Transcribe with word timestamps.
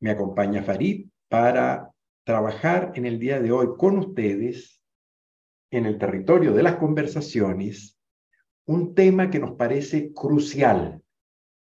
me 0.00 0.10
acompaña 0.10 0.62
Farid 0.62 1.08
para 1.28 1.90
trabajar 2.24 2.92
en 2.94 3.06
el 3.06 3.18
día 3.18 3.40
de 3.40 3.52
hoy 3.52 3.68
con 3.78 3.98
ustedes 3.98 4.80
en 5.70 5.86
el 5.86 5.98
territorio 5.98 6.52
de 6.52 6.62
las 6.62 6.76
conversaciones 6.76 7.98
un 8.66 8.94
tema 8.94 9.30
que 9.30 9.38
nos 9.38 9.52
parece 9.52 10.12
crucial 10.12 11.02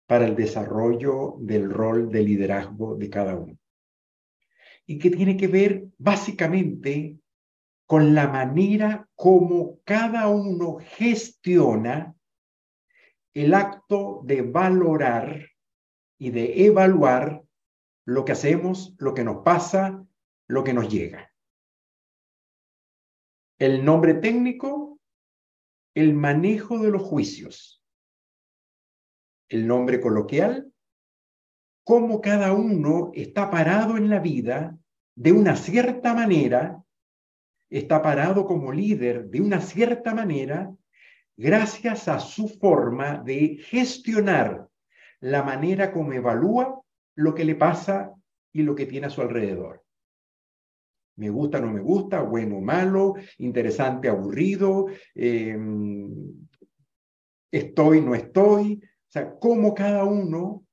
para 0.05 0.25
el 0.25 0.36
desarrollo 0.36 1.36
del 1.39 1.70
rol 1.70 2.12
de 2.12 2.23
liderazgo 2.23 2.96
de 2.96 3.09
cada 3.09 3.36
uno 3.36 3.57
y 4.86 5.00
que 5.00 5.09
tiene 5.09 5.38
que 5.38 5.48
ver 5.48 5.86
básicamente 5.98 7.18
con 7.86 8.13
la 8.13 8.27
manera 8.27 9.07
como 9.16 9.79
cada 9.84 10.27
uno 10.27 10.77
gestiona 10.82 12.16
el 13.34 13.54
acto 13.54 14.21
de 14.23 14.41
valorar 14.41 15.48
y 16.18 16.32
de 16.32 16.66
evaluar 16.66 17.41
lo 18.05 18.25
que 18.25 18.31
hacemos, 18.31 18.95
lo 18.97 19.13
que 19.13 19.23
nos 19.23 19.43
pasa, 19.43 20.05
lo 20.48 20.63
que 20.63 20.73
nos 20.73 20.89
llega. 20.89 21.31
El 23.59 23.85
nombre 23.85 24.16
técnico, 24.16 24.99
el 25.93 26.13
manejo 26.13 26.79
de 26.79 26.90
los 26.90 27.03
juicios. 27.03 27.84
El 29.49 29.67
nombre 29.67 29.99
coloquial, 29.99 30.71
cómo 31.84 32.21
cada 32.21 32.53
uno 32.53 33.12
está 33.13 33.52
parado 33.52 33.98
en 33.98 34.09
la 34.09 34.20
vida 34.20 34.77
de 35.15 35.31
una 35.34 35.55
cierta 35.55 36.13
manera, 36.13 36.81
está 37.70 38.02
parado 38.02 38.45
como 38.45 38.71
líder 38.71 39.29
de 39.29 39.41
una 39.41 39.62
cierta 39.62 40.13
manera, 40.15 40.73
gracias 41.38 42.07
a 42.07 42.20
su 42.20 42.48
forma 42.48 43.18
de 43.18 43.57
gestionar 43.63 44.70
la 45.20 45.43
manera 45.43 45.91
como 45.91 46.13
evalúa 46.13 46.80
lo 47.15 47.33
que 47.33 47.45
le 47.45 47.55
pasa 47.55 48.13
y 48.53 48.63
lo 48.63 48.75
que 48.75 48.85
tiene 48.85 49.07
a 49.07 49.09
su 49.09 49.21
alrededor. 49.21 49.83
Me 51.17 51.29
gusta, 51.29 51.59
no 51.59 51.71
me 51.71 51.81
gusta, 51.81 52.21
bueno, 52.21 52.62
malo, 52.62 53.15
interesante, 53.37 54.07
aburrido, 54.09 54.87
em, 55.13 56.48
estoy, 57.51 58.01
no 58.01 58.15
estoy. 58.15 58.81
O 58.84 59.12
sea, 59.12 59.37
cómo 59.37 59.73
cada 59.73 60.05
uno 60.05 60.65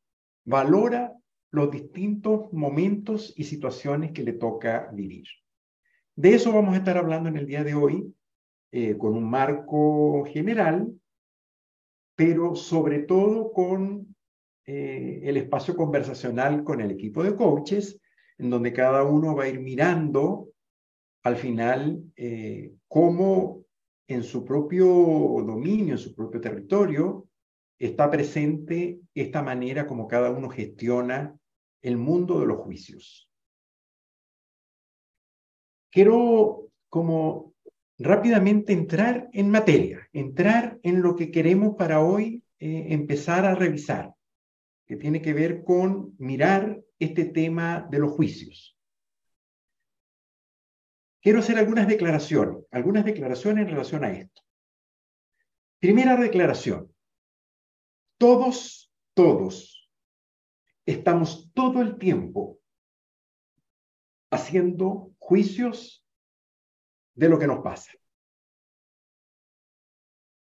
valora 0.44 1.12
los 1.50 1.70
distintos 1.70 2.52
momentos 2.52 3.34
y 3.36 3.44
situaciones 3.44 4.12
que 4.12 4.22
le 4.22 4.34
toca 4.34 4.90
vivir. 4.92 5.26
De 6.14 6.34
eso 6.34 6.52
vamos 6.52 6.74
a 6.74 6.78
estar 6.78 6.96
hablando 6.96 7.28
en 7.28 7.36
el 7.36 7.46
día 7.46 7.64
de 7.64 7.74
hoy, 7.74 8.14
eh, 8.72 8.96
con 8.96 9.14
un 9.14 9.28
marco 9.28 10.24
general, 10.26 10.92
pero 12.16 12.54
sobre 12.54 13.00
todo 13.00 13.52
con 13.52 14.07
eh, 14.70 15.22
el 15.26 15.38
espacio 15.38 15.74
conversacional 15.74 16.62
con 16.62 16.82
el 16.82 16.90
equipo 16.90 17.24
de 17.24 17.34
coaches, 17.34 17.98
en 18.36 18.50
donde 18.50 18.74
cada 18.74 19.02
uno 19.02 19.34
va 19.34 19.44
a 19.44 19.48
ir 19.48 19.60
mirando 19.60 20.50
al 21.22 21.36
final 21.36 22.02
eh, 22.16 22.74
cómo 22.86 23.64
en 24.06 24.22
su 24.22 24.44
propio 24.44 24.84
dominio, 24.84 25.94
en 25.94 25.98
su 25.98 26.14
propio 26.14 26.38
territorio, 26.42 27.26
está 27.78 28.10
presente 28.10 29.00
esta 29.14 29.42
manera 29.42 29.86
como 29.86 30.06
cada 30.06 30.30
uno 30.30 30.50
gestiona 30.50 31.34
el 31.80 31.96
mundo 31.96 32.38
de 32.38 32.46
los 32.48 32.58
juicios. 32.58 33.30
Quiero 35.90 36.68
como 36.90 37.54
rápidamente 37.98 38.74
entrar 38.74 39.30
en 39.32 39.50
materia, 39.50 40.06
entrar 40.12 40.78
en 40.82 41.00
lo 41.00 41.16
que 41.16 41.30
queremos 41.30 41.74
para 41.74 42.02
hoy 42.02 42.42
eh, 42.58 42.88
empezar 42.90 43.46
a 43.46 43.54
revisar 43.54 44.12
que 44.88 44.96
tiene 44.96 45.20
que 45.20 45.34
ver 45.34 45.64
con 45.64 46.16
mirar 46.18 46.82
este 46.98 47.26
tema 47.26 47.86
de 47.90 47.98
los 47.98 48.12
juicios. 48.12 48.76
Quiero 51.20 51.40
hacer 51.40 51.58
algunas 51.58 51.86
declaraciones, 51.86 52.64
algunas 52.70 53.04
declaraciones 53.04 53.66
en 53.66 53.70
relación 53.70 54.02
a 54.02 54.12
esto. 54.12 54.42
Primera 55.78 56.16
declaración. 56.16 56.90
Todos, 58.16 58.90
todos, 59.12 59.90
estamos 60.86 61.52
todo 61.52 61.82
el 61.82 61.98
tiempo 61.98 62.58
haciendo 64.30 65.12
juicios 65.18 66.06
de 67.14 67.28
lo 67.28 67.38
que 67.38 67.46
nos 67.46 67.62
pasa. 67.62 67.92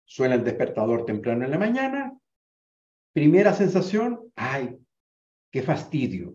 Suena 0.05 0.35
el 0.35 0.43
despertador 0.43 1.05
temprano 1.05 1.45
en 1.45 1.51
la 1.53 1.59
mañana 1.59 2.19
Primera 3.13 3.53
sensación, 3.53 4.33
ay, 4.37 4.79
qué 5.51 5.63
fastidio. 5.63 6.35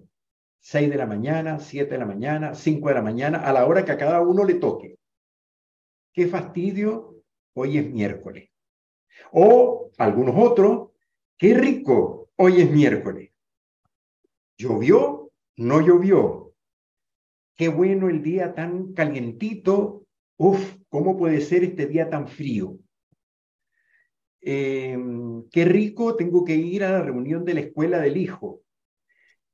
Seis 0.59 0.89
de 0.89 0.97
la 0.97 1.07
mañana, 1.07 1.59
siete 1.59 1.91
de 1.91 1.97
la 1.97 2.05
mañana, 2.05 2.53
cinco 2.53 2.89
de 2.89 2.95
la 2.95 3.01
mañana, 3.01 3.39
a 3.39 3.51
la 3.51 3.65
hora 3.65 3.83
que 3.83 3.93
a 3.93 3.97
cada 3.97 4.21
uno 4.21 4.43
le 4.43 4.55
toque. 4.55 4.99
Qué 6.13 6.27
fastidio, 6.27 7.23
hoy 7.53 7.79
es 7.79 7.91
miércoles. 7.91 8.49
O 9.31 9.91
algunos 9.97 10.35
otros, 10.37 10.89
qué 11.37 11.55
rico, 11.55 12.29
hoy 12.35 12.61
es 12.61 12.69
miércoles. 12.69 13.31
¿Llovió? 14.57 15.31
No 15.55 15.81
llovió. 15.81 16.53
Qué 17.55 17.69
bueno 17.69 18.09
el 18.09 18.21
día 18.21 18.53
tan 18.53 18.93
calientito. 18.93 20.05
Uf, 20.37 20.75
¿cómo 20.89 21.17
puede 21.17 21.41
ser 21.41 21.63
este 21.63 21.87
día 21.87 22.09
tan 22.09 22.27
frío? 22.27 22.77
Em, 24.41 25.43
qué 25.49 25.65
rico, 25.65 26.15
tengo 26.15 26.43
que 26.43 26.55
ir 26.55 26.83
a 26.83 26.91
la 26.91 27.01
reunión 27.01 27.43
de 27.45 27.53
la 27.53 27.59
escuela 27.61 27.99
del 27.99 28.17
hijo. 28.17 28.61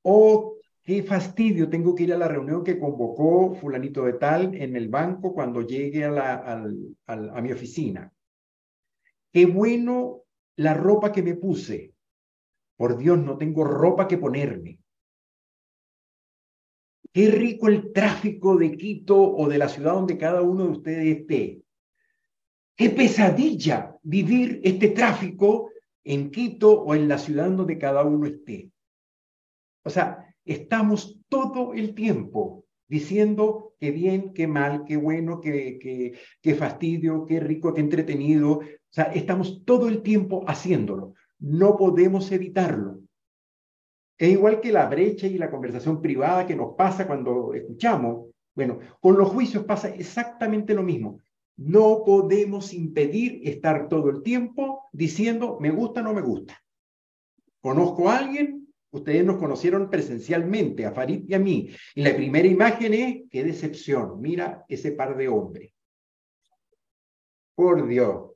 O 0.01 0.57
qué 0.83 1.03
fastidio, 1.03 1.69
tengo 1.69 1.95
que 1.95 2.03
ir 2.03 2.13
a 2.13 2.17
la 2.17 2.27
reunión 2.27 2.63
que 2.63 2.79
convocó 2.79 3.55
fulanito 3.55 4.03
de 4.03 4.13
tal 4.13 4.53
en 4.55 4.75
el 4.75 4.89
banco 4.89 5.33
cuando 5.33 5.61
llegue 5.61 6.05
a, 6.05 6.63
a 7.07 7.41
mi 7.41 7.51
oficina. 7.51 8.11
Qué 9.31 9.45
bueno 9.45 10.23
la 10.57 10.73
ropa 10.73 11.11
que 11.11 11.23
me 11.23 11.35
puse. 11.35 11.93
Por 12.75 12.97
Dios, 12.97 13.17
no 13.19 13.38
tengo 13.38 13.63
ropa 13.63 14.07
que 14.07 14.17
ponerme. 14.17 14.79
Qué 17.11 17.29
rico 17.29 17.67
el 17.67 17.93
tráfico 17.93 18.57
de 18.57 18.75
Quito 18.75 19.19
o 19.19 19.47
de 19.47 19.59
la 19.59 19.69
ciudad 19.69 19.93
donde 19.93 20.17
cada 20.17 20.41
uno 20.41 20.66
de 20.66 20.72
ustedes 20.72 21.17
esté. 21.19 21.62
Qué 22.75 22.89
pesadilla 22.89 23.95
vivir 24.01 24.59
este 24.63 24.89
tráfico 24.89 25.69
en 26.03 26.31
Quito 26.31 26.81
o 26.81 26.95
en 26.95 27.07
la 27.07 27.17
ciudad 27.17 27.50
donde 27.50 27.78
cada 27.78 28.03
uno 28.03 28.25
esté. 28.25 28.72
O 29.84 29.89
sea, 29.89 30.34
estamos 30.45 31.19
todo 31.29 31.73
el 31.73 31.94
tiempo 31.94 32.66
diciendo 32.88 33.73
qué 33.79 33.91
bien, 33.91 34.34
qué 34.34 34.47
mal, 34.47 34.85
qué 34.85 34.97
bueno, 34.97 35.39
qué, 35.41 36.17
qué, 36.41 36.56
fastidio, 36.56 37.25
qué 37.25 37.39
rico, 37.39 37.73
qué 37.73 37.81
entretenido. 37.81 38.59
O 38.59 38.63
sea, 38.90 39.05
estamos 39.05 39.63
todo 39.66 39.88
el 39.88 40.01
tiempo 40.01 40.44
haciéndolo. 40.47 41.13
No 41.40 41.78
podemos 41.78 42.31
evitarlo. 42.31 43.00
Es 44.17 44.29
igual 44.29 44.61
que 44.61 44.72
la 44.72 44.88
brecha 44.88 45.28
y 45.28 45.38
la 45.38 45.51
conversación 45.51 46.01
privada 46.01 46.45
que 46.45 46.55
nos 46.55 46.75
pasa 46.75 47.05
cuando 47.05 47.53
escuchamos. 47.53 48.29
Bueno, 48.55 48.79
con 49.01 49.17
los 49.17 49.29
juicios 49.29 49.63
pasa 49.66 49.90
exactamente 49.90 50.73
lo 50.73 50.84
mismo. 50.84 51.19
No 51.58 52.03
podemos 52.06 52.74
impedir 52.74 53.41
estar 53.47 53.88
todo 53.88 54.09
el 54.09 54.24
tiempo 54.24 54.90
diciendo 54.91 55.58
me 55.59 55.72
gusta 55.72 56.02
o 56.02 56.03
no 56.03 56.14
me 56.14 56.22
gusta. 56.22 56.62
Conozco 57.62 58.09
a 58.09 58.18
alguien, 58.18 58.68
ustedes 58.91 59.24
nos 59.24 59.38
conocieron 59.38 59.90
presencialmente, 59.90 60.86
a 60.86 60.91
Farid 60.91 61.24
y 61.28 61.34
a 61.34 61.40
mí, 61.40 61.69
y 61.96 62.03
la 62.03 62.16
primera 62.16 62.47
imagen 62.47 62.94
es, 62.94 63.22
qué 63.30 63.44
decepción, 63.44 64.19
mira 64.19 64.66
ese 64.68 64.91
par 64.91 65.16
de 65.16 65.28
hombres. 65.28 65.72
Por 67.56 67.88
Dios, 67.88 68.31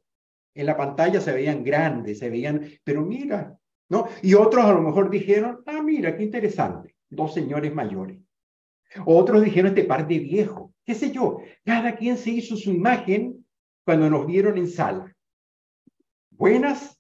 en 0.54 0.66
la 0.66 0.78
pantalla 0.78 1.20
se 1.20 1.34
veían 1.34 1.64
grandes, 1.64 2.20
se 2.20 2.30
veían, 2.30 2.70
pero 2.84 3.04
mira, 3.04 3.58
¿no? 3.90 4.08
Y 4.22 4.34
otros 4.34 4.64
a 4.66 4.74
lo 4.74 4.82
mejor 4.82 5.10
dijeron, 5.10 5.62
ah, 5.66 5.82
mira, 5.84 6.16
qué 6.16 6.24
interesante, 6.24 6.96
dos 7.10 7.34
señores 7.34 7.74
mayores. 7.74 8.20
Otros 9.06 9.44
dijeron 9.44 9.70
este 9.70 9.84
par 9.84 10.08
de 10.08 10.20
viejos 10.20 10.72
qué 10.88 10.96
sé 10.96 11.12
yo, 11.12 11.42
cada 11.66 11.98
quien 11.98 12.18
se 12.18 12.32
hizo 12.32 12.56
su 12.56 12.72
imagen 12.72 13.46
cuando 13.86 14.10
nos 14.10 14.26
vieron 14.26 14.58
en 14.58 14.70
sala. 14.70 15.14
Buenas 16.32 16.98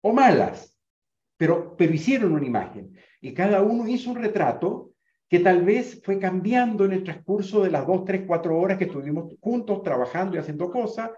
o 0.00 0.14
malas, 0.14 0.74
pero, 1.36 1.76
pero 1.76 1.92
hicieron 1.92 2.32
una 2.32 2.46
imagen. 2.46 2.96
Y 3.20 3.34
cada 3.34 3.60
uno 3.60 3.86
hizo 3.86 4.10
un 4.10 4.16
retrato 4.16 4.92
que 5.28 5.40
tal 5.40 5.64
vez 5.64 6.00
fue 6.02 6.18
cambiando 6.18 6.86
en 6.86 6.92
el 6.92 7.04
transcurso 7.04 7.62
de 7.62 7.70
las 7.70 7.86
dos, 7.86 8.06
tres, 8.06 8.22
cuatro 8.26 8.58
horas 8.58 8.78
que 8.78 8.84
estuvimos 8.84 9.34
juntos 9.40 9.82
trabajando 9.82 10.36
y 10.36 10.38
haciendo 10.38 10.70
cosas, 10.70 11.10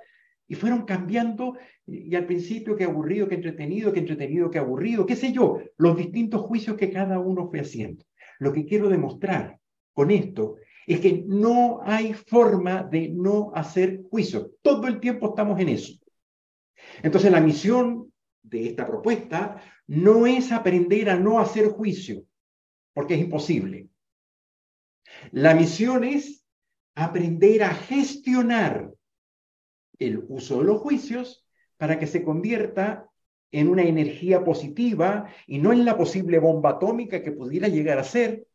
y 0.48 0.54
fueron 0.56 0.86
cambiando, 0.86 1.56
y 1.86 2.16
al 2.16 2.26
principio 2.26 2.74
qué 2.74 2.84
aburrido, 2.84 3.28
qué 3.28 3.36
entretenido, 3.36 3.92
qué 3.92 4.00
entretenido, 4.00 4.50
qué 4.50 4.58
aburrido, 4.58 5.06
qué 5.06 5.14
sé 5.14 5.30
yo, 5.30 5.60
los 5.76 5.96
distintos 5.96 6.40
juicios 6.40 6.76
que 6.76 6.90
cada 6.90 7.20
uno 7.20 7.48
fue 7.48 7.60
haciendo. 7.60 8.02
Lo 8.38 8.52
que 8.52 8.64
quiero 8.64 8.88
demostrar 8.88 9.57
con 9.98 10.12
esto 10.12 10.58
es 10.86 11.00
que 11.00 11.24
no 11.26 11.80
hay 11.82 12.14
forma 12.14 12.84
de 12.84 13.08
no 13.08 13.50
hacer 13.52 14.04
juicio. 14.08 14.52
Todo 14.62 14.86
el 14.86 15.00
tiempo 15.00 15.30
estamos 15.30 15.58
en 15.58 15.70
eso. 15.70 15.94
Entonces 17.02 17.32
la 17.32 17.40
misión 17.40 18.12
de 18.40 18.68
esta 18.68 18.86
propuesta 18.86 19.60
no 19.88 20.24
es 20.24 20.52
aprender 20.52 21.10
a 21.10 21.16
no 21.16 21.40
hacer 21.40 21.70
juicio, 21.70 22.22
porque 22.94 23.14
es 23.14 23.20
imposible. 23.22 23.88
La 25.32 25.52
misión 25.56 26.04
es 26.04 26.44
aprender 26.94 27.64
a 27.64 27.74
gestionar 27.74 28.92
el 29.98 30.24
uso 30.28 30.60
de 30.60 30.64
los 30.64 30.80
juicios 30.80 31.44
para 31.76 31.98
que 31.98 32.06
se 32.06 32.22
convierta 32.22 33.08
en 33.50 33.68
una 33.68 33.82
energía 33.82 34.44
positiva 34.44 35.28
y 35.48 35.58
no 35.58 35.72
en 35.72 35.84
la 35.84 35.98
posible 35.98 36.38
bomba 36.38 36.70
atómica 36.70 37.20
que 37.20 37.32
pudiera 37.32 37.66
llegar 37.66 37.98
a 37.98 38.04
ser 38.04 38.47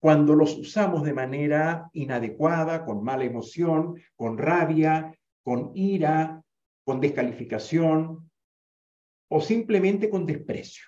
cuando 0.00 0.34
los 0.34 0.56
usamos 0.56 1.02
de 1.02 1.12
manera 1.12 1.90
inadecuada, 1.92 2.84
con 2.84 3.02
mala 3.02 3.24
emoción, 3.24 4.00
con 4.16 4.38
rabia, 4.38 5.12
con 5.42 5.72
ira, 5.74 6.42
con 6.84 7.00
descalificación 7.00 8.30
o 9.28 9.40
simplemente 9.40 10.08
con 10.08 10.24
desprecio. 10.24 10.84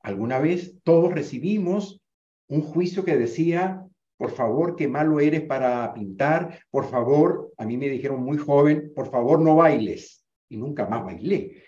Alguna 0.00 0.38
vez 0.38 0.76
todos 0.82 1.12
recibimos 1.12 2.00
un 2.48 2.60
juicio 2.60 3.04
que 3.04 3.16
decía, 3.16 3.86
por 4.16 4.30
favor, 4.30 4.76
qué 4.76 4.86
malo 4.86 5.20
eres 5.20 5.42
para 5.42 5.92
pintar, 5.94 6.60
por 6.70 6.88
favor, 6.88 7.52
a 7.56 7.64
mí 7.64 7.76
me 7.76 7.88
dijeron 7.88 8.22
muy 8.22 8.36
joven, 8.36 8.92
por 8.94 9.10
favor, 9.10 9.40
no 9.40 9.56
bailes. 9.56 10.24
Y 10.48 10.58
nunca 10.58 10.86
más 10.86 11.04
bailé. 11.04 11.64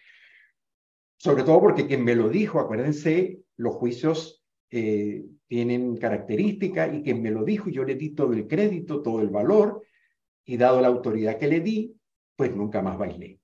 Sobre 1.16 1.42
todo 1.42 1.60
porque 1.60 1.86
quien 1.86 2.04
me 2.04 2.14
lo 2.14 2.28
dijo, 2.28 2.60
acuérdense, 2.60 3.40
los 3.56 3.74
juicios 3.74 4.44
eh, 4.70 5.24
tienen 5.46 5.96
características 5.96 6.94
y 6.94 7.02
quien 7.02 7.22
me 7.22 7.30
lo 7.30 7.44
dijo, 7.44 7.70
yo 7.70 7.84
le 7.84 7.94
di 7.94 8.10
todo 8.10 8.32
el 8.32 8.46
crédito, 8.46 9.02
todo 9.02 9.20
el 9.20 9.28
valor, 9.28 9.82
y 10.44 10.56
dado 10.56 10.80
la 10.80 10.88
autoridad 10.88 11.38
que 11.38 11.48
le 11.48 11.60
di, 11.60 11.94
pues 12.36 12.54
nunca 12.54 12.82
más 12.82 12.98
bailé. 12.98 13.40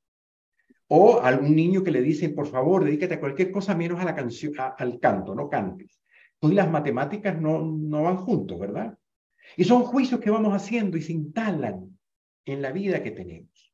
O 0.88 1.20
algún 1.20 1.55
niño 1.55 1.85
que 1.85 1.91
le 1.91 2.02
dicen, 2.02 2.35
por 2.35 2.47
favor, 2.47 2.85
dedícate 2.85 3.14
a 3.14 3.20
cualquier 3.20 3.50
cosa 3.50 3.75
menos 3.75 4.00
a 4.00 4.05
la 4.05 4.14
canción, 4.14 4.52
al 4.58 4.99
canto, 4.99 5.35
no 5.35 5.49
cantes. 5.49 6.00
Tú 6.38 6.50
y 6.50 6.55
las 6.55 6.70
matemáticas 6.70 7.41
no, 7.41 7.62
no 7.62 8.02
van 8.02 8.17
juntos, 8.17 8.58
¿verdad? 8.58 8.99
Y 9.56 9.64
son 9.64 9.82
juicios 9.82 10.20
que 10.20 10.31
vamos 10.31 10.52
haciendo 10.52 10.97
y 10.97 11.02
se 11.02 11.12
instalan 11.12 11.97
en 12.44 12.62
la 12.62 12.73
vida 12.73 13.02
que 13.02 13.11
tenemos. 13.11 13.73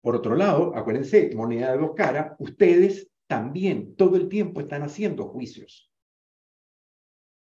Por 0.00 0.16
otro 0.16 0.36
lado, 0.36 0.76
acuérdense, 0.76 1.30
moneda 1.34 1.72
de 1.72 1.78
dos 1.78 1.94
caras, 1.94 2.36
ustedes 2.38 3.10
también 3.26 3.96
todo 3.96 4.16
el 4.16 4.28
tiempo 4.28 4.60
están 4.60 4.82
haciendo 4.82 5.28
juicios. 5.28 5.90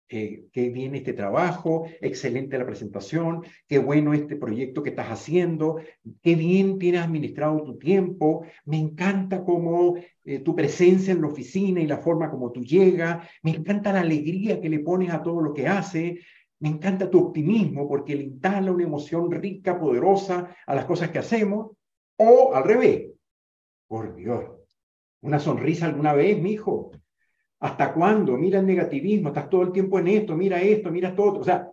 Eh, 0.10 0.46
qué 0.54 0.70
bien 0.70 0.96
este 0.96 1.12
trabajo, 1.12 1.86
excelente 2.00 2.58
la 2.58 2.66
presentación, 2.66 3.44
qué 3.68 3.78
bueno 3.78 4.14
este 4.14 4.38
proyecto 4.38 4.82
que 4.82 4.92
estás 4.92 5.08
haciendo, 5.08 5.82
qué 6.24 6.36
bien 6.36 6.80
tienes 6.80 7.02
administrado 7.02 7.62
tu 7.64 7.78
tiempo, 7.78 8.46
me 8.64 8.78
encanta 8.78 9.44
cómo 9.44 9.96
eh, 10.24 10.40
tu 10.40 10.56
presencia 10.56 11.12
en 11.12 11.22
la 11.22 11.28
oficina 11.28 11.82
y 11.82 11.88
la 11.88 11.98
forma 11.98 12.32
como 12.32 12.54
tú 12.54 12.64
llegas, 12.64 13.28
me 13.44 13.52
encanta 13.52 13.92
la 13.92 14.00
alegría 14.00 14.62
que 14.62 14.70
le 14.70 14.80
pones 14.80 15.12
a 15.12 15.22
todo 15.22 15.42
lo 15.42 15.54
que 15.54 15.68
hace, 15.68 16.20
me 16.60 16.70
encanta 16.70 17.10
tu 17.10 17.20
optimismo 17.20 17.86
porque 17.90 18.16
le 18.16 18.24
instala 18.24 18.72
una 18.72 18.86
emoción 18.86 19.30
rica, 19.30 19.78
poderosa 19.78 20.56
a 20.66 20.74
las 20.74 20.86
cosas 20.86 21.10
que 21.10 21.20
hacemos, 21.20 21.72
o 22.16 22.56
al 22.56 22.64
revés, 22.64 23.10
por 23.90 24.16
Dios, 24.16 24.46
una 25.20 25.40
sonrisa 25.40 25.88
alguna 25.88 26.14
vez, 26.14 26.42
mi 26.42 26.54
hijo, 26.54 26.92
¿Hasta 27.60 27.94
cuándo? 27.94 28.38
Mira 28.38 28.60
el 28.60 28.66
negativismo, 28.66 29.30
estás 29.30 29.50
todo 29.50 29.64
el 29.64 29.72
tiempo 29.72 29.98
en 30.00 30.08
esto, 30.10 30.36
mira 30.36 30.62
esto, 30.62 30.92
mira 30.92 31.10
esto 31.10 31.24
otro. 31.24 31.42
O 31.42 31.46
sea, 31.46 31.72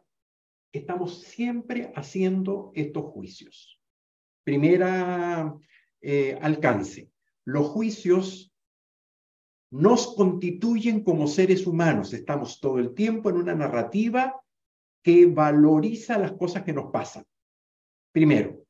estamos 0.72 1.22
siempre 1.22 1.92
haciendo 1.94 2.72
estos 2.75 3.04
juicios. 3.04 3.81
Primera 4.44 5.54
eh, 6.00 6.38
alcance. 6.40 7.10
Los 7.44 7.69
juicios 7.69 8.52
nos 9.70 10.14
constituyen 10.14 11.02
como 11.02 11.26
seres 11.26 11.66
humanos. 11.66 12.12
Estamos 12.12 12.60
todo 12.60 12.78
el 12.78 12.94
tiempo 12.94 13.28
en 13.28 13.37
una 13.37 13.54
narrativa 13.54 14.40
que 15.02 15.26
valoriza 15.26 16.19
las 16.19 16.32
cosas 16.32 16.62
que 16.62 16.72
nos 16.72 16.90
pasan. 16.90 17.25
Primero, 18.12 18.64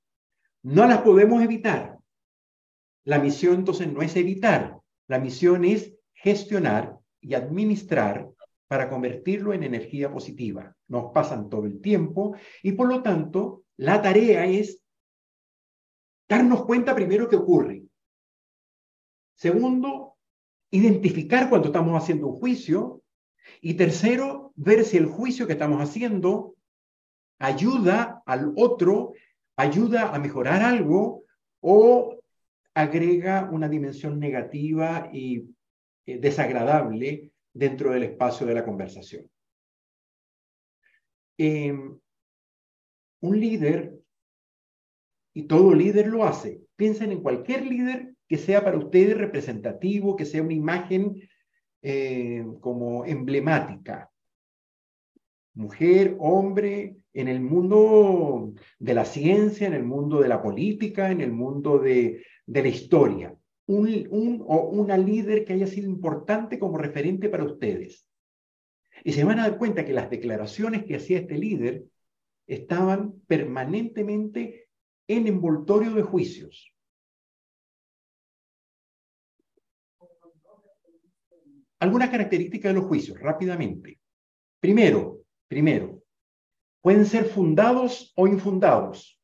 no 0.62 0.86
las 0.86 1.02
podemos 1.02 1.42
evitar. 1.42 1.98
La 3.04 3.18
misión 3.18 3.56
entonces 3.56 3.92
no 3.92 4.00
es 4.00 4.16
evitar, 4.16 4.80
la 5.06 5.18
misión 5.18 5.64
es 5.64 5.94
gestionar 6.14 6.98
y 7.24 7.34
administrar 7.34 8.28
para 8.68 8.88
convertirlo 8.88 9.52
en 9.52 9.62
energía 9.62 10.12
positiva. 10.12 10.74
Nos 10.88 11.12
pasan 11.12 11.48
todo 11.48 11.66
el 11.66 11.80
tiempo 11.80 12.36
y 12.62 12.72
por 12.72 12.88
lo 12.88 13.02
tanto 13.02 13.64
la 13.76 14.00
tarea 14.02 14.46
es 14.46 14.80
darnos 16.28 16.64
cuenta 16.64 16.94
primero 16.94 17.28
qué 17.28 17.36
ocurre. 17.36 17.84
Segundo, 19.34 20.16
identificar 20.70 21.48
cuando 21.48 21.68
estamos 21.68 22.00
haciendo 22.00 22.28
un 22.28 22.36
juicio. 22.36 23.02
Y 23.60 23.74
tercero, 23.74 24.52
ver 24.56 24.84
si 24.84 24.96
el 24.96 25.06
juicio 25.06 25.46
que 25.46 25.52
estamos 25.52 25.80
haciendo 25.80 26.54
ayuda 27.38 28.22
al 28.24 28.52
otro, 28.56 29.12
ayuda 29.56 30.14
a 30.14 30.18
mejorar 30.18 30.62
algo 30.62 31.24
o 31.60 32.18
agrega 32.74 33.48
una 33.52 33.68
dimensión 33.68 34.18
negativa 34.18 35.10
y 35.12 35.53
eh, 36.06 36.18
desagradable 36.18 37.32
dentro 37.52 37.92
del 37.92 38.02
espacio 38.02 38.46
de 38.46 38.54
la 38.54 38.64
conversación. 38.64 39.30
Em, 41.38 41.98
un 43.20 43.40
líder, 43.40 43.94
y 45.32 45.44
todo 45.44 45.74
líder 45.74 46.08
lo 46.08 46.24
hace, 46.24 46.60
piensen 46.76 47.12
en 47.12 47.22
cualquier 47.22 47.64
líder 47.66 48.14
que 48.28 48.36
sea 48.36 48.62
para 48.62 48.78
ustedes 48.78 49.16
representativo, 49.16 50.14
que 50.14 50.26
sea 50.26 50.42
una 50.42 50.52
imagen 50.52 51.28
eh, 51.82 52.44
como 52.60 53.04
emblemática. 53.04 54.10
Mujer, 55.54 56.16
hombre, 56.18 56.96
en 57.12 57.28
el 57.28 57.40
mundo 57.40 58.52
de 58.78 58.94
la 58.94 59.04
ciencia, 59.04 59.66
en 59.66 59.74
el 59.74 59.84
mundo 59.84 60.20
de 60.20 60.28
la 60.28 60.42
política, 60.42 61.10
en 61.10 61.20
el 61.20 61.32
mundo 61.32 61.78
de 61.78 62.24
la 62.46 62.68
historia 62.68 63.34
un, 63.66 64.44
o 64.46 64.68
una 64.70 64.96
líder 64.96 65.44
que 65.44 65.54
haya 65.54 65.66
sido 65.66 65.88
importante 65.88 66.58
como 66.58 66.78
referente 66.78 67.28
para 67.28 67.44
ustedes. 67.44 68.06
Y 69.02 69.12
se 69.12 69.24
van 69.24 69.38
a 69.38 69.48
dar 69.48 69.58
cuenta 69.58 69.84
que 69.84 69.92
las 69.92 70.10
declaraciones 70.10 70.84
que 70.84 70.96
hacía 70.96 71.18
este 71.18 71.36
líder 71.36 71.84
estaban 72.46 73.20
permanentemente 73.26 74.68
en 75.08 75.26
envoltorio 75.26 75.92
de 75.94 76.02
juicios. 76.02 76.72
Algunas 81.80 82.10
características 82.10 82.72
de 82.72 82.80
los 82.80 82.88
juicios, 82.88 83.18
rápidamente. 83.20 84.00
Primero, 84.60 85.20
primero, 85.48 86.02
pueden 86.80 87.04
ser 87.04 87.26
fundados 87.26 88.12
o 88.16 88.26
infundados. 88.26 89.20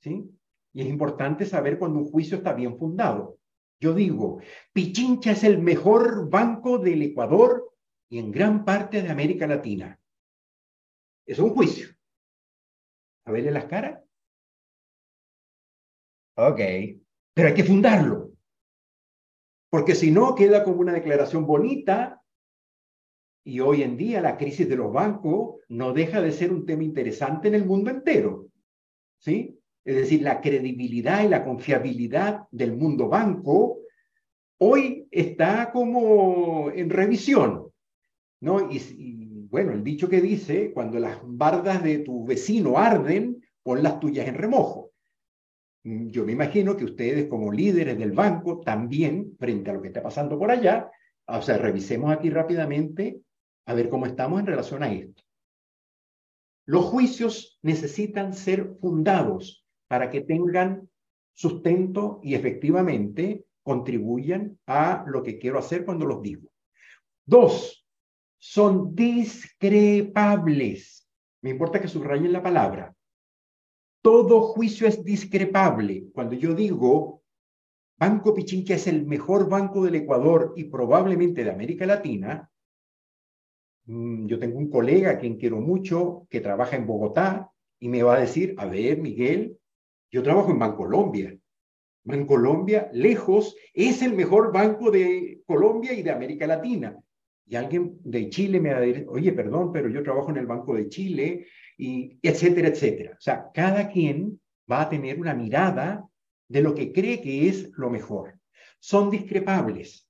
¿Sí? 0.00 0.30
Y 0.72 0.82
es 0.82 0.88
importante 0.88 1.44
saber 1.44 1.78
cuando 1.78 1.98
un 1.98 2.10
juicio 2.10 2.38
está 2.38 2.52
bien 2.52 2.78
fundado. 2.78 3.38
Yo 3.80 3.94
digo, 3.94 4.40
Pichincha 4.72 5.32
es 5.32 5.44
el 5.44 5.58
mejor 5.58 6.30
banco 6.30 6.78
del 6.78 7.02
Ecuador 7.02 7.72
y 8.08 8.18
en 8.18 8.30
gran 8.30 8.64
parte 8.64 9.02
de 9.02 9.10
América 9.10 9.46
Latina. 9.46 9.98
Es 11.26 11.38
un 11.38 11.50
juicio. 11.50 11.88
A 13.24 13.32
verle 13.32 13.50
las 13.50 13.64
caras. 13.64 14.02
Ok, 16.36 16.60
pero 17.34 17.48
hay 17.48 17.54
que 17.54 17.64
fundarlo. 17.64 18.32
Porque 19.70 19.94
si 19.94 20.10
no, 20.10 20.34
queda 20.34 20.64
como 20.64 20.80
una 20.80 20.92
declaración 20.92 21.46
bonita. 21.46 22.22
Y 23.44 23.60
hoy 23.60 23.82
en 23.82 23.96
día 23.96 24.20
la 24.20 24.36
crisis 24.36 24.68
de 24.68 24.76
los 24.76 24.92
bancos 24.92 25.60
no 25.68 25.92
deja 25.92 26.20
de 26.20 26.32
ser 26.32 26.52
un 26.52 26.64
tema 26.64 26.84
interesante 26.84 27.48
en 27.48 27.54
el 27.54 27.64
mundo 27.64 27.90
entero. 27.90 28.48
¿Sí? 29.18 29.61
Es 29.84 29.96
decir, 29.96 30.22
la 30.22 30.40
credibilidad 30.40 31.24
y 31.24 31.28
la 31.28 31.44
confiabilidad 31.44 32.44
del 32.50 32.76
mundo 32.76 33.08
banco, 33.08 33.80
hoy 34.58 35.08
está 35.10 35.72
como 35.72 36.70
en 36.70 36.88
revisión, 36.88 37.68
¿no? 38.40 38.70
Y, 38.70 39.46
bueno, 39.50 39.72
el 39.72 39.82
dicho 39.82 40.08
que 40.08 40.20
dice, 40.20 40.72
cuando 40.72 40.98
las 40.98 41.18
bardas 41.22 41.82
de 41.82 41.98
tu 41.98 42.24
vecino 42.24 42.78
arden, 42.78 43.42
pon 43.62 43.82
las 43.82 44.00
tuyas 44.00 44.26
en 44.28 44.36
remojo. 44.36 44.92
Mm, 45.84 46.08
yo 46.08 46.24
me 46.24 46.32
imagino 46.32 46.76
que 46.76 46.84
ustedes 46.84 47.26
como 47.26 47.52
líderes 47.52 47.98
del 47.98 48.12
banco 48.12 48.60
también, 48.60 49.36
frente 49.38 49.70
a 49.70 49.74
lo 49.74 49.82
que 49.82 49.88
está 49.88 50.02
pasando 50.02 50.38
por 50.38 50.50
allá, 50.50 50.90
o 51.26 51.42
sea, 51.42 51.58
revisemos 51.58 52.12
aquí 52.12 52.30
rápidamente 52.30 53.20
a 53.66 53.74
ver 53.74 53.88
cómo 53.88 54.06
estamos 54.06 54.40
en 54.40 54.46
relación 54.46 54.82
a 54.82 54.92
esto. 54.92 55.22
Los 56.66 56.84
juicios 56.84 57.58
necesitan 57.62 58.32
ser 58.32 58.76
fundados 58.80 59.61
para 59.92 60.08
que 60.08 60.22
tengan 60.22 60.88
sustento 61.34 62.18
y 62.22 62.34
efectivamente 62.34 63.44
contribuyan 63.62 64.58
a 64.66 65.04
lo 65.06 65.22
que 65.22 65.38
quiero 65.38 65.58
hacer 65.58 65.84
cuando 65.84 66.06
los 66.06 66.22
digo. 66.22 66.48
Dos, 67.26 67.86
son 68.38 68.94
discrepables. 68.94 71.06
Me 71.42 71.50
importa 71.50 71.78
que 71.78 71.88
subrayen 71.88 72.32
la 72.32 72.42
palabra. 72.42 72.96
Todo 74.00 74.40
juicio 74.40 74.88
es 74.88 75.04
discrepable. 75.04 76.06
Cuando 76.14 76.36
yo 76.36 76.54
digo, 76.54 77.22
Banco 77.98 78.32
Pichincha 78.32 78.76
es 78.76 78.86
el 78.86 79.04
mejor 79.04 79.46
banco 79.46 79.84
del 79.84 79.96
Ecuador 79.96 80.54
y 80.56 80.64
probablemente 80.64 81.44
de 81.44 81.50
América 81.50 81.84
Latina, 81.84 82.50
mm, 83.84 84.24
yo 84.24 84.38
tengo 84.38 84.56
un 84.56 84.70
colega 84.70 85.10
a 85.10 85.18
quien 85.18 85.36
quiero 85.36 85.60
mucho 85.60 86.26
que 86.30 86.40
trabaja 86.40 86.76
en 86.76 86.86
Bogotá 86.86 87.52
y 87.78 87.90
me 87.90 88.02
va 88.02 88.14
a 88.14 88.20
decir, 88.20 88.54
a 88.56 88.64
ver, 88.64 88.96
Miguel, 88.96 89.58
yo 90.12 90.22
trabajo 90.22 90.50
en 90.50 90.58
Bancolombia. 90.58 91.36
Bancolombia, 92.04 92.90
lejos, 92.92 93.56
es 93.72 94.02
el 94.02 94.12
mejor 94.14 94.52
banco 94.52 94.90
de 94.90 95.40
Colombia 95.46 95.92
y 95.92 96.02
de 96.02 96.10
América 96.10 96.46
Latina. 96.46 96.96
Y 97.46 97.56
alguien 97.56 97.98
de 98.04 98.28
Chile 98.28 98.60
me 98.60 98.72
va 98.72 98.78
a 98.78 98.82
decir, 98.82 99.06
oye, 99.08 99.32
perdón, 99.32 99.72
pero 99.72 99.88
yo 99.88 100.02
trabajo 100.02 100.30
en 100.30 100.36
el 100.36 100.46
Banco 100.46 100.74
de 100.74 100.88
Chile, 100.88 101.46
y 101.76 102.18
etcétera, 102.22 102.68
etcétera. 102.68 103.12
O 103.18 103.20
sea, 103.20 103.50
cada 103.52 103.88
quien 103.88 104.40
va 104.70 104.82
a 104.82 104.88
tener 104.88 105.18
una 105.18 105.34
mirada 105.34 106.06
de 106.48 106.62
lo 106.62 106.74
que 106.74 106.92
cree 106.92 107.20
que 107.20 107.48
es 107.48 107.70
lo 107.76 107.90
mejor. 107.90 108.38
Son 108.78 109.10
discrepables. 109.10 110.08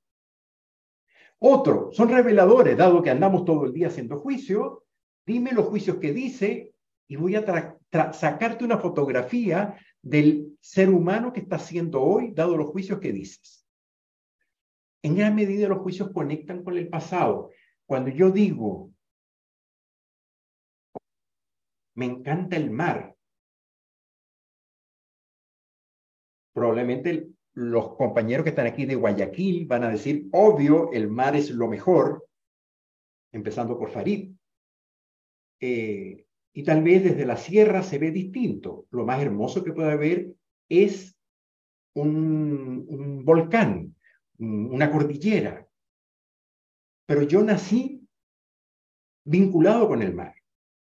Otro, 1.38 1.90
son 1.92 2.08
reveladores, 2.08 2.76
dado 2.76 3.02
que 3.02 3.10
andamos 3.10 3.44
todo 3.44 3.64
el 3.64 3.72
día 3.72 3.88
haciendo 3.88 4.20
juicio, 4.20 4.84
dime 5.26 5.52
los 5.52 5.66
juicios 5.66 5.96
que 5.96 6.12
dice 6.12 6.72
y 7.08 7.16
voy 7.16 7.36
a 7.36 7.76
sacarte 8.12 8.64
una 8.64 8.78
fotografía 8.78 9.76
del 10.02 10.58
ser 10.60 10.90
humano 10.90 11.32
que 11.32 11.40
está 11.40 11.56
haciendo 11.56 12.02
hoy, 12.02 12.32
dado 12.32 12.56
los 12.56 12.70
juicios 12.70 12.98
que 12.98 13.12
dices. 13.12 13.66
En 15.02 15.16
gran 15.16 15.34
medida 15.34 15.68
los 15.68 15.78
juicios 15.78 16.10
conectan 16.12 16.62
con 16.62 16.76
el 16.76 16.88
pasado. 16.88 17.50
Cuando 17.86 18.10
yo 18.10 18.30
digo, 18.30 18.92
me 21.94 22.06
encanta 22.06 22.56
el 22.56 22.70
mar, 22.70 23.16
probablemente 26.52 27.28
los 27.54 27.96
compañeros 27.96 28.44
que 28.44 28.50
están 28.50 28.66
aquí 28.66 28.86
de 28.86 28.94
Guayaquil 28.94 29.66
van 29.66 29.84
a 29.84 29.90
decir, 29.90 30.28
obvio, 30.32 30.90
el 30.92 31.08
mar 31.08 31.36
es 31.36 31.50
lo 31.50 31.68
mejor, 31.68 32.26
empezando 33.30 33.78
por 33.78 33.90
Farid. 33.90 34.34
Eh, 35.60 36.26
y 36.52 36.64
tal 36.64 36.82
vez 36.82 37.02
desde 37.02 37.24
la 37.24 37.36
sierra 37.36 37.82
se 37.82 37.98
ve 37.98 38.10
distinto. 38.10 38.86
Lo 38.90 39.04
más 39.06 39.22
hermoso 39.22 39.64
que 39.64 39.72
puede 39.72 39.92
haber 39.92 40.34
es 40.68 41.16
un, 41.94 43.22
volcán, 43.24 43.94
una 44.38 44.90
cordillera. 44.90 45.66
Pero 47.06 47.22
yo 47.22 47.42
nací 47.42 48.06
vinculado 49.24 49.88
con 49.88 50.02
el 50.02 50.14
mar. 50.14 50.34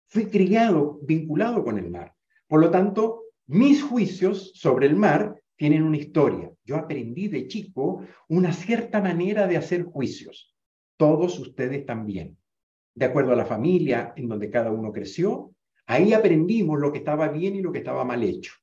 Fui 0.07 0.27
criado 0.27 0.99
vinculado 1.01 1.63
con 1.63 1.77
el 1.77 1.89
mar. 1.89 2.13
Por 2.47 2.61
lo 2.61 2.71
tanto, 2.71 3.23
mis 3.47 3.83
juicios 3.83 4.51
sobre 4.55 4.87
el 4.87 4.95
mar 4.95 5.41
tienen 5.55 5.83
una 5.83 5.97
historia. 5.97 6.51
Yo 6.63 6.77
aprendí 6.77 7.27
de 7.27 7.47
chico 7.47 8.05
una 8.29 8.53
cierta 8.53 9.01
manera 9.01 9.47
de 9.47 9.57
hacer 9.57 9.83
juicios. 9.83 10.55
Todos 10.97 11.39
ustedes 11.39 11.85
también 11.85 12.37
de 12.98 13.06
acuerdo 13.06 13.32
a 13.32 13.36
la 13.36 13.46
familia 13.46 14.12
en 14.16 14.27
donde 14.27 14.50
cada 14.50 14.72
uno 14.72 14.92
creció, 14.92 15.54
ahí 15.86 16.13
aprendimos 16.13 16.80
lo 16.80 16.92
que 16.92 16.98
estaba 16.98 17.27
bien 17.27 17.56
y 17.56 17.62
lo 17.62 17.72
que 17.72 17.77
estaba 17.77 18.04
mal 18.04 18.24
hecho. 18.24 18.54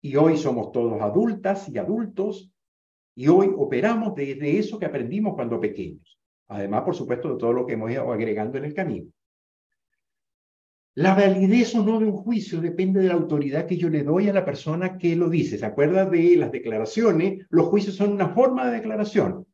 Y 0.00 0.16
hoy 0.16 0.38
somos 0.38 0.72
todos 0.72 0.98
adultas 1.02 1.68
y 1.68 1.76
adultos 1.76 2.50
y 3.14 3.28
hoy 3.28 3.52
operamos 3.54 4.14
desde 4.14 4.58
eso 4.58 4.78
que 4.78 4.86
aprendimos 4.86 5.34
cuando 5.34 5.60
pequeños. 5.60 6.18
Además, 6.46 6.84
por 6.84 6.94
supuesto, 6.94 7.28
de 7.28 7.38
todo 7.38 7.52
lo 7.52 7.66
que 7.66 7.74
hemos 7.74 7.90
ido 7.90 8.10
agregando 8.10 8.56
en 8.56 8.64
el 8.64 8.72
camino. 8.72 9.10
La 10.94 11.14
validez 11.14 11.74
o 11.74 11.84
no 11.84 11.98
de 11.98 12.06
un 12.06 12.16
juicio 12.16 12.62
depende 12.62 13.00
de 13.00 13.08
la 13.08 13.14
autoridad 13.14 13.66
que 13.66 13.76
yo 13.76 13.90
le 13.90 14.04
doy 14.04 14.30
a 14.30 14.32
la 14.32 14.46
persona 14.46 14.96
que 14.96 15.14
lo 15.16 15.28
dice. 15.28 15.58
¿Se 15.58 15.66
acuerda 15.66 16.06
de 16.06 16.34
las 16.36 16.50
declaraciones? 16.50 17.46
Los 17.50 17.66
juicios 17.66 17.96
son 17.96 18.12
una 18.12 18.30
forma 18.30 18.66
de 18.66 18.78
declaración. 18.78 19.46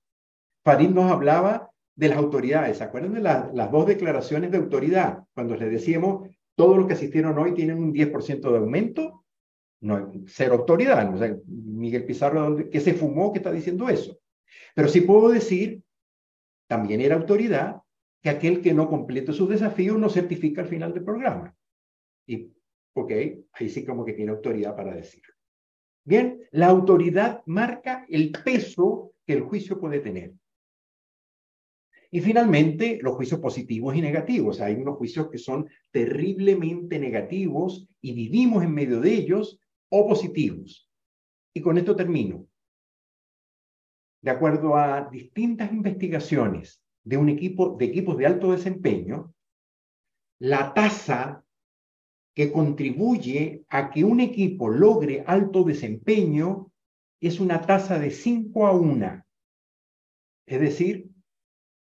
Farid 0.62 0.90
nos 0.90 1.11
hablaba 1.11 1.74
de 1.96 2.08
las 2.08 2.18
autoridades. 2.18 2.78
¿Se 2.78 2.84
acuerdan 2.84 3.14
de 3.14 3.20
las 3.20 3.70
dos 3.70 3.86
declaraciones 3.86 4.50
de 4.50 4.58
autoridad? 4.58 5.24
Cuando 5.34 5.56
les 5.56 5.70
decíamos, 5.70 6.28
todos 6.54 6.76
los 6.76 6.86
que 6.86 6.94
asistieron 6.94 7.38
hoy 7.38 7.54
tienen 7.54 7.78
un 7.78 7.92
10% 7.92 8.50
de 8.50 8.58
aumento, 8.58 9.24
no, 9.80 10.12
cero 10.26 10.54
autoridad. 10.54 11.10
Miguel 11.46 12.04
Pizarro, 12.04 12.56
¿qué 12.70 12.80
se 12.80 12.94
fumó 12.94 13.32
que 13.32 13.38
está 13.38 13.52
diciendo 13.52 13.88
eso? 13.88 14.18
Pero 14.74 14.88
sí 14.88 15.02
puedo 15.02 15.28
decir, 15.28 15.82
también 16.66 17.00
era 17.00 17.16
autoridad, 17.16 17.82
que 18.22 18.30
aquel 18.30 18.62
que 18.62 18.72
no 18.72 18.88
complete 18.88 19.34
sus 19.34 19.48
desafíos 19.48 19.98
no 19.98 20.08
certifica 20.08 20.62
al 20.62 20.68
final 20.68 20.94
del 20.94 21.04
programa. 21.04 21.54
Y, 22.26 22.50
ok, 22.94 23.12
ahí 23.52 23.68
sí 23.68 23.84
como 23.84 24.04
que 24.04 24.14
tiene 24.14 24.32
autoridad 24.32 24.74
para 24.74 24.94
decirlo. 24.94 25.34
Bien, 26.04 26.42
la 26.50 26.68
autoridad 26.68 27.42
marca 27.44 28.06
el 28.08 28.32
peso 28.32 29.12
que 29.26 29.34
el 29.34 29.42
juicio 29.42 29.78
puede 29.78 30.00
tener. 30.00 30.32
Y 32.14 32.21
finalmente, 32.21 33.00
los 33.02 33.16
juicios 33.16 33.40
positivos 33.40 33.97
y 33.97 34.00
negativos. 34.00 34.61
Hay 34.61 34.76
unos 34.76 34.99
juicios 34.99 35.28
que 35.30 35.38
son 35.38 35.68
terriblemente 35.90 36.97
negativos 37.00 37.88
y 38.00 38.12
vivimos 38.12 38.62
en 38.62 38.73
medio 38.73 39.00
de 39.00 39.12
ellos, 39.12 39.59
o 39.88 40.06
positivos. 40.06 40.88
Y 41.52 41.61
con 41.61 41.76
esto 41.76 41.97
termino. 41.97 42.47
De 44.23 44.30
acuerdo 44.30 44.76
a 44.76 45.09
distintas 45.11 45.73
investigaciones 45.73 46.80
de 47.02 47.16
un 47.16 47.30
equipo 47.30 47.76
de 47.76 47.87
equipos 47.87 48.16
de 48.16 48.26
alto 48.26 48.52
desempeño, 48.52 49.35
la 50.38 50.73
tasa 50.73 51.44
que 52.33 52.52
contribuye 52.52 53.64
a 53.68 53.90
que 53.90 54.04
un 54.04 54.21
equipo 54.21 54.68
logre 54.68 55.25
alto 55.26 55.64
desempeño 55.64 56.71
es 57.21 57.40
una 57.40 57.61
tasa 57.61 57.99
de 57.99 58.12
5 58.12 58.66
a 58.68 58.71
1. 58.71 59.25
Es 60.47 60.61
decir, 60.61 61.13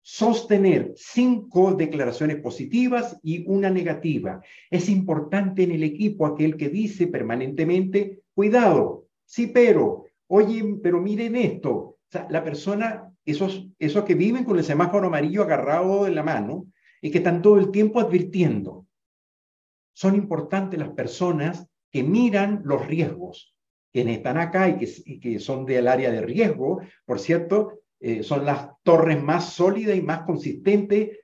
sostener 0.02 0.92
cinco 0.96 1.74
declaraciones 1.74 2.36
positivas 2.36 3.18
y 3.22 3.44
una 3.46 3.70
negativa. 3.70 4.40
Es 4.70 4.88
importante 4.88 5.62
en 5.62 5.72
el 5.72 5.82
equipo 5.82 6.26
aquel 6.26 6.56
que 6.56 6.68
dice 6.68 7.06
permanentemente, 7.06 8.22
cuidado, 8.34 9.06
sí, 9.24 9.48
pero, 9.48 10.06
oye, 10.26 10.78
pero 10.82 11.00
miren 11.00 11.36
esto. 11.36 11.98
La 12.28 12.42
persona, 12.42 13.12
esos, 13.24 13.68
esos 13.78 14.04
que 14.04 14.14
viven 14.14 14.44
con 14.44 14.58
el 14.58 14.64
semáforo 14.64 15.06
amarillo 15.06 15.42
agarrado 15.42 16.06
en 16.06 16.14
la 16.14 16.22
mano 16.22 16.66
y 17.00 17.10
que 17.10 17.18
están 17.18 17.42
todo 17.42 17.58
el 17.58 17.70
tiempo 17.70 18.00
advirtiendo. 18.00 18.86
Son 19.92 20.14
importantes 20.14 20.80
las 20.80 20.90
personas 20.90 21.66
que 21.90 22.02
miran 22.02 22.62
los 22.64 22.86
riesgos, 22.86 23.54
quienes 23.92 24.18
están 24.18 24.38
acá 24.38 24.68
y 24.68 24.78
que, 24.78 24.88
y 25.04 25.20
que 25.20 25.38
son 25.40 25.66
del 25.66 25.88
área 25.88 26.10
de 26.10 26.22
riesgo, 26.22 26.80
por 27.04 27.18
cierto, 27.18 27.79
eh, 28.00 28.22
son 28.22 28.44
las 28.46 28.70
torres 28.82 29.22
más 29.22 29.52
sólidas 29.52 29.96
y 29.96 30.02
más 30.02 30.22
consistentes. 30.22 31.18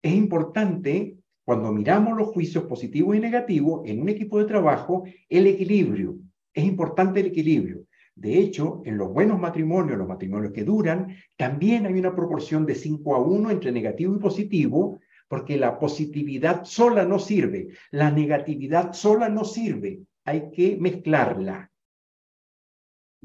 Es 0.00 0.14
importante, 0.14 1.16
cuando 1.44 1.72
miramos 1.72 2.16
los 2.16 2.28
juicios 2.28 2.64
positivos 2.64 3.16
y 3.16 3.20
negativos 3.20 3.82
en 3.84 4.00
un 4.00 4.08
equipo 4.08 4.38
de 4.38 4.44
trabajo, 4.44 5.04
el 5.28 5.46
equilibrio. 5.48 6.16
Es 6.54 6.64
importante 6.64 7.20
el 7.20 7.26
equilibrio. 7.26 7.82
De 8.14 8.38
hecho, 8.38 8.80
en 8.86 8.96
los 8.96 9.12
buenos 9.12 9.38
matrimonios, 9.38 9.98
los 9.98 10.08
matrimonios 10.08 10.52
que 10.52 10.64
duran, 10.64 11.14
también 11.36 11.84
hay 11.84 11.94
una 11.94 12.14
proporción 12.14 12.64
de 12.64 12.74
5 12.74 13.14
a 13.14 13.20
1 13.20 13.50
entre 13.50 13.72
negativo 13.72 14.14
y 14.14 14.18
positivo, 14.18 15.00
porque 15.28 15.58
la 15.58 15.78
positividad 15.78 16.64
sola 16.64 17.04
no 17.04 17.18
sirve, 17.18 17.68
la 17.90 18.10
negatividad 18.10 18.92
sola 18.92 19.28
no 19.28 19.44
sirve, 19.44 20.00
hay 20.24 20.50
que 20.50 20.78
mezclarla. 20.80 21.70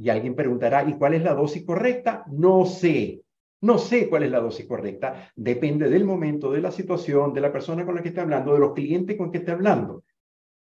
Y 0.01 0.09
alguien 0.09 0.33
preguntará, 0.33 0.83
¿y 0.89 0.95
cuál 0.95 1.13
es 1.13 1.21
la 1.21 1.35
dosis 1.35 1.63
correcta? 1.63 2.25
No 2.31 2.65
sé. 2.65 3.21
No 3.61 3.77
sé 3.77 4.09
cuál 4.09 4.23
es 4.23 4.31
la 4.31 4.39
dosis 4.39 4.65
correcta. 4.65 5.31
Depende 5.35 5.87
del 5.89 6.05
momento, 6.05 6.51
de 6.51 6.59
la 6.59 6.71
situación, 6.71 7.35
de 7.35 7.41
la 7.41 7.51
persona 7.51 7.85
con 7.85 7.93
la 7.93 8.01
que 8.01 8.07
esté 8.07 8.19
hablando, 8.19 8.51
de 8.51 8.59
los 8.59 8.73
clientes 8.73 9.15
con 9.15 9.31
que 9.31 9.37
esté 9.37 9.51
hablando. 9.51 10.03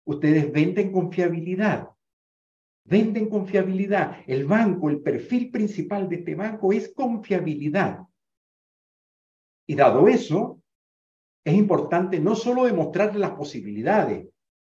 Ustedes 0.05 0.51
venden 0.51 0.91
confiabilidad. 0.91 1.91
Venden 2.83 3.29
confiabilidad. 3.29 4.17
El 4.27 4.47
banco, 4.47 4.91
el 4.91 5.01
perfil 5.01 5.53
principal 5.53 6.09
de 6.09 6.17
este 6.17 6.35
banco 6.35 6.73
es 6.73 6.93
confiabilidad. 6.93 8.01
Y 9.69 9.77
dado 9.77 10.09
eso, 10.09 10.61
es 11.45 11.55
importante 11.55 12.19
no 12.19 12.35
solo 12.35 12.65
demostrar 12.65 13.15
las 13.15 13.31
posibilidades, 13.31 14.27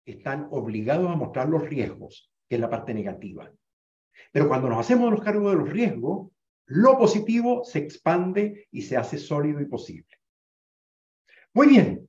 están 0.07 0.47
obligados 0.53 1.11
a 1.11 1.17
mostrar 1.17 1.49
los 1.49 1.69
riesgos, 1.69 2.31
que 2.49 2.55
es 2.55 2.61
la 2.61 2.71
parte 2.71 2.95
negativa. 2.95 3.51
Pero 4.33 4.49
cuando 4.49 4.69
nos 4.69 4.79
hacemos 4.79 5.11
los 5.11 5.23
cargos 5.23 5.53
de 5.53 5.59
los 5.59 5.69
riesgos, 5.69 6.31
lo 6.67 6.99
positivo 6.99 7.63
se 7.65 7.79
expande 7.81 8.69
y 8.71 8.83
se 8.83 8.97
hace 8.97 9.19
sólido 9.19 9.61
y 9.61 9.67
posible. 9.67 10.09
Muy 11.53 11.69
bien, 11.69 12.09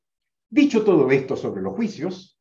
dicho 0.50 0.84
todo 0.84 1.12
esto 1.12 1.36
sobre 1.36 1.62
los 1.62 1.74
juicios, 1.74 2.40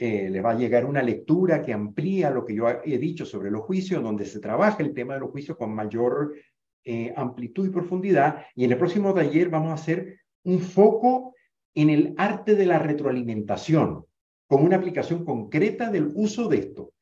eh, 0.00 0.30
le 0.30 0.40
va 0.40 0.52
a 0.52 0.56
llegar 0.56 0.84
una 0.84 1.02
lectura 1.02 1.60
que 1.60 1.72
amplía 1.72 2.30
lo 2.30 2.44
que 2.44 2.54
yo 2.54 2.68
he 2.68 2.98
dicho 2.98 3.26
sobre 3.26 3.50
los 3.50 3.62
juicios, 3.62 4.02
donde 4.02 4.24
se 4.24 4.38
trabaja 4.38 4.82
el 4.82 4.94
tema 4.94 5.14
de 5.14 5.20
los 5.20 5.30
juicios 5.30 5.56
con 5.56 5.74
mayor 5.74 6.36
eh, 6.84 7.12
amplitud 7.16 7.66
y 7.66 7.70
profundidad. 7.70 8.46
Y 8.54 8.64
en 8.64 8.72
el 8.72 8.78
próximo 8.78 9.12
taller 9.12 9.50
vamos 9.50 9.70
a 9.70 9.74
hacer 9.74 10.20
un 10.44 10.60
foco 10.60 11.34
en 11.74 11.90
el 11.90 12.14
arte 12.16 12.54
de 12.54 12.66
la 12.66 12.78
retroalimentación, 12.78 14.04
con 14.46 14.62
una 14.62 14.76
aplicación 14.76 15.24
concreta 15.24 15.90
del 15.90 16.10
uso 16.14 16.48
de 16.48 16.58
esto. 16.58 16.92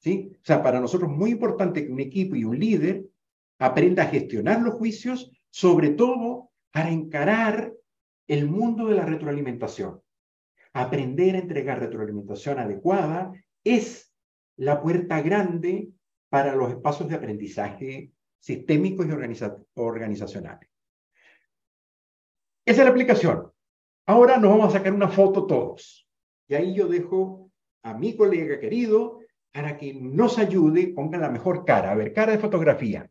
¿Sí? 0.00 0.32
O 0.34 0.44
sea, 0.44 0.62
para 0.62 0.80
nosotros 0.80 1.10
es 1.10 1.16
muy 1.16 1.30
importante 1.30 1.84
que 1.84 1.92
un 1.92 2.00
equipo 2.00 2.34
y 2.34 2.44
un 2.44 2.58
líder 2.58 3.04
aprenda 3.58 4.04
a 4.04 4.06
gestionar 4.06 4.60
los 4.62 4.74
juicios, 4.74 5.30
sobre 5.50 5.90
todo 5.90 6.50
para 6.72 6.90
encarar 6.90 7.72
el 8.26 8.48
mundo 8.48 8.86
de 8.86 8.96
la 8.96 9.04
retroalimentación. 9.04 10.00
Aprender 10.72 11.34
a 11.34 11.40
entregar 11.40 11.80
retroalimentación 11.80 12.58
adecuada 12.58 13.32
es 13.64 14.12
la 14.56 14.80
puerta 14.80 15.20
grande 15.20 15.88
para 16.28 16.54
los 16.54 16.70
espacios 16.70 17.08
de 17.08 17.16
aprendizaje 17.16 18.12
sistémicos 18.38 19.06
y 19.06 19.10
organizacionales. 19.74 20.70
Esa 22.64 22.80
es 22.80 22.84
la 22.84 22.90
aplicación. 22.90 23.52
Ahora 24.06 24.38
nos 24.38 24.50
vamos 24.50 24.68
a 24.68 24.78
sacar 24.78 24.92
una 24.92 25.08
foto 25.08 25.46
todos. 25.46 26.08
Y 26.48 26.54
ahí 26.54 26.74
yo 26.74 26.88
dejo 26.88 27.50
a 27.82 27.94
mi 27.94 28.16
colega 28.16 28.58
querido 28.58 29.19
para 29.52 29.76
que 29.76 29.94
nos 29.94 30.38
ayude, 30.38 30.88
ponga 30.88 31.18
la 31.18 31.30
mejor 31.30 31.64
cara. 31.64 31.92
A 31.92 31.94
ver, 31.94 32.12
cara 32.12 32.32
de 32.32 32.38
fotografía. 32.38 33.10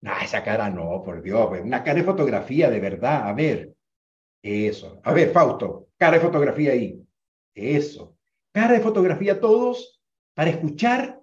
No, 0.00 0.12
esa 0.22 0.44
cara 0.44 0.70
no, 0.70 1.02
por 1.04 1.22
Dios, 1.22 1.60
una 1.60 1.82
cara 1.82 1.98
de 1.98 2.04
fotografía 2.04 2.70
de 2.70 2.80
verdad. 2.80 3.28
A 3.28 3.32
ver, 3.32 3.74
eso. 4.42 5.00
A 5.04 5.12
ver, 5.12 5.30
Fausto, 5.30 5.88
cara 5.96 6.18
de 6.18 6.24
fotografía 6.24 6.72
ahí. 6.72 7.02
Eso. 7.54 8.16
Cara 8.52 8.74
de 8.74 8.80
fotografía 8.80 9.40
todos 9.40 10.00
para 10.34 10.50
escuchar 10.50 11.20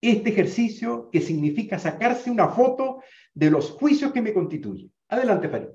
este 0.00 0.30
ejercicio 0.30 1.10
que 1.10 1.20
significa 1.20 1.78
sacarse 1.78 2.30
una 2.30 2.48
foto 2.48 3.02
de 3.34 3.50
los 3.50 3.70
juicios 3.70 4.12
que 4.12 4.22
me 4.22 4.32
constituyen. 4.32 4.90
Adelante, 5.08 5.48
Farid. 5.48 5.68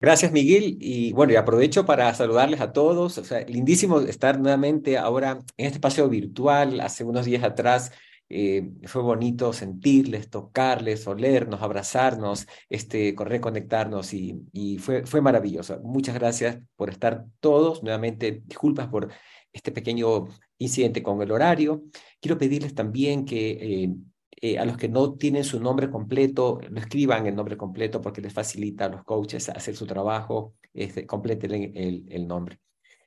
Gracias, 0.00 0.30
Miguel. 0.30 0.76
Y 0.80 1.12
bueno, 1.12 1.32
y 1.32 1.36
aprovecho 1.36 1.84
para 1.84 2.14
saludarles 2.14 2.60
a 2.60 2.72
todos. 2.72 3.18
O 3.18 3.24
sea, 3.24 3.40
lindísimo 3.40 4.00
estar 4.00 4.38
nuevamente 4.38 4.96
ahora 4.96 5.32
en 5.56 5.66
este 5.66 5.76
espacio 5.78 6.08
virtual. 6.08 6.80
Hace 6.80 7.02
unos 7.02 7.26
días 7.26 7.42
atrás 7.42 7.90
eh, 8.28 8.70
fue 8.84 9.02
bonito 9.02 9.52
sentirles, 9.52 10.30
tocarles, 10.30 11.06
olernos, 11.08 11.62
abrazarnos, 11.62 12.46
este, 12.68 13.14
reconectarnos 13.18 14.12
y, 14.14 14.78
fue, 14.78 15.04
fue 15.04 15.20
maravilloso. 15.20 15.80
Muchas 15.80 16.14
gracias 16.14 16.58
por 16.76 16.90
estar 16.90 17.24
todos. 17.40 17.82
Nuevamente, 17.82 18.42
disculpas 18.44 18.86
por 18.88 19.10
este 19.52 19.72
pequeño 19.72 20.28
incidente 20.58 21.02
con 21.02 21.20
el 21.22 21.32
horario. 21.32 21.82
Quiero 22.20 22.38
pedirles 22.38 22.74
también 22.74 23.24
que 23.24 23.50
eh, 23.50 23.94
eh, 24.40 24.58
a 24.58 24.64
los 24.64 24.76
que 24.76 24.88
no 24.88 25.14
tienen 25.14 25.42
su 25.42 25.58
nombre 25.60 25.90
completo, 25.90 26.60
lo 26.70 26.78
escriban 26.80 27.26
el 27.26 27.34
nombre 27.34 27.56
completo 27.56 28.00
porque 28.00 28.20
les 28.20 28.32
facilita 28.32 28.84
a 28.84 28.88
los 28.88 29.04
coaches 29.04 29.48
hacer 29.48 29.74
su 29.74 29.86
trabajo, 29.86 30.54
este, 30.72 31.06
completen 31.06 31.72
el, 31.74 32.04
el, 32.08 32.26
nombre. 32.26 32.60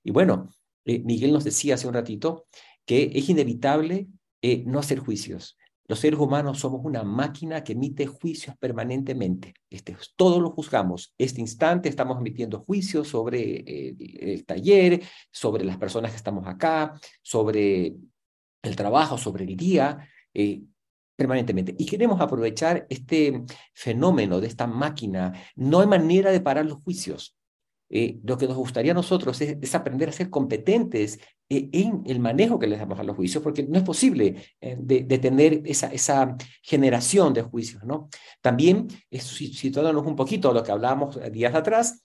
Y 0.04 0.12
bueno, 0.12 0.50
eh, 0.84 1.00
Miguel 1.00 1.32
nos 1.32 1.44
decía 1.46 1.76
hace 1.76 1.88
un 1.88 1.94
ratito 1.94 2.48
que 2.86 3.12
es 3.14 3.30
inevitable 3.30 4.08
eh, 4.42 4.64
no 4.66 4.80
hacer 4.80 5.00
juicios. 5.00 5.58
Los 5.88 6.00
seres 6.00 6.20
humanos 6.20 6.60
somos 6.60 6.82
una 6.84 7.04
máquina 7.04 7.64
que 7.64 7.74
emite 7.74 8.08
juicios 8.08 8.56
permanentemente. 8.58 9.54
Este, 9.70 9.96
todos 10.16 10.42
lo 10.42 10.52
juzgamos. 10.52 11.14
Este 11.18 11.42
instante 11.42 11.90
estamos 11.90 12.18
emitiendo 12.20 12.60
juicios 12.60 13.08
sobre 13.08 13.60
el, 13.60 13.98
el 14.20 14.46
taller, 14.46 15.02
sobre 15.32 15.64
las 15.66 15.78
personas 15.78 16.12
que 16.12 16.18
estamos 16.18 16.48
acá, 16.48 16.94
sobre 17.22 17.96
el 18.64 18.76
trabajo, 18.76 19.18
sobre 19.18 19.46
el 19.46 19.56
día. 19.56 20.08
Eh, 20.34 20.64
permanentemente. 21.22 21.76
Y 21.78 21.86
queremos 21.86 22.20
aprovechar 22.20 22.88
este 22.90 23.44
fenómeno 23.74 24.42
de 24.42 24.48
esta 24.48 24.66
máquina. 24.66 25.34
No 25.56 25.82
hay 25.82 25.88
manera 25.88 26.32
de 26.32 26.42
parar 26.42 26.66
los 26.66 26.82
juicios. 26.84 27.36
Eh, 27.94 28.20
lo 28.24 28.38
que 28.38 28.48
nos 28.48 28.56
gustaría 28.56 28.94
a 28.94 28.96
nosotros 28.96 29.40
es, 29.42 29.76
aprender 29.76 30.10
a 30.10 30.14
ser 30.14 30.30
competentes 30.30 31.20
eh, 31.50 31.70
en 31.74 32.02
el 32.06 32.20
manejo 32.20 32.58
que 32.58 32.68
les 32.68 32.80
damos 32.80 32.98
a 33.00 33.04
los 33.04 33.16
juicios, 33.16 33.44
porque 33.44 33.64
no 33.64 33.78
es 33.78 33.84
posible 33.84 34.36
eh, 34.62 35.62
esa, 35.66 35.88
esa 35.88 36.36
generación 36.64 37.34
de 37.34 37.44
juicios. 37.44 37.84
¿no? 37.84 38.10
También, 38.42 38.88
situándonos 39.12 40.08
un 40.08 40.16
poquito 40.16 40.50
a 40.50 40.54
lo 40.54 40.64
que 40.64 40.72
hablábamos 40.72 41.20
días 41.32 41.54
atrás, 41.54 42.04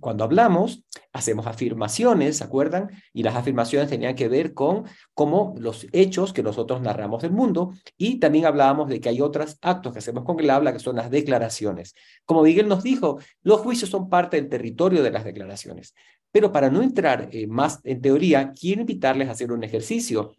cuando 0.00 0.24
hablamos, 0.24 0.84
hacemos 1.12 1.46
afirmaciones, 1.46 2.38
¿se 2.38 2.44
acuerdan? 2.44 2.90
Y 3.12 3.22
las 3.22 3.36
afirmaciones 3.36 3.88
tenían 3.88 4.14
que 4.14 4.28
ver 4.28 4.54
con 4.54 4.84
cómo 5.14 5.54
los 5.58 5.86
hechos 5.92 6.32
que 6.32 6.42
nosotros 6.42 6.80
narramos 6.82 7.22
del 7.22 7.32
mundo 7.32 7.72
y 7.96 8.18
también 8.18 8.46
hablábamos 8.46 8.88
de 8.88 9.00
que 9.00 9.08
hay 9.08 9.20
otros 9.20 9.58
actos 9.62 9.92
que 9.92 10.00
hacemos 10.00 10.24
con 10.24 10.38
el 10.40 10.50
habla 10.50 10.72
que 10.72 10.78
son 10.78 10.96
las 10.96 11.10
declaraciones. 11.10 11.94
Como 12.24 12.42
Miguel 12.42 12.68
nos 12.68 12.82
dijo, 12.82 13.18
los 13.42 13.60
juicios 13.60 13.90
son 13.90 14.08
parte 14.08 14.36
del 14.36 14.48
territorio 14.48 15.02
de 15.02 15.10
las 15.10 15.24
declaraciones. 15.24 15.94
Pero 16.30 16.52
para 16.52 16.70
no 16.70 16.82
entrar 16.82 17.28
eh, 17.32 17.46
más 17.46 17.80
en 17.84 18.00
teoría, 18.00 18.52
quiero 18.52 18.80
invitarles 18.82 19.28
a 19.28 19.32
hacer 19.32 19.52
un 19.52 19.64
ejercicio. 19.64 20.34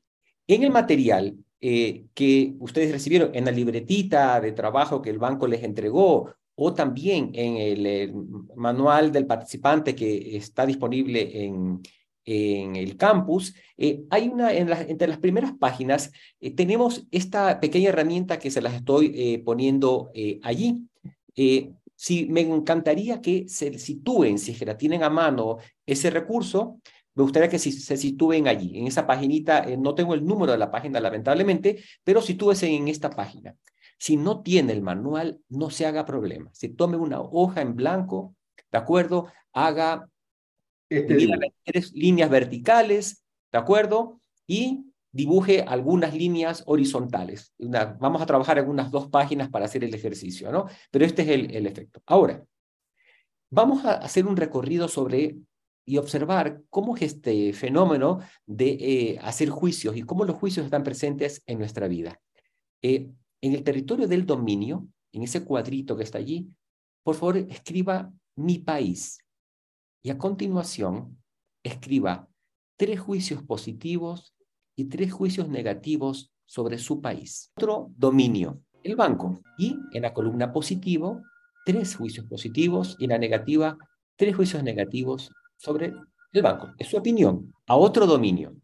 En 0.47 0.63
el 0.63 0.71
material 0.71 1.37
eh, 1.61 2.07
que 2.13 2.55
ustedes 2.59 2.91
recibieron 2.91 3.31
en 3.33 3.45
la 3.45 3.51
libretita 3.51 4.41
de 4.41 4.51
trabajo 4.51 5.01
que 5.01 5.09
el 5.09 5.17
banco 5.17 5.47
les 5.47 5.63
entregó 5.63 6.33
o 6.55 6.73
también 6.73 7.31
en 7.33 7.57
el, 7.57 8.13
manual 8.55 9.11
del 9.11 9.25
participante 9.25 9.95
que 9.95 10.37
está 10.37 10.65
disponible 10.65 11.45
en, 11.45 11.81
el 12.25 12.95
campus, 12.95 13.53
eh, 13.77 14.05
hay 14.09 14.29
una, 14.29 14.53
en 14.53 14.71
entre 14.71 15.09
las 15.09 15.17
primeras 15.17 15.51
páginas, 15.59 16.09
eh, 16.39 16.51
tenemos 16.51 17.05
esta 17.11 17.59
pequeña 17.59 17.89
herramienta 17.89 18.39
que 18.39 18.49
se 18.49 18.61
las 18.61 18.75
estoy 18.75 19.11
eh, 19.13 19.39
poniendo 19.43 20.09
allí. 20.41 20.87
si 21.95 22.25
me 22.27 22.41
encantaría 22.41 23.19
que 23.19 23.49
se 23.49 23.77
sitúen, 23.77 24.37
si 24.37 24.51
es 24.51 24.59
que 24.59 24.65
la 24.65 24.77
tienen 24.77 25.03
a 25.03 25.09
mano 25.09 25.57
ese 25.85 26.09
recurso, 26.11 26.79
me 27.13 27.23
gustaría 27.23 27.49
que 27.49 27.59
se 27.59 27.97
sitúen 27.97 28.47
allí, 28.47 28.79
en 28.79 28.87
esa 28.87 29.05
paginita, 29.05 29.65
no 29.77 29.93
tengo 29.93 30.13
el 30.13 30.25
número 30.25 30.53
de 30.53 30.57
la 30.57 30.71
página 30.71 31.01
lamentablemente, 31.01 31.83
pero 32.05 32.21
sitúese 32.21 32.67
en 32.67 32.87
esta 32.87 33.09
página. 33.09 33.53
Si 33.97 34.17
no 34.17 34.41
tiene 34.41 34.73
el 34.73 34.81
manual, 34.81 35.39
no 35.49 35.69
se 35.69 35.85
haga 35.85 36.05
problema. 36.05 36.49
Si 36.53 36.69
tome 36.69 36.97
una 36.97 37.21
hoja 37.21 37.61
en 37.61 37.75
blanco, 37.75 38.35
¿de 38.71 38.77
acuerdo? 38.77 39.27
Haga 39.53 40.09
este 40.89 41.15
líneas 41.93 42.29
verticales, 42.29 43.23
¿de 43.51 43.59
acuerdo? 43.59 44.19
Y 44.45 44.85
dibuje 45.13 45.61
algunas 45.61 46.13
líneas 46.13 46.63
horizontales. 46.65 47.53
vamos 47.57 48.21
a 48.21 48.25
trabajar 48.25 48.57
en 48.57 48.67
unas 48.67 48.91
dos 48.91 49.07
páginas 49.07 49.49
para 49.49 49.65
hacer 49.65 49.83
el 49.83 49.93
ejercicio, 49.93 50.51
¿no? 50.51 50.65
Pero 50.91 51.05
este 51.05 51.21
es 51.21 51.29
el, 51.29 51.67
efecto. 51.67 52.01
Ahora, 52.07 52.43
vamos 53.51 53.85
a 53.85 53.93
hacer 53.93 54.25
un 54.25 54.35
recorrido 54.35 54.87
sobre 54.87 55.37
y 55.85 55.97
observar 55.97 56.61
cómo 56.69 56.95
es 56.95 57.03
este 57.03 57.53
fenómeno 57.53 58.21
de 58.45 58.69
eh, 58.69 59.19
hacer 59.21 59.49
juicios 59.49 59.95
y 59.95 60.03
cómo 60.03 60.25
los 60.25 60.37
juicios 60.37 60.65
están 60.65 60.83
presentes 60.83 61.43
en 61.45 61.59
nuestra 61.59 61.87
vida. 61.87 62.19
Eh, 62.81 63.09
en 63.43 63.53
el 63.53 63.63
territorio 63.63 64.07
del 64.07 64.25
dominio, 64.25 64.87
en 65.11 65.23
ese 65.23 65.43
cuadrito 65.43 65.97
que 65.97 66.03
está 66.03 66.17
allí, 66.17 66.49
por 67.03 67.15
favor 67.15 67.35
escriba 67.37 68.09
mi 68.37 68.59
país. 68.59 69.19
Y 70.01 70.11
a 70.11 70.17
continuación, 70.17 71.21
escriba 71.61 72.29
tres 72.77 73.01
juicios 73.01 73.43
positivos 73.43 74.33
y 74.77 74.85
tres 74.85 75.11
juicios 75.11 75.49
negativos 75.49 76.31
sobre 76.45 76.77
su 76.77 77.01
país. 77.01 77.51
Otro 77.57 77.91
dominio, 77.97 78.61
el 78.81 78.95
banco. 78.95 79.41
Y 79.57 79.75
en 79.91 80.03
la 80.03 80.13
columna 80.13 80.53
positivo, 80.53 81.21
tres 81.65 81.97
juicios 81.97 82.25
positivos 82.27 82.95
y 82.97 83.03
en 83.03 83.09
la 83.09 83.17
negativa, 83.17 83.77
tres 84.15 84.37
juicios 84.37 84.63
negativos 84.63 85.29
sobre 85.57 85.93
el 86.31 86.41
banco. 86.41 86.73
Es 86.77 86.87
su 86.87 86.95
opinión. 86.95 87.53
A 87.67 87.75
otro 87.75 88.07
dominio. 88.07 88.55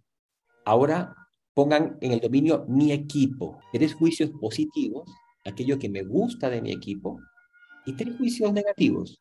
Ahora 0.64 1.14
pongan 1.60 1.98
en 2.00 2.14
el 2.14 2.22
dominio 2.22 2.64
mi 2.70 2.94
equipo. 2.94 3.60
Tres 3.74 3.94
juicios 3.94 4.32
positivos, 4.40 5.12
aquello 5.44 5.78
que 5.78 5.90
me 5.90 6.04
gusta 6.04 6.50
de 6.50 6.62
mi 6.62 6.72
equipo, 6.72 7.20
y 7.86 7.98
tres 7.98 8.16
juicios 8.16 8.54
negativos, 8.54 9.20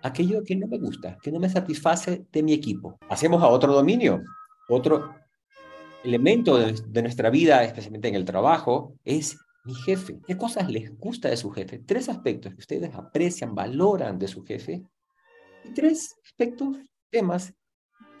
aquello 0.00 0.44
que 0.44 0.54
no 0.54 0.68
me 0.68 0.78
gusta, 0.78 1.18
que 1.20 1.32
no 1.32 1.40
me 1.40 1.48
satisface 1.50 2.26
de 2.30 2.42
mi 2.44 2.52
equipo. 2.52 2.96
Hacemos 3.08 3.42
a 3.42 3.48
otro 3.48 3.72
dominio, 3.72 4.22
otro 4.68 5.16
elemento 6.04 6.58
de, 6.58 7.02
nuestra 7.02 7.28
vida, 7.28 7.64
especialmente 7.64 8.06
en 8.06 8.14
el 8.14 8.24
trabajo, 8.24 8.94
es 9.04 9.36
mi 9.64 9.74
jefe. 9.74 10.20
¿Qué 10.28 10.36
cosas 10.36 10.70
les 10.70 10.96
gusta 10.96 11.28
de 11.28 11.36
su 11.36 11.50
jefe? 11.50 11.80
Tres 11.80 12.08
aspectos 12.08 12.52
que 12.52 12.60
ustedes 12.60 12.94
aprecian, 12.94 13.52
valoran 13.52 14.16
de 14.16 14.28
su 14.28 14.44
jefe, 14.44 14.84
y 15.64 15.74
tres 15.74 16.14
aspectos, 16.24 16.76
temas 17.10 17.52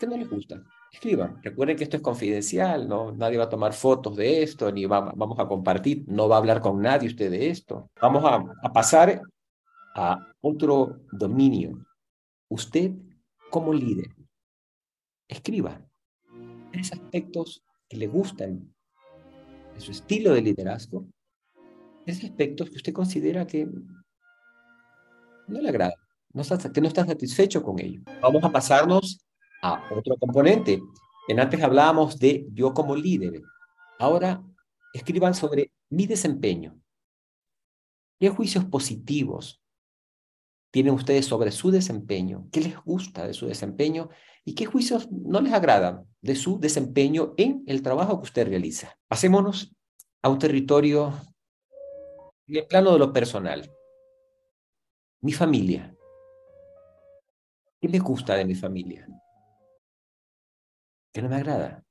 que 0.00 0.08
no 0.08 0.16
les 0.16 0.28
gustan 0.28 0.64
escriban. 0.92 1.40
Recuerden 1.42 1.76
que 1.76 1.84
esto 1.84 1.96
es 1.96 2.02
confidencial, 2.02 2.88
¿no? 2.88 3.12
Nadie 3.12 3.38
va 3.38 3.44
a 3.44 3.48
tomar 3.48 3.72
fotos 3.72 4.16
de 4.16 4.42
esto, 4.42 4.70
ni 4.72 4.86
vamos 4.86 5.38
a 5.38 5.46
compartir, 5.46 6.04
no 6.08 6.28
va 6.28 6.36
a 6.36 6.38
hablar 6.38 6.60
con 6.60 6.80
nadie 6.80 7.08
usted 7.08 7.30
de 7.30 7.48
esto. 7.48 7.90
Vamos 8.00 8.24
a, 8.24 8.44
a 8.62 8.72
pasar 8.72 9.20
a 9.94 10.18
otro 10.40 11.00
dominio. 11.12 11.86
Usted 12.48 12.92
como 13.50 13.72
líder, 13.72 14.08
escriba 15.28 15.80
tres 16.72 16.92
aspectos 16.92 17.62
que 17.88 17.96
le 17.96 18.06
gustan 18.06 18.72
de 19.74 19.80
su 19.80 19.92
estilo 19.92 20.32
de 20.32 20.42
liderazgo, 20.42 21.06
tres 22.04 22.24
aspectos 22.24 22.70
que 22.70 22.76
usted 22.76 22.92
considera 22.92 23.46
que 23.46 23.68
no 25.46 25.60
le 25.60 25.68
agrada, 25.68 25.94
no 26.32 26.42
que 26.72 26.80
no 26.80 26.88
está 26.88 27.04
satisfecho 27.04 27.62
con 27.62 27.78
ello. 27.80 28.02
Vamos 28.20 28.42
a 28.44 28.50
pasarnos 28.50 29.20
a 29.62 29.88
otro 29.94 30.16
componente. 30.16 30.82
En 31.28 31.40
antes 31.40 31.62
hablábamos 31.62 32.18
de 32.18 32.46
yo 32.52 32.74
como 32.74 32.96
líder. 32.96 33.42
Ahora 33.98 34.42
escriban 34.92 35.34
sobre 35.34 35.72
mi 35.88 36.06
desempeño. 36.06 36.78
¿Qué 38.18 38.28
juicios 38.28 38.64
positivos 38.64 39.60
tienen 40.70 40.94
ustedes 40.94 41.26
sobre 41.26 41.50
su 41.50 41.70
desempeño, 41.70 42.48
qué 42.52 42.60
les 42.60 42.76
gusta 42.84 43.26
de 43.26 43.34
su 43.34 43.46
desempeño 43.46 44.08
y 44.44 44.54
qué 44.54 44.66
juicios 44.66 45.10
no 45.10 45.40
les 45.40 45.52
agradan 45.52 46.06
de 46.20 46.36
su 46.36 46.60
desempeño 46.60 47.34
en 47.36 47.64
el 47.66 47.82
trabajo 47.82 48.18
que 48.18 48.24
usted 48.24 48.48
realiza. 48.48 48.96
Pasémonos 49.08 49.74
a 50.22 50.28
un 50.28 50.38
territorio 50.38 51.12
en 52.46 52.56
el 52.56 52.66
plano 52.66 52.92
de 52.92 52.98
lo 52.98 53.12
personal. 53.12 53.70
Mi 55.22 55.32
familia. 55.32 55.94
¿Qué 57.80 57.88
me 57.88 57.98
gusta 57.98 58.36
de 58.36 58.44
mi 58.44 58.54
familia? 58.54 59.06
¿Qué 61.12 61.22
no 61.22 61.28
me 61.28 61.36
agrada? 61.36 61.84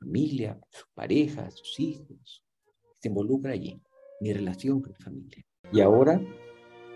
Familia, 0.00 0.58
sus 0.70 0.86
parejas, 0.92 1.54
sus 1.54 1.78
hijos. 1.80 2.44
Se 2.98 3.08
involucra 3.08 3.52
allí, 3.52 3.80
mi 4.20 4.32
relación 4.32 4.80
con 4.80 4.92
mi 4.92 5.04
familia. 5.04 5.44
Y 5.72 5.80
ahora, 5.80 6.20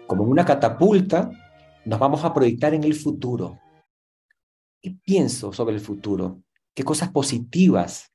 como 0.07 0.25
en 0.25 0.31
una 0.31 0.45
catapulta, 0.45 1.31
nos 1.85 1.99
vamos 1.99 2.25
a 2.25 2.35
proyectar 2.35 2.75
en 2.75 2.83
el 2.85 2.95
futuro. 2.95 3.61
¿Qué 4.81 4.97
pienso 5.05 5.53
sobre 5.53 5.75
el 5.75 5.81
futuro? 5.81 6.43
¿Qué 6.75 6.85
cosas 6.85 7.11
positivas 7.11 8.13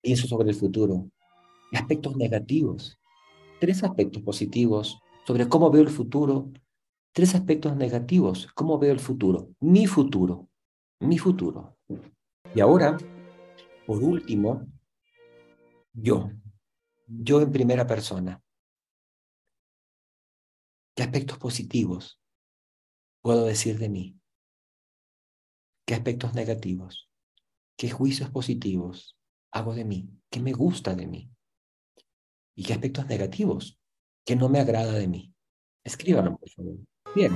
pienso 0.00 0.26
sobre 0.26 0.50
el 0.50 0.54
futuro? 0.54 1.10
¿Qué 1.70 1.78
aspectos 1.78 2.16
negativos? 2.16 2.98
Tres 3.60 3.82
aspectos 3.82 4.22
positivos 4.22 4.98
sobre 5.26 5.48
cómo 5.48 5.70
veo 5.70 5.82
el 5.82 5.90
futuro. 5.90 6.52
Tres 7.16 7.34
aspectos 7.34 7.74
negativos, 7.74 8.46
cómo 8.54 8.78
veo 8.78 8.92
el 8.92 9.00
futuro. 9.00 9.48
Mi 9.60 9.86
futuro. 9.86 10.50
Mi 11.00 11.16
futuro. 11.16 11.78
Y 12.54 12.60
ahora, 12.60 12.98
por 13.86 14.02
último, 14.02 14.66
yo. 15.94 16.30
Yo 17.06 17.40
en 17.40 17.52
primera 17.52 17.86
persona. 17.86 18.44
¿Qué 20.94 21.04
aspectos 21.04 21.38
positivos 21.38 22.20
puedo 23.22 23.46
decir 23.46 23.78
de 23.78 23.88
mí? 23.88 24.20
¿Qué 25.86 25.94
aspectos 25.94 26.34
negativos? 26.34 27.08
¿Qué 27.78 27.88
juicios 27.88 28.28
positivos 28.28 29.16
hago 29.52 29.74
de 29.74 29.86
mí? 29.86 30.10
¿Qué 30.30 30.40
me 30.40 30.52
gusta 30.52 30.94
de 30.94 31.06
mí? 31.06 31.30
¿Y 32.54 32.64
qué 32.64 32.74
aspectos 32.74 33.06
negativos? 33.06 33.80
¿Qué 34.22 34.36
no 34.36 34.50
me 34.50 34.60
agrada 34.60 34.92
de 34.92 35.08
mí? 35.08 35.32
Escríbanlo, 35.82 36.36
por 36.36 36.50
favor. 36.50 36.76
Bien. 37.16 37.34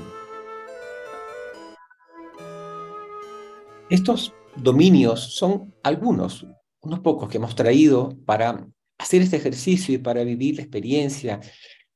Estos 3.88 4.34
dominios 4.54 5.34
son 5.34 5.74
algunos, 5.82 6.46
unos 6.82 7.00
pocos 7.00 7.30
que 7.30 7.38
hemos 7.38 7.54
traído 7.54 8.14
para 8.26 8.68
hacer 8.98 9.22
este 9.22 9.38
ejercicio 9.38 9.94
y 9.94 9.98
para 9.98 10.22
vivir 10.22 10.56
la 10.56 10.62
experiencia 10.64 11.40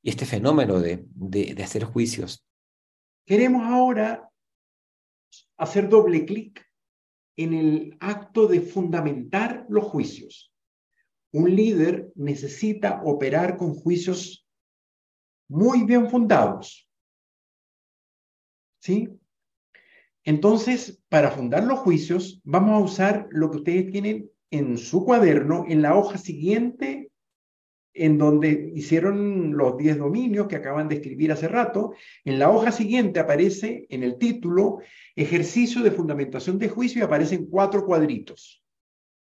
y 0.03 0.09
este 0.09 0.25
fenómeno 0.25 0.81
de, 0.81 1.05
de, 1.11 1.62
hacer 1.62 1.85
juicios. 1.85 2.42
Queremos 3.27 3.66
ahora 3.66 4.31
hacer 5.59 5.87
doble 5.90 6.25
clic 6.25 6.66
en 7.37 7.53
el 7.53 7.97
acto 8.01 8.47
de 8.47 8.62
fundamentar 8.62 9.66
los 9.68 9.85
juicios. 9.85 10.55
Un 11.35 11.55
líder 11.55 12.11
necesita 12.14 13.03
operar 13.05 13.59
con 13.59 13.75
juicios 13.75 14.49
muy 15.51 15.85
bien 15.85 16.09
fundados. 16.09 16.88
¿Sí? 18.85 19.09
Entonces, 20.25 21.03
para 21.09 21.31
fundar 21.31 21.64
los 21.64 21.79
juicios, 21.79 22.42
vamos 22.44 22.75
a 22.75 22.85
usar 22.85 23.27
lo 23.31 23.51
que 23.51 23.57
ustedes 23.57 23.90
tienen 23.90 24.31
en 24.51 24.77
su 24.77 25.07
cuaderno, 25.07 25.64
en 25.66 25.81
la 25.81 25.97
hoja 25.97 26.18
siguiente 26.18 27.11
en 27.94 28.18
donde 28.18 28.73
hicieron 28.75 29.57
los 29.57 29.79
10 29.79 29.99
dominios 29.99 30.49
que 30.49 30.57
acaban 30.57 30.88
de 30.88 30.97
escribir 30.97 31.33
hace 31.33 31.49
rato. 31.49 31.94
En 32.25 32.38
la 32.38 32.51
hoja 32.51 32.73
siguiente 32.73 33.20
aparece 33.20 33.87
en 33.88 34.03
el 34.03 34.18
título 34.18 34.81
ejercicio 35.16 35.81
de 35.83 35.92
fundamentación 35.92 36.59
de 36.59 36.68
juicio 36.68 37.01
y 37.01 37.05
aparecen 37.05 37.47
cuatro 37.47 37.87
cuadritos. 37.87 38.62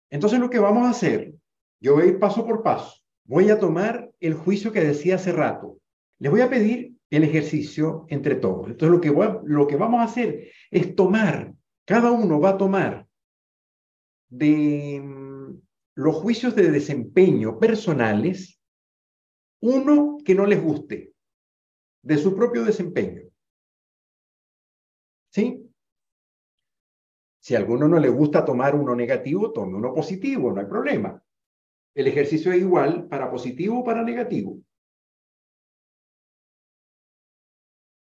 Entonces 0.10 0.40
lo 0.40 0.50
que 0.50 0.60
vamos 0.60 0.86
a 0.86 0.92
hacer, 0.92 1.34
yo 1.82 1.96
voy 1.96 2.04
a 2.04 2.08
ir 2.08 2.20
paso 2.20 2.46
por 2.46 2.64
paso. 2.64 3.02
Voy 3.26 3.50
a 3.50 3.60
tomar 3.60 4.10
el 4.22 4.36
juicio 4.36 4.72
que 4.72 4.82
decía 4.82 5.16
hace 5.16 5.34
rato. 5.34 5.80
Les 6.20 6.32
voy 6.32 6.42
a 6.42 6.50
pedir 6.50 6.89
el 7.10 7.24
ejercicio 7.24 8.06
entre 8.10 8.36
todos. 8.36 8.68
Entonces 8.68 8.90
lo 8.90 9.02
que, 9.02 9.42
lo 9.46 9.68
que 9.68 9.76
vamos 9.76 10.02
a 10.02 10.04
hacer 10.04 10.52
es 10.70 10.96
tomar, 10.96 11.54
cada 11.86 12.12
uno 12.12 12.40
va 12.40 12.52
a 12.52 12.58
tomar 12.58 13.08
de 14.30 15.02
mm, 15.04 15.62
los 15.96 16.16
juicios 16.16 16.56
de 16.56 16.72
desempeño 16.72 17.60
personales 17.60 18.60
uno 19.62 20.18
que 20.24 20.36
no 20.36 20.46
les 20.46 20.62
guste 20.64 21.14
de 22.02 22.18
su 22.18 22.36
propio 22.36 22.64
desempeño. 22.64 23.24
¿Sí? 25.32 25.70
Si 27.40 27.56
a 27.56 27.58
alguno 27.58 27.88
no 27.88 28.00
le 28.00 28.10
gusta 28.10 28.46
tomar 28.46 28.76
uno 28.76 28.96
negativo, 28.96 29.52
tome 29.52 29.76
uno 29.76 29.94
positivo, 29.94 30.52
no 30.52 30.62
hay 30.62 30.68
problema. 30.68 31.22
El 31.96 32.08
ejercicio 32.08 32.52
es 32.52 32.60
igual 32.60 33.08
para 33.08 33.30
positivo 33.30 33.80
o 33.80 33.84
para 33.84 34.04
negativo. 34.04 34.60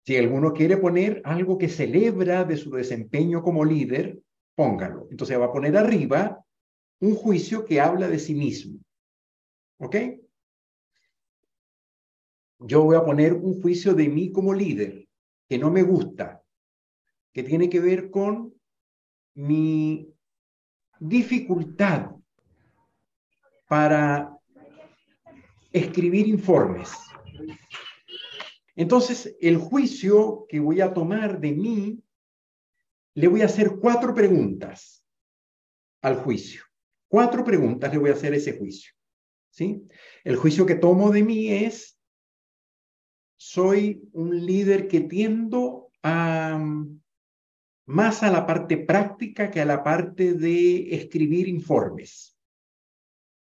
Si 0.09 0.17
alguno 0.17 0.55
quiere 0.55 0.79
poner 0.79 1.21
algo 1.23 1.59
que 1.59 1.69
celebra 1.69 2.43
de 2.43 2.57
su 2.57 2.71
desempeño 2.71 3.43
como 3.43 3.63
líder, 3.63 4.19
póngalo. 4.55 5.07
Entonces 5.11 5.39
va 5.39 5.45
a 5.45 5.53
poner 5.53 5.77
arriba 5.77 6.43
un 7.01 7.15
juicio 7.15 7.67
que 7.67 7.79
habla 7.79 8.09
de 8.09 8.19
sí 8.19 8.35
mismo. 8.35 8.81
¿Ok? 9.77 9.97
yo 12.61 12.85
voy 12.85 12.97
a 12.97 13.05
poner 13.05 13.35
un 13.35 13.61
juicio 13.61 13.93
de 13.93 14.09
mí 14.09 14.33
como 14.33 14.55
líder 14.55 15.07
que 15.47 15.59
no 15.59 15.71
me 15.71 15.83
gusta, 15.83 16.43
que 17.35 17.43
tiene 17.43 17.69
que 17.69 17.79
ver 17.79 18.11
con 18.11 18.55
mi 19.35 20.09
dificultad 21.01 22.13
para 23.69 24.35
escribir 25.71 26.29
informes. 26.29 26.97
Entonces, 28.79 29.37
el 29.41 29.57
juicio 29.57 30.47
que 30.49 30.61
voy 30.61 30.81
a 30.81 30.95
tomar 30.95 31.41
de 31.41 31.51
mí, 31.51 32.01
le 33.15 33.27
voy 33.27 33.43
a 33.43 33.47
hacer 33.47 33.77
cuatro 33.81 34.15
preguntas 34.15 35.05
al 36.01 36.15
juicio. 36.23 36.63
Cuatro 37.09 37.43
preguntas 37.43 37.91
le 37.91 37.99
voy 37.99 38.11
a 38.11 38.13
hacer 38.13 38.35
a 38.35 38.37
ese 38.37 38.57
juicio. 38.57 38.93
¿sí? 39.51 39.83
El 40.23 40.37
juicio 40.37 40.65
que 40.65 40.77
tomo 40.77 41.11
de 41.11 41.25
mí 41.25 41.51
es, 41.51 41.99
soy 43.37 44.09
un 44.13 44.47
líder 44.47 44.87
que 44.87 45.01
tiendo 45.01 45.91
a 46.05 46.65
más 47.87 48.23
a 48.23 48.31
la 48.31 48.47
parte 48.47 48.77
práctica 48.77 49.51
que 49.51 49.61
a 49.61 49.65
la 49.65 49.83
parte 49.83 50.35
de 50.35 50.95
escribir 50.95 51.49
informes. 51.49 52.39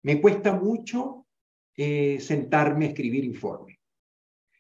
Me 0.02 0.22
cuesta 0.22 0.54
mucho 0.54 1.28
eh, 1.76 2.22
sentarme 2.22 2.86
a 2.86 2.90
escribir 2.90 3.26
informes. 3.26 3.79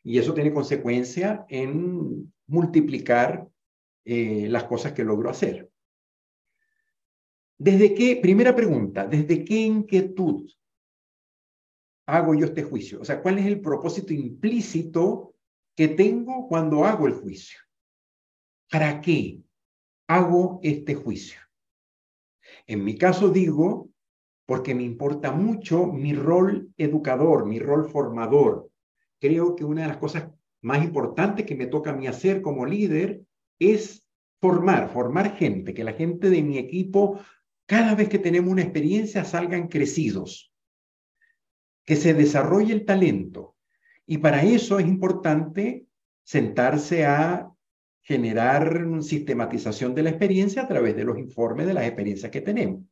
Y 0.03 0.17
eso 0.17 0.33
tiene 0.33 0.53
consecuencia 0.53 1.45
en 1.49 2.33
multiplicar 2.47 3.47
eh, 4.05 4.47
las 4.49 4.63
cosas 4.63 4.93
que 4.93 5.03
logro 5.03 5.29
hacer. 5.29 5.69
¿Desde 7.57 7.93
qué, 7.93 8.15
primera 8.21 8.55
pregunta, 8.55 9.05
desde 9.05 9.43
qué 9.43 9.55
inquietud 9.55 10.49
hago 12.07 12.33
yo 12.33 12.45
este 12.45 12.63
juicio? 12.63 13.01
O 13.01 13.05
sea, 13.05 13.21
¿cuál 13.21 13.37
es 13.39 13.45
el 13.45 13.59
propósito 13.59 14.13
implícito 14.13 15.35
que 15.75 15.89
tengo 15.89 16.47
cuando 16.47 16.85
hago 16.85 17.07
el 17.07 17.13
juicio? 17.13 17.59
¿Para 18.71 19.01
qué 19.01 19.41
hago 20.07 20.59
este 20.63 20.95
juicio? 20.95 21.39
En 22.65 22.83
mi 22.83 22.97
caso 22.97 23.29
digo, 23.29 23.89
porque 24.45 24.73
me 24.73 24.83
importa 24.83 25.31
mucho 25.31 25.85
mi 25.87 26.13
rol 26.13 26.73
educador, 26.77 27.45
mi 27.45 27.59
rol 27.59 27.89
formador. 27.89 28.68
Creo 29.19 29.55
que 29.55 29.65
una 29.65 29.83
de 29.83 29.87
las 29.89 29.97
cosas 29.97 30.29
más 30.61 30.83
importantes 30.83 31.45
que 31.45 31.55
me 31.55 31.67
toca 31.67 31.91
a 31.91 31.95
mí 31.95 32.07
hacer 32.07 32.41
como 32.41 32.65
líder 32.65 33.21
es 33.59 34.05
formar, 34.39 34.89
formar 34.89 35.35
gente, 35.35 35.73
que 35.73 35.83
la 35.83 35.93
gente 35.93 36.29
de 36.29 36.41
mi 36.41 36.57
equipo, 36.57 37.19
cada 37.65 37.95
vez 37.95 38.09
que 38.09 38.19
tenemos 38.19 38.51
una 38.51 38.61
experiencia, 38.61 39.23
salgan 39.25 39.67
crecidos 39.67 40.49
que 41.89 41.95
se 41.95 42.13
desarrolle 42.13 42.71
el 42.71 42.85
talento. 42.85 43.55
Y 44.05 44.19
para 44.19 44.43
eso 44.43 44.77
es 44.77 44.85
importante 44.85 45.87
sentarse 46.23 47.03
a 47.03 47.51
generar 48.01 48.85
sistematización 49.01 49.95
de 49.95 50.03
la 50.03 50.11
experiencia 50.11 50.61
a 50.61 50.67
través 50.67 50.95
de 50.95 51.03
los 51.03 51.17
informes 51.17 51.65
de 51.65 51.73
las 51.73 51.85
experiencias 51.85 52.31
que 52.31 52.41
tenemos. 52.41 52.83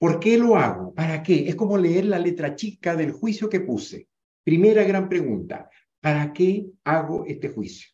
¿Por 0.00 0.18
qué 0.18 0.38
lo 0.38 0.56
hago? 0.56 0.94
¿Para 0.94 1.22
qué? 1.22 1.46
Es 1.46 1.54
como 1.54 1.76
leer 1.76 2.06
la 2.06 2.18
letra 2.18 2.56
chica 2.56 2.96
del 2.96 3.12
juicio 3.12 3.50
que 3.50 3.60
puse. 3.60 4.08
Primera 4.42 4.82
gran 4.84 5.10
pregunta, 5.10 5.68
¿para 6.00 6.32
qué 6.32 6.70
hago 6.84 7.26
este 7.26 7.50
juicio? 7.50 7.90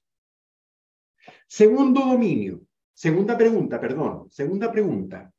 Segundo 1.49 2.07
dominio, 2.07 2.63
segunda 2.95 3.37
pregunta, 3.37 3.81
perdón, 3.81 4.31
segunda 4.31 4.71
pregunta, 4.71 5.33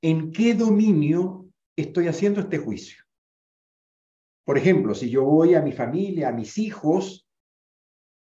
¿en 0.00 0.30
qué 0.30 0.54
dominio 0.54 1.48
estoy 1.74 2.06
haciendo 2.06 2.42
este 2.42 2.58
juicio? 2.58 3.02
Por 4.44 4.56
ejemplo, 4.56 4.94
si 4.94 5.10
yo 5.10 5.24
voy 5.24 5.54
a 5.54 5.62
mi 5.62 5.72
familia, 5.72 6.28
a 6.28 6.32
mis 6.32 6.58
hijos, 6.58 7.28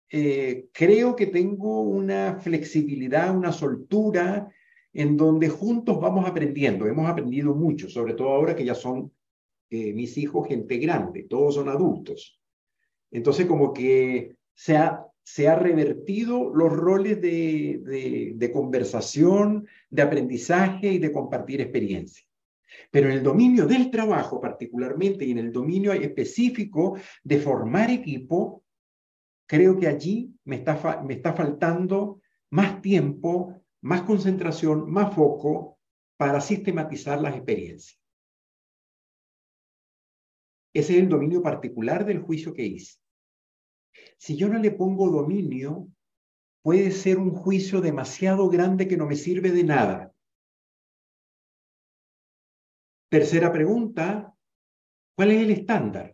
eh, 0.10 0.68
creo 0.74 1.16
que 1.16 1.28
tengo 1.28 1.82
una 1.82 2.40
flexibilidad, 2.40 3.38
una 3.38 3.52
soltura 3.52 4.52
en 4.98 5.16
donde 5.16 5.48
juntos 5.48 6.02
vamos 6.02 6.28
aprendiendo. 6.28 6.88
Hemos 6.88 7.08
aprendido 7.08 7.54
mucho, 7.54 7.88
sobre 7.88 8.16
todo 8.16 8.30
ahora 8.30 8.56
que 8.56 8.66
ya 8.66 8.74
son 8.74 9.12
eh, 9.70 9.94
mis 9.94 10.18
hijos 10.18 10.48
gente 10.48 10.78
grande, 10.78 11.28
todos 11.30 11.54
son 11.54 11.70
adultos. 11.70 12.42
Entonces, 13.12 13.46
como 13.46 13.74
que 13.74 14.38
se 14.56 14.76
ha, 14.76 15.06
se 15.22 15.48
ha 15.48 15.54
revertido 15.56 16.50
los 16.52 16.74
roles 16.74 17.22
de, 17.22 18.34
de 18.36 18.52
conversación, 18.52 19.68
de 19.88 20.02
aprendizaje 20.02 20.88
y 20.94 20.98
de 20.98 21.12
compartir 21.12 21.62
experiencia. 21.62 22.26
Pero 22.90 23.10
en 23.10 23.18
el 23.18 23.24
dominio 23.24 23.68
del 23.68 23.92
trabajo 23.92 24.42
particularmente 24.42 25.26
y 25.26 25.32
en 25.32 25.38
el 25.38 25.52
dominio 25.52 25.94
específico 25.94 26.98
de 27.24 27.38
formar 27.38 27.92
equipo, 27.92 28.64
creo 29.46 29.78
que 29.78 29.88
allí 29.88 30.34
me 30.44 30.56
está, 30.56 31.04
me 31.04 31.14
está 31.14 31.34
faltando 31.34 32.20
más 32.50 32.82
tiempo, 32.82 33.62
más 33.88 34.02
concentración, 34.02 34.92
más 34.92 35.16
foco 35.16 35.80
para 36.18 36.42
sistematizar 36.42 37.22
las 37.22 37.36
experiencias. 37.36 37.98
Ese 40.74 40.94
es 40.94 41.00
el 41.00 41.08
dominio 41.08 41.42
particular 41.42 42.06
del 42.06 42.20
juicio 42.20 42.54
que 42.54 42.66
hice. 42.66 43.00
Si 44.18 44.36
yo 44.36 44.50
no 44.50 44.60
le 44.60 44.72
pongo 44.72 45.10
dominio, 45.10 45.88
puede 46.62 46.92
ser 46.92 47.18
un 47.18 47.32
juicio 47.32 47.80
demasiado 47.80 48.50
grande 48.50 48.90
que 48.90 48.98
no 48.98 49.08
me 49.08 49.16
sirve 49.16 49.52
de 49.52 49.64
nada. 49.64 50.14
Tercera 53.10 53.54
pregunta, 53.54 54.36
¿cuál 55.16 55.32
es 55.32 55.44
el 55.44 55.52
estándar? 55.52 56.14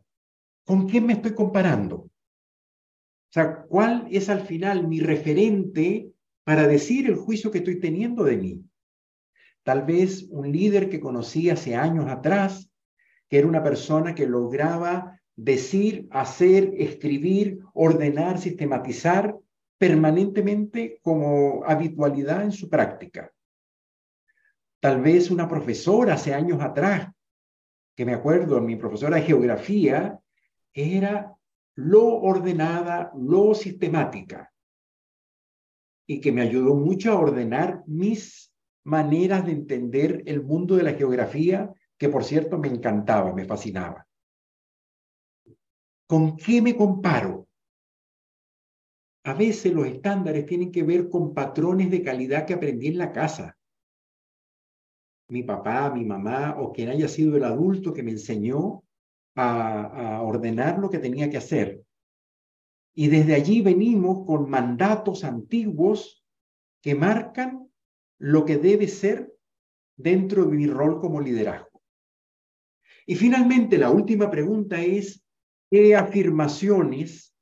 ¿Con 0.63 0.88
quién 0.88 1.07
me 1.07 1.13
estoy 1.13 1.33
comparando? 1.33 1.95
O 1.95 2.12
sea, 3.31 3.63
¿cuál 3.63 4.07
es 4.12 4.29
al 4.29 4.45
final 4.45 4.88
mi 4.88 4.99
referente 4.99 6.12
para 6.43 6.67
decir 6.67 7.08
el 7.08 7.15
juicio 7.15 7.51
que 7.51 7.60
estoy 7.60 7.79
teniendo 7.79 8.23
de 8.23 8.38
mí? 8.38 8.65
Tal 9.63 9.84
vez 9.84 10.27
un 10.29 10.51
líder 10.51 10.89
que 10.89 10.99
conocí 10.99 11.49
hace 11.49 11.75
años 11.75 12.08
atrás, 12.10 12.69
que 13.29 13.39
era 13.39 13.47
una 13.47 13.63
persona 13.63 14.13
que 14.13 14.27
lograba 14.27 15.19
decir, 15.36 16.08
hacer, 16.12 16.73
escribir, 16.77 17.60
ordenar, 17.73 18.39
sistematizar 18.39 19.36
permanentemente 19.77 20.99
como 21.01 21.63
habitualidad 21.65 22.43
en 22.43 22.51
su 22.51 22.69
práctica. 22.69 23.32
Tal 24.79 25.01
vez 25.01 25.32
una 25.32 25.47
profesora 25.47 26.15
hace 26.15 26.34
años 26.34 26.62
atrás, 26.62 27.10
que 27.95 28.06
me 28.06 28.13
acuerdo, 28.13 28.60
mi 28.62 28.75
profesora 28.75 29.17
de 29.17 29.23
geografía, 29.23 30.19
era 30.73 31.34
lo 31.75 32.06
ordenada, 32.06 33.12
lo 33.15 33.53
sistemática, 33.53 34.53
y 36.08 36.20
que 36.20 36.32
me 36.32 36.42
ayudó 36.42 36.76
mucho 36.76 37.12
a 37.12 37.20
ordenar 37.20 37.84
mis 37.88 38.54
maneras 38.86 39.46
de 39.46 39.54
entender 39.54 40.24
el 40.26 40.44
mundo 40.44 40.76
de 40.76 40.84
la 40.84 40.94
geografía, 40.94 41.74
que 41.98 42.10
por 42.10 42.24
cierto 42.24 42.58
me 42.58 42.68
encantaba, 42.68 43.34
me 43.34 43.46
fascinaba. 43.46 44.06
¿Con 46.08 46.36
qué 46.36 46.62
me 46.62 46.76
comparo? 46.76 47.48
A 49.26 49.34
veces 49.34 49.74
los 49.74 49.88
estándares 49.88 50.46
tienen 50.46 50.72
que 50.72 50.84
ver 50.84 51.08
con 51.08 51.34
patrones 51.34 51.89
de 51.89 52.04
calidad 52.04 52.46
que 52.46 52.54
aprendí 52.54 52.88
en 52.88 52.98
la 52.98 53.12
casa 53.12 53.58
mi 55.34 55.44
papá, 55.44 55.89
mi 55.89 56.06
mamá 56.06 56.56
o 56.60 56.72
quien 56.72 56.89
haya 56.89 57.08
sido 57.08 57.36
el 57.38 57.44
adulto 57.44 57.94
que 57.94 58.04
me 58.04 58.12
enseñó 58.12 58.84
a, 59.36 60.18
a 60.18 60.22
ordenar 60.22 60.80
lo 60.80 60.89
que 60.89 61.00
tenía 61.00 61.30
que 61.30 61.38
hacer. 61.38 61.83
Y 62.93 63.08
desde 63.08 63.34
allí 63.34 63.62
venimos 63.62 64.25
con 64.25 64.49
mandatos 64.49 65.23
antiguos 65.23 66.23
que 66.82 66.95
marcan 66.95 67.71
lo 68.19 68.45
que 68.45 68.58
debe 68.58 68.88
ser 68.88 69.34
dentro 69.95 70.45
de 70.45 70.56
mi 70.56 70.67
rol 70.67 70.99
como 70.99 71.21
liderazgo. 71.21 71.82
Y 73.06 73.15
finalmente, 73.15 73.77
la 73.77 73.89
última 73.89 74.29
pregunta 74.29 74.82
es, 74.82 75.25
¿qué 75.69 75.95
afirmaciones 75.95 77.36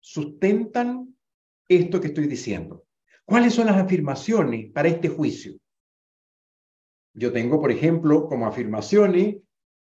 sustentan 0.00 1.16
esto 1.68 2.00
que 2.00 2.08
estoy 2.08 2.26
diciendo? 2.26 2.86
¿Cuáles 3.24 3.54
son 3.54 3.66
las 3.66 3.76
afirmaciones 3.76 4.70
para 4.72 4.88
este 4.88 5.08
juicio? 5.08 5.58
Yo 7.14 7.32
tengo, 7.32 7.60
por 7.60 7.70
ejemplo, 7.70 8.26
como 8.26 8.46
afirmaciones, 8.46 9.36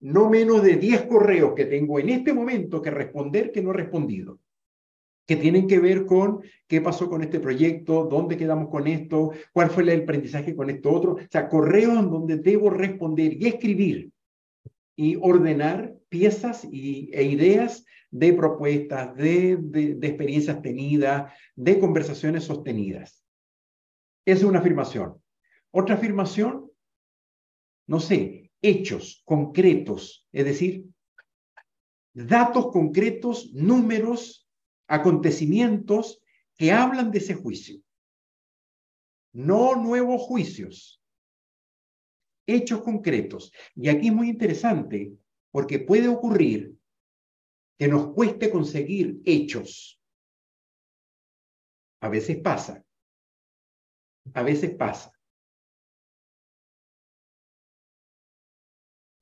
no 0.06 0.30
menos 0.30 0.62
de 0.62 0.76
10 0.76 1.06
correos 1.06 1.54
que 1.54 1.64
tengo 1.64 1.98
en 1.98 2.10
este 2.10 2.32
momento 2.32 2.80
que 2.80 2.90
responder 2.90 3.50
que 3.50 3.62
no 3.62 3.70
he 3.70 3.74
respondido, 3.74 4.38
que 5.26 5.36
tienen 5.36 5.66
que 5.66 5.80
ver 5.80 6.06
con 6.06 6.42
qué 6.66 6.80
pasó 6.80 7.08
con 7.08 7.22
este 7.22 7.40
proyecto, 7.40 8.04
dónde 8.04 8.36
quedamos 8.36 8.68
con 8.68 8.86
esto, 8.86 9.32
cuál 9.52 9.70
fue 9.70 9.82
el 9.82 10.02
aprendizaje 10.02 10.54
con 10.54 10.70
esto 10.70 10.92
otro. 10.92 11.12
O 11.14 11.18
sea, 11.30 11.48
correos 11.48 11.98
en 11.98 12.10
donde 12.10 12.36
debo 12.36 12.70
responder 12.70 13.32
y 13.32 13.46
escribir 13.46 14.10
y 14.94 15.16
ordenar 15.16 15.94
piezas 16.08 16.66
y, 16.70 17.10
e 17.12 17.24
ideas 17.24 17.84
de 18.10 18.32
propuestas, 18.32 19.16
de, 19.16 19.56
de 19.58 20.06
experiencias 20.06 20.62
tenidas, 20.62 21.32
de 21.54 21.78
conversaciones 21.78 22.44
sostenidas. 22.44 23.24
Esa 24.24 24.38
es 24.38 24.44
una 24.44 24.60
afirmación. 24.60 25.20
Otra 25.72 25.96
afirmación 25.96 26.66
no 27.86 28.00
sé, 28.00 28.45
hechos 28.68 29.22
concretos, 29.24 30.26
es 30.32 30.44
decir, 30.44 30.84
datos 32.12 32.72
concretos, 32.72 33.52
números, 33.52 34.48
acontecimientos 34.88 36.20
que 36.56 36.72
hablan 36.72 37.10
de 37.10 37.18
ese 37.18 37.34
juicio. 37.34 37.80
No 39.32 39.76
nuevos 39.76 40.22
juicios, 40.22 41.00
hechos 42.46 42.82
concretos. 42.82 43.52
Y 43.74 43.88
aquí 43.88 44.08
es 44.08 44.14
muy 44.14 44.30
interesante 44.30 45.12
porque 45.50 45.78
puede 45.78 46.08
ocurrir 46.08 46.74
que 47.78 47.88
nos 47.88 48.14
cueste 48.14 48.50
conseguir 48.50 49.20
hechos. 49.24 50.00
A 52.00 52.08
veces 52.08 52.38
pasa. 52.38 52.84
A 54.34 54.42
veces 54.42 54.74
pasa. 54.74 55.15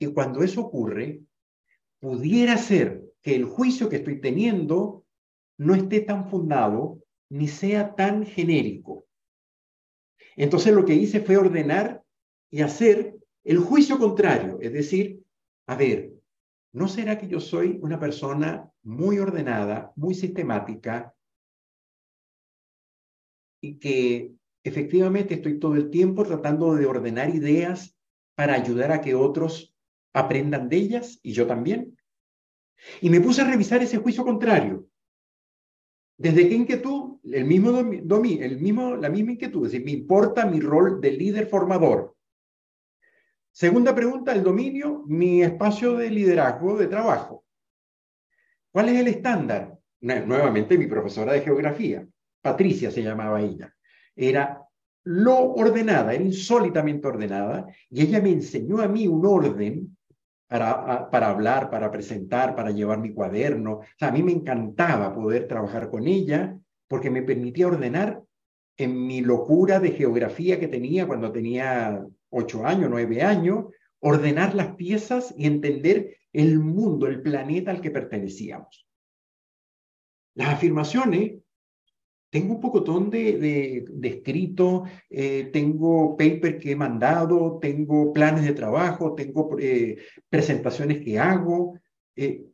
Y 0.05 0.12
cuando 0.12 0.43
eso 0.43 0.61
ocurre, 0.61 1.23
pudiera 1.99 2.59
ser 2.59 3.03
que 3.23 3.35
el 3.35 3.47
juicio 3.47 3.88
que 3.88 3.97
estoy 3.97 4.21
teniendo 4.21 5.07
no 5.57 5.75
esté 5.75 6.03
tan 6.03 6.29
fundado 6.29 6.99
ni 7.31 7.49
sea 7.49 7.95
tan 7.95 8.27
genérico. 8.27 9.07
Entonces 10.37 10.75
lo 10.75 10.85
que 10.85 10.95
hice 10.95 11.23
fue 11.23 11.38
ordenar 11.38 12.05
y 12.51 12.61
hacer 12.61 13.17
el 13.45 13.59
juicio 13.59 13.99
contrario, 13.99 14.59
es 14.61 14.75
decir, 14.75 15.23
a 15.67 15.75
ver, 15.75 16.12
¿no 16.75 16.87
será 16.87 17.19
que 17.19 17.29
yo 17.29 17.40
soy 17.40 17.79
una 17.81 17.99
persona 17.99 18.71
muy 18.83 19.19
ordenada, 19.19 19.90
muy 19.97 20.14
sistemática 20.14 21.14
y 23.62 23.79
que 23.79 24.35
efectivamente 24.64 25.35
estoy 25.35 25.59
todo 25.59 25.77
el 25.77 25.88
tiempo 25.88 26.25
tratando 26.25 26.75
de 26.75 26.85
ordenar 26.85 27.35
ideas 27.35 27.97
para 28.35 28.53
ayudar 28.53 28.93
a 28.93 29.01
que 29.01 29.14
otros 29.14 29.74
aprendan 30.14 30.68
de 30.68 30.77
ellas 30.77 31.18
y 31.22 31.33
yo 31.33 31.46
también. 31.46 31.98
Y 33.03 33.11
me 33.11 33.20
puse 33.20 33.42
a 33.42 33.50
revisar 33.50 33.83
ese 33.83 33.98
juicio 33.98 34.24
contrario. 34.24 34.87
¿Desde 36.16 36.48
qué 36.48 36.55
inquietud? 36.55 37.18
El 37.24 37.44
mismo 37.44 37.72
domi, 37.72 38.38
el 38.40 38.59
mismo, 38.61 38.96
la 38.96 39.09
misma 39.09 39.33
inquietud, 39.33 39.66
es 39.66 39.72
decir, 39.72 39.85
me 39.85 39.90
importa 39.92 40.46
mi 40.46 40.61
rol 40.61 41.00
de 41.00 41.11
líder 41.11 41.46
formador. 41.46 42.14
Segunda 43.50 43.94
pregunta, 43.94 44.33
el 44.33 44.42
dominio, 44.42 45.03
mi 45.07 45.42
espacio 45.42 45.96
de 45.96 46.11
liderazgo, 46.11 46.77
de 46.77 46.87
trabajo. 46.87 47.44
¿Cuál 48.70 48.90
es 48.90 49.00
el 49.00 49.09
estándar? 49.09 49.77
Nuevamente 50.00 50.77
mi 50.77 50.87
profesora 50.87 51.33
de 51.33 51.40
geografía, 51.40 52.07
Patricia 52.42 52.90
se 52.90 53.03
llamaba 53.03 53.40
ella. 53.40 53.74
Era 54.14 54.61
lo 55.05 55.53
ordenada, 55.53 56.14
era 56.14 56.22
insólitamente 56.22 57.07
ordenada, 57.07 57.66
y 57.90 58.03
ella 58.03 58.20
me 58.20 58.31
enseñó 58.31 58.81
a 58.81 58.88
mí 58.88 59.07
un 59.07 59.24
orden 59.24 59.93
para, 60.59 61.29
hablar, 61.29 61.69
para 61.69 61.90
presentar, 61.90 62.55
para 62.55 62.71
llevar 62.71 63.01
mi 63.01 63.12
cuaderno. 63.12 63.73
O 63.79 63.85
sea, 63.99 64.09
a 64.09 64.12
mí 64.12 64.23
me 64.23 64.31
encantaba 64.31 65.12
poder 65.12 65.49
trabajar 65.49 65.90
con 65.90 66.07
ella 66.07 66.57
porque 66.87 67.11
me 67.11 67.23
permitía 67.23 67.67
ordenar 67.67 68.23
en 68.77 69.07
mi 69.07 69.21
locura 69.21 69.81
de 69.81 69.90
geografía 69.90 70.61
que 70.61 70.69
tenía 70.69 71.09
cuando 71.09 71.33
tenía 71.33 72.05
ocho 72.31 72.64
años, 72.64 72.88
nueve 72.88 73.23
años, 73.23 73.67
ordenar 73.99 74.55
las 74.55 74.77
piezas 74.77 75.35
y 75.37 75.47
entender 75.47 76.19
el 76.33 76.61
mundo, 76.61 77.09
el 77.09 77.21
planeta 77.21 77.73
al 77.73 77.81
que 77.81 77.90
pertenecíamos. 77.90 78.87
Las 80.35 80.51
afirmaciones 80.51 81.38
tengo 82.35 82.55
un 82.55 82.61
pocotón 82.61 83.11
de, 83.11 83.38
de, 83.38 83.85
de 83.88 84.09
escrito, 84.09 84.83
eh, 85.09 85.51
tengo 85.53 86.16
paper 86.16 86.59
que 86.59 86.73
he 86.73 86.77
mandado, 86.77 87.61
tengo 87.61 88.12
planes 88.12 88.44
de 88.44 88.55
trabajo, 88.55 89.14
tengo 89.14 89.57
eh, 89.57 89.99
presentaciones 90.29 90.99
que 91.05 91.16
hago. 91.16 91.79
Eh, 92.16 92.44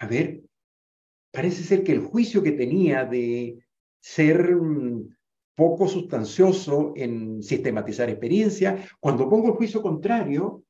a 0.00 0.08
ver, 0.08 0.42
parece 1.30 1.62
ser 1.62 1.84
que 1.84 1.92
el 1.92 2.00
juicio 2.00 2.42
que 2.42 2.50
tenía 2.50 3.04
de 3.04 3.60
ser 4.00 4.56
mm, 4.56 5.16
poco 5.54 5.86
sustancioso 5.86 6.92
en 6.96 7.40
sistematizar 7.40 8.10
experiencia, 8.10 8.84
cuando 8.98 9.30
pongo 9.30 9.50
el 9.50 9.54
juicio 9.54 9.80
contrario, 9.80 10.64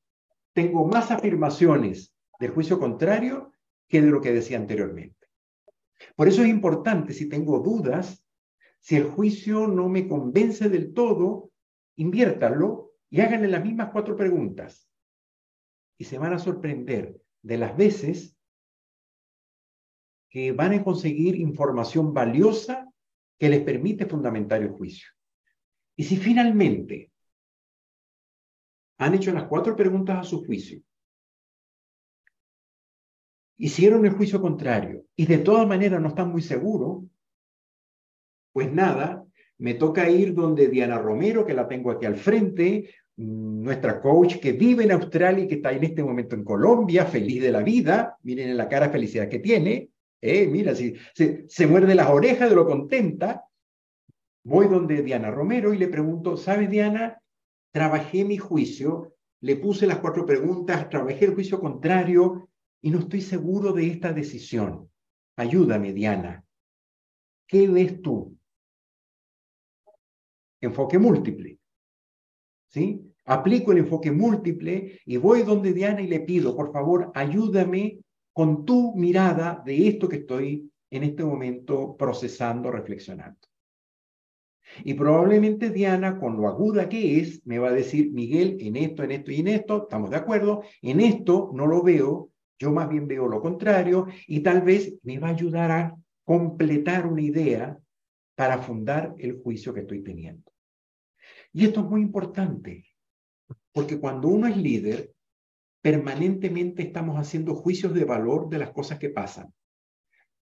tengo 0.52 0.86
más 0.86 1.10
afirmaciones 1.10 2.12
del 2.38 2.50
juicio 2.50 2.78
contrario 2.78 3.54
que 3.88 4.02
de 4.02 4.10
lo 4.10 4.20
que 4.20 4.34
decía 4.34 4.58
anteriormente. 4.58 5.28
Por 6.14 6.28
eso 6.28 6.42
es 6.42 6.48
importante, 6.48 7.14
si 7.14 7.26
tengo 7.26 7.60
dudas, 7.60 8.19
si 8.80 8.96
el 8.96 9.04
juicio 9.04 9.66
no 9.66 9.88
me 9.88 10.08
convence 10.08 10.68
del 10.68 10.92
todo, 10.94 11.50
inviértanlo 11.96 12.92
y 13.10 13.20
háganle 13.20 13.48
las 13.48 13.64
mismas 13.64 13.90
cuatro 13.92 14.16
preguntas. 14.16 14.90
Y 15.98 16.04
se 16.04 16.18
van 16.18 16.32
a 16.32 16.38
sorprender 16.38 17.20
de 17.42 17.58
las 17.58 17.76
veces 17.76 18.36
que 20.30 20.52
van 20.52 20.72
a 20.72 20.84
conseguir 20.84 21.36
información 21.36 22.14
valiosa 22.14 22.90
que 23.38 23.48
les 23.48 23.62
permite 23.62 24.06
fundamentar 24.06 24.62
el 24.62 24.70
juicio. 24.70 25.08
Y 25.96 26.04
si 26.04 26.16
finalmente 26.16 27.12
han 28.98 29.14
hecho 29.14 29.32
las 29.32 29.44
cuatro 29.44 29.76
preguntas 29.76 30.18
a 30.18 30.24
su 30.24 30.44
juicio, 30.44 30.82
hicieron 33.58 34.06
el 34.06 34.12
juicio 34.12 34.40
contrario 34.40 35.04
y 35.16 35.26
de 35.26 35.38
todas 35.38 35.66
maneras 35.66 36.00
no 36.00 36.08
están 36.08 36.30
muy 36.30 36.40
seguros, 36.40 37.04
pues 38.52 38.72
nada, 38.72 39.24
me 39.58 39.74
toca 39.74 40.08
ir 40.08 40.34
donde 40.34 40.68
Diana 40.68 40.98
Romero, 40.98 41.44
que 41.44 41.54
la 41.54 41.68
tengo 41.68 41.90
aquí 41.90 42.06
al 42.06 42.16
frente, 42.16 42.90
nuestra 43.16 44.00
coach 44.00 44.36
que 44.36 44.52
vive 44.52 44.84
en 44.84 44.92
Australia 44.92 45.44
y 45.44 45.48
que 45.48 45.56
está 45.56 45.72
en 45.72 45.84
este 45.84 46.02
momento 46.02 46.34
en 46.34 46.44
Colombia, 46.44 47.04
feliz 47.04 47.42
de 47.42 47.52
la 47.52 47.62
vida, 47.62 48.16
miren 48.22 48.48
en 48.48 48.56
la 48.56 48.68
cara 48.68 48.88
felicidad 48.88 49.28
que 49.28 49.38
tiene, 49.38 49.90
eh, 50.22 50.46
mira, 50.46 50.74
si 50.74 50.94
se, 51.14 51.44
se 51.48 51.66
muerde 51.66 51.94
las 51.94 52.08
orejas 52.08 52.48
de 52.48 52.56
lo 52.56 52.66
contenta, 52.66 53.44
voy 54.44 54.68
donde 54.68 55.02
Diana 55.02 55.30
Romero 55.30 55.74
y 55.74 55.78
le 55.78 55.88
pregunto, 55.88 56.36
¿sabe 56.36 56.66
Diana? 56.66 57.20
Trabajé 57.72 58.24
mi 58.24 58.38
juicio, 58.38 59.14
le 59.42 59.56
puse 59.56 59.86
las 59.86 59.98
cuatro 59.98 60.26
preguntas, 60.26 60.88
trabajé 60.88 61.26
el 61.26 61.34
juicio 61.34 61.60
contrario 61.60 62.48
y 62.82 62.90
no 62.90 63.00
estoy 63.00 63.20
seguro 63.20 63.72
de 63.72 63.86
esta 63.86 64.12
decisión. 64.12 64.90
Ayúdame, 65.36 65.92
Diana. 65.92 66.44
¿Qué 67.46 67.68
ves 67.68 68.00
tú? 68.02 68.36
Enfoque 70.60 70.98
múltiple. 70.98 71.58
¿Sí? 72.68 73.00
Aplico 73.24 73.72
el 73.72 73.78
enfoque 73.78 74.12
múltiple 74.12 75.00
y 75.04 75.16
voy 75.16 75.42
donde 75.42 75.72
Diana 75.72 76.00
y 76.00 76.08
le 76.08 76.20
pido, 76.20 76.56
por 76.56 76.72
favor, 76.72 77.10
ayúdame 77.14 78.00
con 78.32 78.64
tu 78.64 78.94
mirada 78.94 79.62
de 79.64 79.88
esto 79.88 80.08
que 80.08 80.16
estoy 80.16 80.70
en 80.90 81.02
este 81.04 81.24
momento 81.24 81.96
procesando, 81.96 82.70
reflexionando. 82.70 83.38
Y 84.84 84.94
probablemente 84.94 85.70
Diana, 85.70 86.18
con 86.18 86.36
lo 86.36 86.48
aguda 86.48 86.88
que 86.88 87.18
es, 87.18 87.44
me 87.44 87.58
va 87.58 87.68
a 87.68 87.72
decir, 87.72 88.12
Miguel, 88.12 88.56
en 88.60 88.76
esto, 88.76 89.02
en 89.02 89.10
esto 89.12 89.32
y 89.32 89.40
en 89.40 89.48
esto, 89.48 89.82
estamos 89.82 90.10
de 90.10 90.16
acuerdo, 90.16 90.62
en 90.82 91.00
esto 91.00 91.50
no 91.54 91.66
lo 91.66 91.82
veo, 91.82 92.30
yo 92.58 92.70
más 92.72 92.88
bien 92.88 93.08
veo 93.08 93.26
lo 93.26 93.40
contrario, 93.40 94.06
y 94.26 94.40
tal 94.40 94.62
vez 94.62 94.94
me 95.02 95.18
va 95.18 95.28
a 95.28 95.32
ayudar 95.32 95.70
a 95.70 95.96
completar 96.24 97.06
una 97.06 97.22
idea 97.22 97.78
para 98.36 98.58
fundar 98.58 99.14
el 99.18 99.40
juicio 99.42 99.74
que 99.74 99.80
estoy 99.80 100.02
teniendo. 100.02 100.49
Y 101.52 101.64
esto 101.64 101.80
es 101.80 101.86
muy 101.86 102.00
importante, 102.00 102.86
porque 103.72 103.98
cuando 103.98 104.28
uno 104.28 104.46
es 104.46 104.56
líder, 104.56 105.12
permanentemente 105.82 106.82
estamos 106.82 107.18
haciendo 107.18 107.54
juicios 107.54 107.94
de 107.94 108.04
valor 108.04 108.48
de 108.48 108.58
las 108.58 108.70
cosas 108.70 108.98
que 108.98 109.10
pasan. 109.10 109.52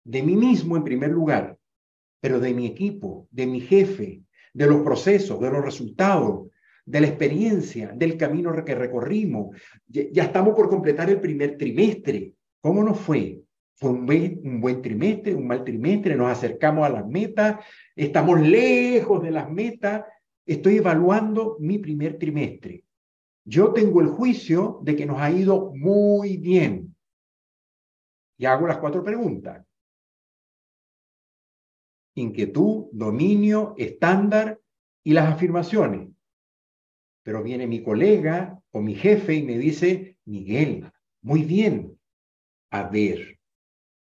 De 0.05 0.23
mí 0.23 0.37
mismo 0.37 0.77
en 0.77 0.85
primer 0.85 1.11
lugar, 1.11 1.59
pero 2.21 2.41
de 2.41 2.55
mi 2.55 2.67
equipo, 2.67 3.29
de 3.31 3.47
mi 3.47 3.61
jefe, 3.61 4.23
de 4.53 4.67
los 4.67 4.83
procesos, 4.83 5.41
de 5.41 5.51
los 5.51 5.65
resultados, 5.65 6.49
de 6.87 7.01
la 7.01 7.09
experiencia, 7.09 7.93
del 7.95 8.17
camino 8.17 8.65
que 8.65 8.75
recorrimos. 8.75 9.57
Ya, 9.87 10.23
estamos 10.23 10.55
por 10.55 10.69
completar 10.69 11.11
el 11.11 11.21
primer 11.21 11.59
trimestre. 11.59 12.33
¿Cómo 12.61 12.83
nos 12.83 12.99
fue? 12.99 13.43
Fue 13.75 13.91
un 13.91 14.07
buen, 14.61 14.81
trimestre, 14.81 15.35
un 15.35 15.47
mal 15.47 15.63
trimestre, 15.63 16.17
nos 16.17 16.33
acercamos 16.33 16.87
a 16.87 16.89
las 16.89 17.07
metas, 17.07 17.63
estamos 17.95 18.41
lejos 18.41 19.23
de 19.23 19.31
las 19.31 19.51
metas, 19.51 20.03
estoy 20.47 20.77
evaluando 20.77 21.57
mi 21.59 21.79
primer 21.79 22.19
trimestre. 22.19 22.85
Yo 23.45 23.73
tengo 23.73 24.01
el 24.01 24.09
juicio 24.09 24.81
de 24.83 24.97
que 24.97 25.07
nos 25.07 25.21
ha 25.21 25.31
ido 25.31 25.73
muy 25.75 26.37
bien. 26.37 26.97
Y 28.39 28.47
hago 28.47 28.67
las 28.67 28.79
cuatro 28.79 29.03
preguntas. 29.03 29.65
Inquietud, 32.15 32.87
dominio, 32.93 33.75
estándar 33.77 34.61
y 35.05 35.13
las 35.13 35.33
afirmaciones. 35.33 36.09
Pero 37.23 37.43
viene 37.43 37.67
mi 37.67 37.83
colega 37.83 38.61
o 38.71 38.81
mi 38.81 38.95
jefe 38.95 39.35
y 39.35 39.43
me 39.43 39.59
dice, 39.59 40.17
Miguel, 40.25 40.91
muy 41.23 41.43
bien. 41.43 41.99
A 42.71 42.85
ver. 42.85 43.39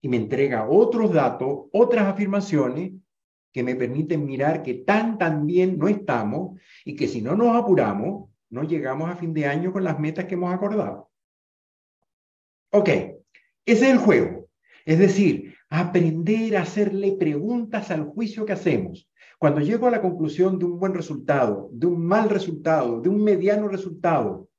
Y 0.01 0.09
me 0.09 0.17
entrega 0.17 0.69
otros 0.69 1.13
datos, 1.13 1.67
otras 1.71 2.05
afirmaciones 2.05 2.93
que 3.51 3.63
me 3.63 3.75
permiten 3.75 4.25
mirar 4.25 4.63
que 4.63 4.75
tan, 4.75 5.17
tan 5.17 5.45
bien 5.45 5.77
no 5.77 5.88
estamos 5.88 6.60
y 6.86 6.95
que 6.95 7.07
si 7.07 7.21
no 7.21 7.36
nos 7.36 7.55
apuramos, 7.55 8.29
no 8.49 8.63
llegamos 8.63 9.10
a 9.10 9.15
fin 9.15 9.33
de 9.33 9.45
año 9.45 9.71
con 9.71 9.83
las 9.83 9.99
metas 9.99 10.25
que 10.25 10.36
hemos 10.36 10.53
acordado. 10.53 11.10
Ok, 12.71 12.89
ese 12.89 13.17
es 13.65 13.81
el 13.81 13.97
juego. 13.97 14.49
Es 14.86 14.99
decir, 14.99 15.55
aprender 15.69 16.55
a 16.57 16.62
hacerle 16.62 17.13
preguntas 17.13 17.91
al 17.91 18.05
juicio 18.05 18.45
que 18.45 18.53
hacemos. 18.53 19.10
Cuando 19.39 19.62
llego 19.62 19.88
a 19.88 19.91
la 19.91 20.01
conclusión 20.01 20.57
de 20.57 20.65
un 20.65 20.79
buen 20.79 20.93
resultado, 20.93 21.69
de 21.71 21.88
un 21.88 22.05
mal 22.05 22.29
resultado, 22.29 23.01
de 23.01 23.10
un 23.10 23.23
mediano 23.23 23.67
resultado, 23.67 24.49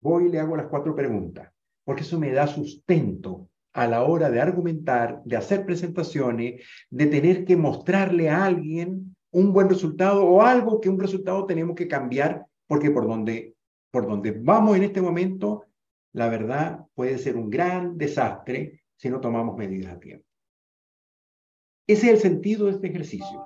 voy 0.00 0.26
y 0.26 0.28
le 0.30 0.40
hago 0.40 0.56
las 0.56 0.66
cuatro 0.66 0.94
preguntas, 0.94 1.52
porque 1.84 2.02
eso 2.02 2.18
me 2.18 2.32
da 2.32 2.46
sustento 2.46 3.50
a 3.72 3.86
la 3.86 4.02
hora 4.02 4.30
de 4.30 4.40
argumentar, 4.40 5.22
de 5.24 5.36
hacer 5.36 5.64
presentaciones, 5.64 6.62
de 6.90 7.06
tener 7.06 7.44
que 7.44 7.56
mostrarle 7.56 8.28
a 8.28 8.44
alguien 8.44 9.16
un 9.30 9.52
buen 9.52 9.68
resultado 9.68 10.24
o 10.26 10.42
algo 10.42 10.80
que 10.80 10.90
un 10.90 11.00
resultado 11.00 11.46
tenemos 11.46 11.74
que 11.74 11.88
cambiar, 11.88 12.44
porque 12.66 12.90
por 12.90 13.06
donde, 13.06 13.54
por 13.90 14.06
donde 14.06 14.32
vamos 14.32 14.76
en 14.76 14.82
este 14.84 15.00
momento, 15.00 15.64
la 16.12 16.28
verdad 16.28 16.84
puede 16.94 17.16
ser 17.16 17.36
un 17.36 17.48
gran 17.48 17.96
desastre 17.96 18.82
si 18.96 19.08
no 19.08 19.20
tomamos 19.20 19.56
medidas 19.56 19.94
a 19.94 20.00
tiempo. 20.00 20.26
Ese 21.86 22.06
es 22.06 22.12
el 22.12 22.18
sentido 22.18 22.66
de 22.66 22.72
este 22.72 22.88
ejercicio. 22.88 23.44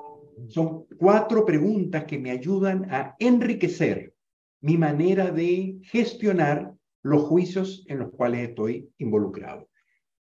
Son 0.49 0.85
cuatro 0.99 1.45
preguntas 1.45 2.05
que 2.05 2.19
me 2.19 2.31
ayudan 2.31 2.93
a 2.93 3.15
enriquecer 3.19 4.13
mi 4.61 4.77
manera 4.77 5.31
de 5.31 5.79
gestionar 5.85 6.75
los 7.03 7.23
juicios 7.23 7.85
en 7.89 8.01
los 8.01 8.11
cuales 8.11 8.49
estoy 8.49 8.91
involucrado 8.99 9.69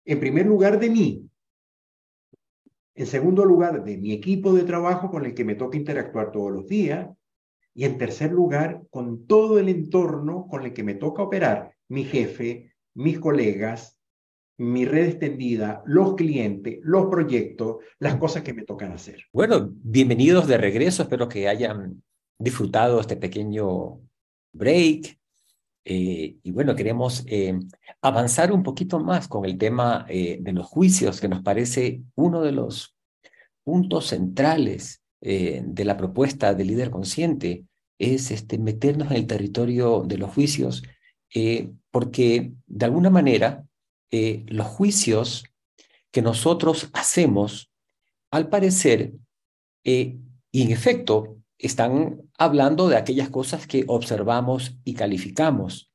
en 0.06 0.20
primer 0.20 0.46
lugar 0.46 0.80
de 0.80 0.90
mí, 0.90 1.30
en 2.94 3.08
segundo 3.08 3.44
lugar 3.44 3.84
de 3.84 3.98
mi 3.98 4.14
equipo 4.14 4.54
de 4.54 4.64
trabajo 4.64 5.10
con 5.10 5.26
el 5.26 5.34
que 5.34 5.44
me 5.44 5.56
toca 5.56 5.78
interactuar 5.78 6.32
todos 6.32 6.52
los 6.52 6.68
días, 6.68 7.10
y 7.74 7.84
en 7.84 7.98
tercer 7.98 8.32
lugar 8.32 8.84
con 8.90 9.28
todo 9.28 9.60
el 9.60 9.68
entorno 9.68 10.48
con 10.48 10.64
el 10.64 10.74
que 10.74 10.84
me 10.84 10.94
toca 10.94 11.24
operar, 11.24 11.74
mi 11.90 12.06
jefe, 12.06 12.72
mis 12.94 13.20
colegas, 13.20 14.00
mi 14.58 14.86
red 14.86 15.10
extendida, 15.10 15.84
los 15.86 16.16
clientes, 16.16 16.80
los 16.84 17.08
proyectos, 17.08 17.78
las 18.00 18.16
cosas 18.16 18.44
que 18.44 18.54
me 18.54 18.64
tocan 18.64 18.94
hacer. 18.94 19.26
Bueno, 19.34 19.70
bienvenidos 19.74 20.48
de 20.48 20.58
regreso, 20.58 21.04
espero 21.04 21.28
que 21.28 21.50
hayan 21.50 22.02
disfrutado 22.40 23.02
este 23.02 23.18
pequeño 23.18 24.00
break 24.54 25.20
eh, 25.88 26.38
y 26.42 26.52
bueno, 26.52 26.76
queremos 26.76 27.24
eh, 27.28 27.60
avanzar 28.02 28.52
un 28.52 28.64
poquito 28.64 29.00
más 29.00 29.28
con 29.28 29.46
el 29.46 29.56
tema 29.60 30.08
eh, 30.10 30.40
de 30.42 30.52
los 30.52 30.66
juicios, 30.66 31.22
que 31.22 31.28
nos 31.28 31.44
parece 31.44 32.02
uno 32.16 32.42
de 32.42 32.52
los 32.52 32.96
puntos 33.64 34.08
centrales 34.08 35.02
de 35.22 35.86
la 35.86 35.98
propuesta 35.98 36.54
del 36.54 36.68
líder 36.68 36.92
consciente, 36.92 37.66
es 37.98 38.30
este, 38.30 38.60
meternos 38.60 39.10
en 39.10 39.18
el 39.18 39.26
territorio 39.26 40.04
de 40.06 40.20
los 40.20 40.30
juicios, 40.30 40.84
porque 41.90 42.52
de 42.68 42.86
alguna 42.86 43.10
manera 43.10 43.66
los 44.12 44.68
juicios 44.68 45.46
que 46.12 46.22
nosotros 46.22 46.92
hacemos, 46.94 47.72
al 48.30 48.50
parecer, 48.50 49.14
y 49.84 50.22
en 50.54 50.72
efecto, 50.72 51.38
están 51.58 52.22
hablando 52.38 52.88
de 52.90 52.98
aquellas 52.98 53.30
cosas 53.30 53.68
que 53.68 53.86
observamos 53.88 54.78
y 54.84 54.94
calificamos. 54.94 55.92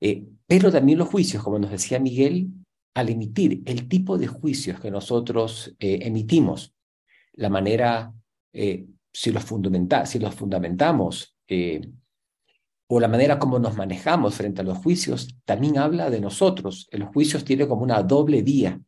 Eh, 0.00 0.26
pero 0.46 0.72
también 0.72 0.98
los 0.98 1.08
juicios, 1.08 1.42
como 1.42 1.58
nos 1.58 1.70
decía 1.70 1.98
Miguel, 1.98 2.50
al 2.94 3.08
emitir 3.08 3.62
el 3.66 3.88
tipo 3.88 4.18
de 4.18 4.26
juicios 4.26 4.80
que 4.80 4.90
nosotros 4.90 5.74
eh, 5.78 6.00
emitimos, 6.02 6.74
la 7.34 7.48
manera, 7.48 8.12
eh, 8.52 8.86
si, 9.12 9.30
los 9.30 9.44
fundamenta 9.44 10.06
si 10.06 10.18
los 10.18 10.34
fundamentamos, 10.34 11.36
o 12.92 13.00
la 13.00 13.08
manera 13.08 13.38
como 13.38 13.58
nos 13.58 13.76
manejamos 13.76 14.34
frente 14.34 14.60
a 14.60 14.64
los 14.64 14.78
juicios, 14.78 15.36
también 15.44 15.78
habla 15.78 16.10
de 16.10 16.20
nosotros. 16.20 16.88
Los 16.92 17.08
juicios 17.10 17.44
tienen 17.44 17.68
como 17.68 17.82
una 17.82 18.02
doble 18.02 18.42
vía. 18.42 18.80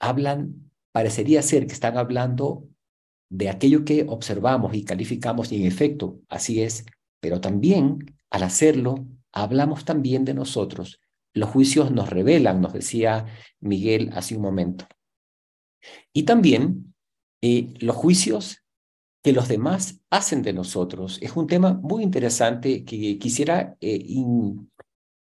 Hablan, 0.00 0.70
parecería 0.92 1.42
ser 1.42 1.66
que 1.66 1.72
están 1.72 1.96
hablando 1.96 2.68
de 3.32 3.48
aquello 3.48 3.82
que 3.84 4.04
observamos 4.06 4.74
y 4.74 4.84
calificamos 4.84 5.50
y 5.52 5.56
en 5.56 5.66
efecto 5.66 6.20
así 6.28 6.60
es, 6.60 6.84
pero 7.18 7.40
también 7.40 8.14
al 8.30 8.42
hacerlo 8.42 9.06
hablamos 9.32 9.86
también 9.86 10.26
de 10.26 10.34
nosotros. 10.34 11.00
Los 11.32 11.48
juicios 11.48 11.90
nos 11.90 12.10
revelan, 12.10 12.60
nos 12.60 12.74
decía 12.74 13.24
Miguel 13.58 14.10
hace 14.12 14.36
un 14.36 14.42
momento. 14.42 14.86
Y 16.12 16.24
también 16.24 16.94
eh, 17.40 17.72
los 17.80 17.96
juicios 17.96 18.58
que 19.22 19.32
los 19.32 19.48
demás 19.48 20.00
hacen 20.10 20.42
de 20.42 20.52
nosotros. 20.52 21.18
Es 21.22 21.34
un 21.34 21.46
tema 21.46 21.72
muy 21.72 22.02
interesante 22.02 22.84
que 22.84 23.18
quisiera 23.18 23.76
eh, 23.80 24.04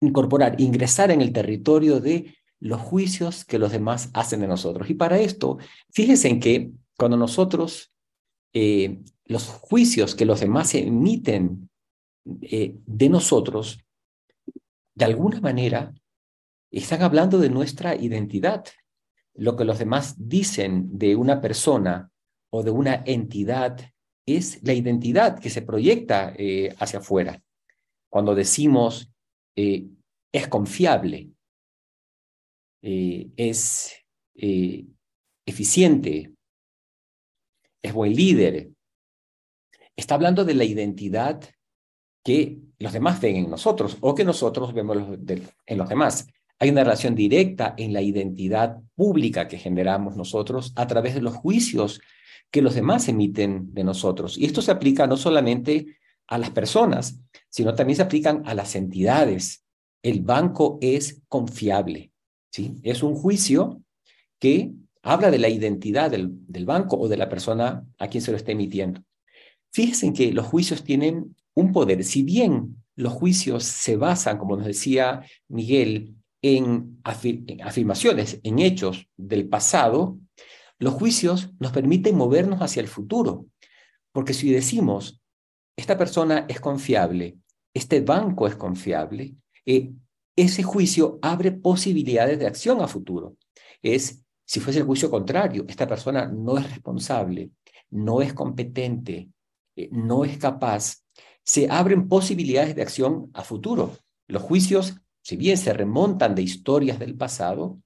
incorporar, 0.01 0.61
ingresar 0.61 1.13
en 1.13 1.21
el 1.21 1.33
territorio 1.33 2.01
de 2.01 2.35
los 2.59 2.81
juicios 2.81 3.45
que 3.45 3.59
los 3.61 3.71
demás 3.71 4.11
hacen 4.15 4.41
de 4.41 4.49
nosotros. 4.49 4.91
Y 4.91 4.95
para 4.95 5.21
esto, 5.21 5.59
fíjense 5.93 6.29
en 6.29 6.41
que 6.41 6.73
cuando 6.97 7.17
nosotros, 7.17 7.93
eh, 8.53 9.03
los 9.25 9.49
juicios 9.49 10.15
que 10.15 10.25
los 10.25 10.41
demás 10.41 10.75
emiten 10.75 11.71
eh, 12.43 12.77
de 12.87 13.09
nosotros, 13.09 13.81
de 14.95 15.05
alguna 15.05 15.41
manera, 15.41 15.93
están 16.71 17.03
hablando 17.03 17.39
de 17.39 17.51
nuestra 17.51 17.95
identidad. 17.97 18.65
Lo 19.35 19.57
que 19.57 19.65
los 19.65 19.79
demás 19.79 20.15
dicen 20.17 20.97
de 20.97 21.17
una 21.17 21.41
persona 21.41 22.11
o 22.51 22.63
de 22.63 22.71
una 22.71 23.03
entidad 23.05 23.81
es 24.27 24.63
la 24.63 24.73
identidad 24.73 25.39
que 25.39 25.51
se 25.51 25.63
proyecta 25.63 26.33
eh, 26.37 26.75
hacia 26.79 27.01
afuera. 27.01 27.43
Cuando 28.09 28.35
decimos 28.35 29.11
es 29.57 30.49
confiable, 30.49 31.31
eh, 32.83 33.31
es 33.37 33.95
eficiente, 35.47 36.34
es 37.85 37.93
buen 37.93 38.15
líder, 38.15 38.71
está 39.95 40.15
hablando 40.15 40.45
de 40.47 40.55
la 40.55 40.65
identidad 40.65 41.45
que 42.25 42.59
los 42.79 42.95
demás 42.95 43.21
ven 43.21 43.37
en 43.37 43.51
nosotros 43.51 43.99
o 44.01 44.15
que 44.15 44.25
nosotros 44.25 44.73
vemos 44.73 44.97
en 45.67 45.79
los 45.79 45.89
demás. 45.91 46.27
Hay 46.59 46.71
una 46.71 46.83
relación 46.83 47.15
directa 47.15 47.75
en 47.77 47.93
la 47.93 48.01
identidad 48.01 48.79
pública 48.95 49.49
que 49.49 49.59
generamos 49.59 50.17
nosotros 50.17 50.73
a 50.77 50.87
través 50.87 51.15
de 51.15 51.21
los 51.21 51.35
juicios 51.35 52.01
que 52.51 52.63
los 52.63 52.75
demás 52.75 53.07
emiten 53.09 53.75
de 53.75 53.85
nosotros. 53.85 54.39
Y 54.39 54.47
esto 54.47 54.63
se 54.63 54.71
aplica 54.71 55.07
no 55.07 55.19
solamente 55.19 55.99
a 56.27 56.39
las 56.39 56.51
personas, 56.51 57.21
sino 57.51 57.75
también 57.75 57.97
se 57.97 58.03
aplican 58.03 58.43
a 58.47 58.55
las 58.55 58.77
entidades. 58.77 59.67
El 60.03 60.23
banco 60.23 60.79
es 60.81 61.21
confiable. 61.29 62.13
¿sí? 62.51 62.77
Es 62.83 63.03
un 63.03 63.15
juicio 63.15 63.83
que 64.39 64.73
habla 65.05 65.31
de 65.31 65.39
la 65.39 65.49
identidad 65.49 66.11
del, 66.11 66.31
del 66.49 66.65
banco 66.65 66.97
o 66.99 67.09
de 67.09 67.17
la 67.17 67.29
persona 67.29 67.85
a 67.99 68.09
quien 68.09 68.23
se 68.23 68.33
lo 68.33 68.37
está 68.37 68.53
emitiendo. 68.53 69.03
Fíjense 69.73 70.13
que 70.13 70.33
los 70.33 70.47
juicios 70.47 70.83
tienen 70.83 71.37
un 71.55 71.73
poder. 71.73 72.03
Si 72.05 72.23
bien 72.23 72.83
los 72.97 73.13
juicios 73.13 73.65
se 73.65 73.97
basan, 73.97 74.39
como 74.39 74.57
nos 74.57 74.67
decía 74.67 75.23
Miguel, 75.49 76.15
en, 76.43 77.01
afirmaciones, 77.05 78.39
en 78.43 78.59
hechos 78.59 79.09
del 79.17 79.49
pasado, 79.49 80.19
los 80.79 80.93
juicios 80.93 81.51
nos 81.59 81.73
permiten 81.73 82.17
movernos 82.17 82.61
hacia 82.61 82.81
el 82.81 82.89
futuro, 82.89 83.47
porque 84.13 84.35
si 84.35 84.53
decimos, 84.53 85.23
esta 85.77 85.97
persona 85.97 86.45
es 86.49 86.61
confiable, 86.61 87.39
este 87.73 88.01
banco 88.03 88.47
es 88.47 88.57
confiable, 88.57 89.35
eh, 89.65 89.93
ese 90.37 90.63
juicio 90.63 91.19
abre 91.23 91.51
posibilidades 91.53 92.39
de 92.39 92.47
acción 92.47 92.83
a 92.83 92.89
futuro. 92.89 93.37
Es, 93.83 94.24
si 94.45 94.61
fuese 94.61 94.81
el 94.81 94.85
juicio 94.85 95.11
contrario, 95.11 95.65
esta 95.69 95.87
persona 95.87 96.27
no 96.27 96.59
es 96.59 96.69
responsable, 96.71 97.51
no 97.91 98.23
es 98.23 98.35
competente, 98.35 99.29
eh, 99.77 99.89
no 99.93 100.25
es 100.25 100.39
capaz, 100.39 101.03
se 101.43 101.71
abren 101.71 102.09
posibilidades 102.09 102.75
de 102.75 102.83
acción 102.83 103.31
a 103.35 103.43
futuro. 103.43 103.97
Los 104.27 104.43
juicios, 104.43 104.97
si 105.23 105.37
bien 105.37 105.57
se 105.57 105.73
remontan 105.73 106.35
de 106.35 106.43
historias 106.43 106.99
del 106.99 107.17
pasado, 107.17 107.79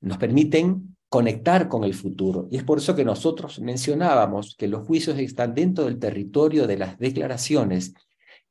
nos 0.00 0.18
permiten 0.18 0.96
conectar 1.08 1.68
con 1.68 1.84
el 1.84 1.94
futuro. 1.94 2.48
Y 2.50 2.56
es 2.56 2.64
por 2.64 2.78
eso 2.78 2.94
que 2.94 3.04
nosotros 3.04 3.60
mencionábamos 3.60 4.56
que 4.56 4.68
los 4.68 4.86
juicios 4.86 5.18
están 5.18 5.54
dentro 5.54 5.84
del 5.84 5.98
territorio 5.98 6.66
de 6.66 6.76
las 6.76 6.98
declaraciones 6.98 7.94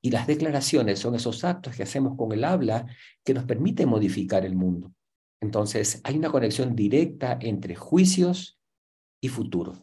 y 0.02 0.12
las 0.12 0.28
declaraciones 0.28 1.00
son 1.00 1.16
esos 1.16 1.44
actos 1.44 1.76
que 1.76 1.84
hacemos 1.84 2.16
con 2.18 2.32
el 2.32 2.44
habla 2.44 2.86
que 3.24 3.34
nos 3.34 3.46
permiten 3.46 3.90
modificar 3.90 4.46
el 4.46 4.56
mundo. 4.56 4.94
Entonces, 5.44 6.00
hay 6.06 6.18
una 6.18 6.32
conexión 6.32 6.74
directa 6.76 7.38
entre 7.42 7.76
juicios 7.76 8.58
y 9.22 9.28
futuro. 9.28 9.74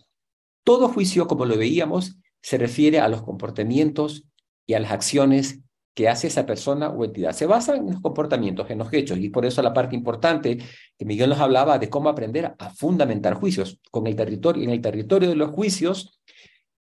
Todo 0.64 0.88
juicio, 0.88 1.26
como 1.26 1.44
lo 1.44 1.56
veíamos, 1.56 2.16
se 2.42 2.56
refiere 2.56 2.98
a 2.98 3.08
los 3.08 3.22
comportamientos 3.22 4.24
y 4.66 4.72
a 4.72 4.80
las 4.80 4.90
acciones 4.90 5.60
que 5.94 6.08
hace 6.08 6.28
esa 6.28 6.46
persona 6.46 6.88
o 6.88 7.04
entidad. 7.04 7.32
Se 7.32 7.44
basa 7.44 7.76
en 7.76 7.86
los 7.86 8.00
comportamientos, 8.00 8.70
en 8.70 8.78
los 8.78 8.90
hechos, 8.90 9.18
y 9.18 9.28
por 9.28 9.44
eso 9.44 9.60
la 9.60 9.74
parte 9.74 9.94
importante 9.94 10.56
que 10.96 11.04
Miguel 11.04 11.28
nos 11.28 11.40
hablaba 11.40 11.78
de 11.78 11.90
cómo 11.90 12.08
aprender 12.08 12.54
a 12.58 12.70
fundamentar 12.70 13.34
juicios. 13.34 13.78
Con 13.90 14.06
el 14.06 14.16
territorio, 14.16 14.62
en 14.64 14.70
el 14.70 14.80
territorio 14.80 15.28
de 15.28 15.34
los 15.34 15.50
juicios 15.50 16.22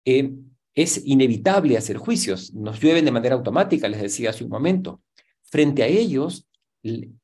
eh, 0.05 0.31
es 0.73 1.05
inevitable 1.05 1.77
hacer 1.77 1.97
juicios, 1.97 2.53
nos 2.53 2.79
llueven 2.79 3.03
de 3.03 3.11
manera 3.11 3.35
automática, 3.35 3.89
les 3.89 4.01
decía 4.01 4.29
hace 4.29 4.45
un 4.45 4.51
momento. 4.51 5.01
Frente 5.43 5.83
a 5.83 5.87
ellos, 5.87 6.47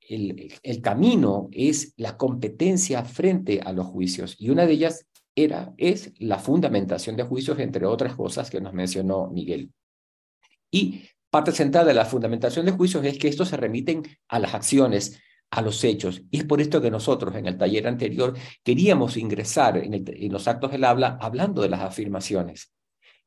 el, 0.10 0.82
camino 0.82 1.50
es 1.52 1.94
la 1.98 2.18
competencia 2.18 3.06
frente 3.06 3.62
a 3.62 3.72
los 3.72 3.88
juicios, 3.88 4.36
y 4.40 4.50
una 4.50 4.66
de 4.66 4.74
ellas 4.74 5.06
era, 5.36 5.74
es 5.78 6.14
la 6.20 6.40
fundamentación 6.40 7.16
de 7.16 7.24
juicios, 7.24 7.60
entre 7.60 7.86
otras 7.86 8.16
cosas 8.16 8.50
que 8.50 8.60
nos 8.60 8.74
mencionó 8.74 9.30
Miguel. 9.30 9.72
Y 10.72 11.04
Parte 11.30 11.52
central 11.52 11.86
de 11.86 11.94
la 11.94 12.06
fundamentación 12.06 12.66
de 12.66 12.72
juicios 12.72 13.06
es 13.06 13.20
que 13.20 13.28
estos 13.28 13.50
se 13.50 13.58
remiten 13.58 14.04
a 14.28 14.40
las 14.40 14.56
acciones, 14.56 15.20
a 15.52 15.62
los 15.62 15.84
hechos. 15.84 16.24
Y 16.32 16.40
es 16.40 16.44
por 16.46 16.60
esto 16.60 16.82
que 16.82 16.90
nosotros 16.90 17.36
en 17.36 17.46
el 17.46 17.58
taller 17.58 17.88
anterior 17.88 18.36
queríamos 18.64 19.16
ingresar 19.16 19.78
en, 19.78 20.32
los 20.32 20.48
actos 20.48 20.72
del 20.72 20.84
habla 20.84 21.20
hablando 21.22 21.62
de 21.62 21.70
las 21.70 21.82
afirmaciones. 21.82 22.74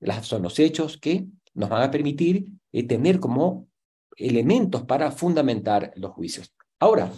Las, 0.00 0.26
son 0.26 0.42
los 0.42 0.58
hechos 0.58 0.98
que 0.98 1.26
nos 1.54 1.70
van 1.70 1.82
a 1.82 1.90
permitir 1.92 2.46
eh, 2.72 2.82
tener 2.82 3.20
como 3.20 3.68
elementos 4.16 4.82
para 4.82 5.12
fundamentar 5.12 5.92
los 5.94 6.10
juicios. 6.10 6.52
Ahora, 6.82 7.12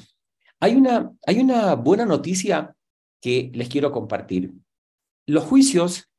hay 0.60 0.74
una, 0.74 1.10
hay 1.26 1.38
una 1.38 1.74
buena 1.74 2.04
noticia 2.04 2.76
que 3.18 3.50
les 3.54 3.70
quiero 3.70 3.90
compartir. 3.92 4.52
Los 5.24 5.44
juicios 5.44 6.10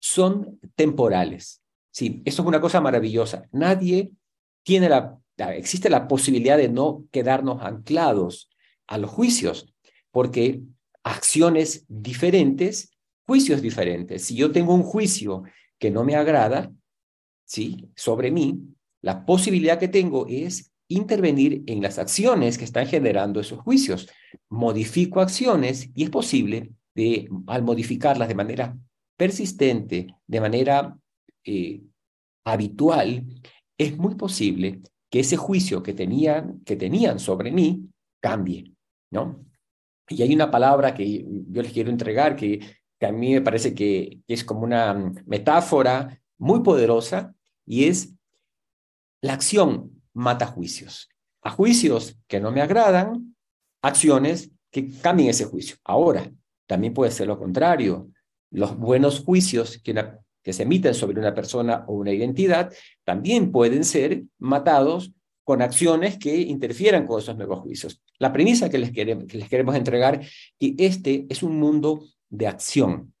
son 0.00 0.60
temporales. 0.76 1.64
Sí, 1.90 2.22
eso 2.24 2.42
es 2.42 2.48
una 2.48 2.60
cosa 2.60 2.80
maravillosa. 2.80 3.48
Nadie 3.50 4.12
tiene 4.62 4.88
la, 4.88 5.18
existe 5.36 5.90
la 5.90 6.06
posibilidad 6.06 6.56
de 6.56 6.68
no 6.68 7.04
quedarnos 7.10 7.60
anclados 7.62 8.48
a 8.86 8.98
los 8.98 9.10
juicios, 9.10 9.74
porque 10.12 10.62
acciones 11.02 11.84
diferentes, 11.88 12.96
juicios 13.26 13.62
diferentes. 13.62 14.22
Si 14.22 14.36
yo 14.36 14.52
tengo 14.52 14.74
un 14.74 14.84
juicio 14.84 15.42
que 15.76 15.90
no 15.90 16.04
me 16.04 16.14
agrada, 16.14 16.72
¿sí? 17.44 17.90
Sobre 17.96 18.30
mí, 18.30 18.60
la 19.00 19.26
posibilidad 19.26 19.80
que 19.80 19.88
tengo 19.88 20.24
es 20.28 20.71
intervenir 20.94 21.62
en 21.66 21.82
las 21.82 21.98
acciones 21.98 22.58
que 22.58 22.64
están 22.64 22.86
generando 22.86 23.40
esos 23.40 23.60
juicios. 23.60 24.08
Modifico 24.48 25.20
acciones 25.20 25.90
y 25.94 26.04
es 26.04 26.10
posible 26.10 26.72
de, 26.94 27.28
al 27.46 27.62
modificarlas 27.62 28.28
de 28.28 28.34
manera 28.34 28.76
persistente, 29.16 30.08
de 30.26 30.40
manera 30.40 30.96
eh, 31.44 31.82
habitual, 32.44 33.24
es 33.78 33.96
muy 33.96 34.14
posible 34.14 34.82
que 35.10 35.20
ese 35.20 35.36
juicio 35.36 35.82
que 35.82 35.92
tenían, 35.92 36.60
que 36.64 36.76
tenían 36.76 37.18
sobre 37.18 37.50
mí 37.50 37.88
cambie, 38.20 38.72
¿no? 39.10 39.44
Y 40.08 40.22
hay 40.22 40.34
una 40.34 40.50
palabra 40.50 40.94
que 40.94 41.24
yo 41.48 41.62
les 41.62 41.72
quiero 41.72 41.90
entregar 41.90 42.36
que, 42.36 42.60
que 42.98 43.06
a 43.06 43.12
mí 43.12 43.32
me 43.32 43.40
parece 43.40 43.74
que, 43.74 44.20
es 44.26 44.44
como 44.44 44.62
una 44.62 44.94
metáfora 45.26 46.20
muy 46.38 46.62
poderosa 46.62 47.34
y 47.66 47.84
es 47.84 48.14
la 49.20 49.34
acción 49.34 50.01
mata 50.14 50.46
juicios. 50.46 51.08
A 51.42 51.50
juicios 51.50 52.16
que 52.28 52.40
no 52.40 52.52
me 52.52 52.62
agradan, 52.62 53.36
acciones 53.82 54.50
que 54.70 54.90
cambien 55.00 55.30
ese 55.30 55.44
juicio. 55.44 55.76
Ahora, 55.84 56.30
también 56.66 56.94
puede 56.94 57.10
ser 57.10 57.26
lo 57.26 57.38
contrario. 57.38 58.10
Los 58.50 58.76
buenos 58.76 59.20
juicios 59.20 59.78
que 59.82 59.94
que 60.42 60.52
se 60.52 60.64
emiten 60.64 60.94
sobre 60.94 61.20
una 61.20 61.34
persona 61.34 61.84
o 61.86 61.94
una 61.94 62.12
identidad 62.12 62.72
también 63.04 63.52
pueden 63.52 63.84
ser 63.84 64.24
matados 64.38 65.12
con 65.44 65.62
acciones 65.62 66.18
que 66.18 66.36
interfieran 66.36 67.06
con 67.06 67.20
esos 67.20 67.36
nuevos 67.36 67.60
juicios. 67.60 68.02
La 68.18 68.32
premisa 68.32 68.68
que 68.68 68.78
les 68.78 68.92
queremos, 68.92 69.24
que 69.26 69.38
les 69.38 69.48
queremos 69.48 69.74
entregar 69.74 70.20
que 70.58 70.74
este 70.78 71.26
es 71.28 71.42
un 71.42 71.58
mundo 71.58 72.04
de 72.28 72.46
acción. 72.46 73.14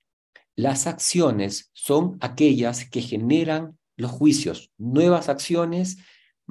las 0.54 0.86
acciones 0.86 1.70
son 1.72 2.18
aquellas 2.20 2.84
que 2.88 3.00
generan 3.00 3.78
los 3.96 4.10
juicios. 4.10 4.70
Nuevas 4.76 5.28
acciones 5.28 5.96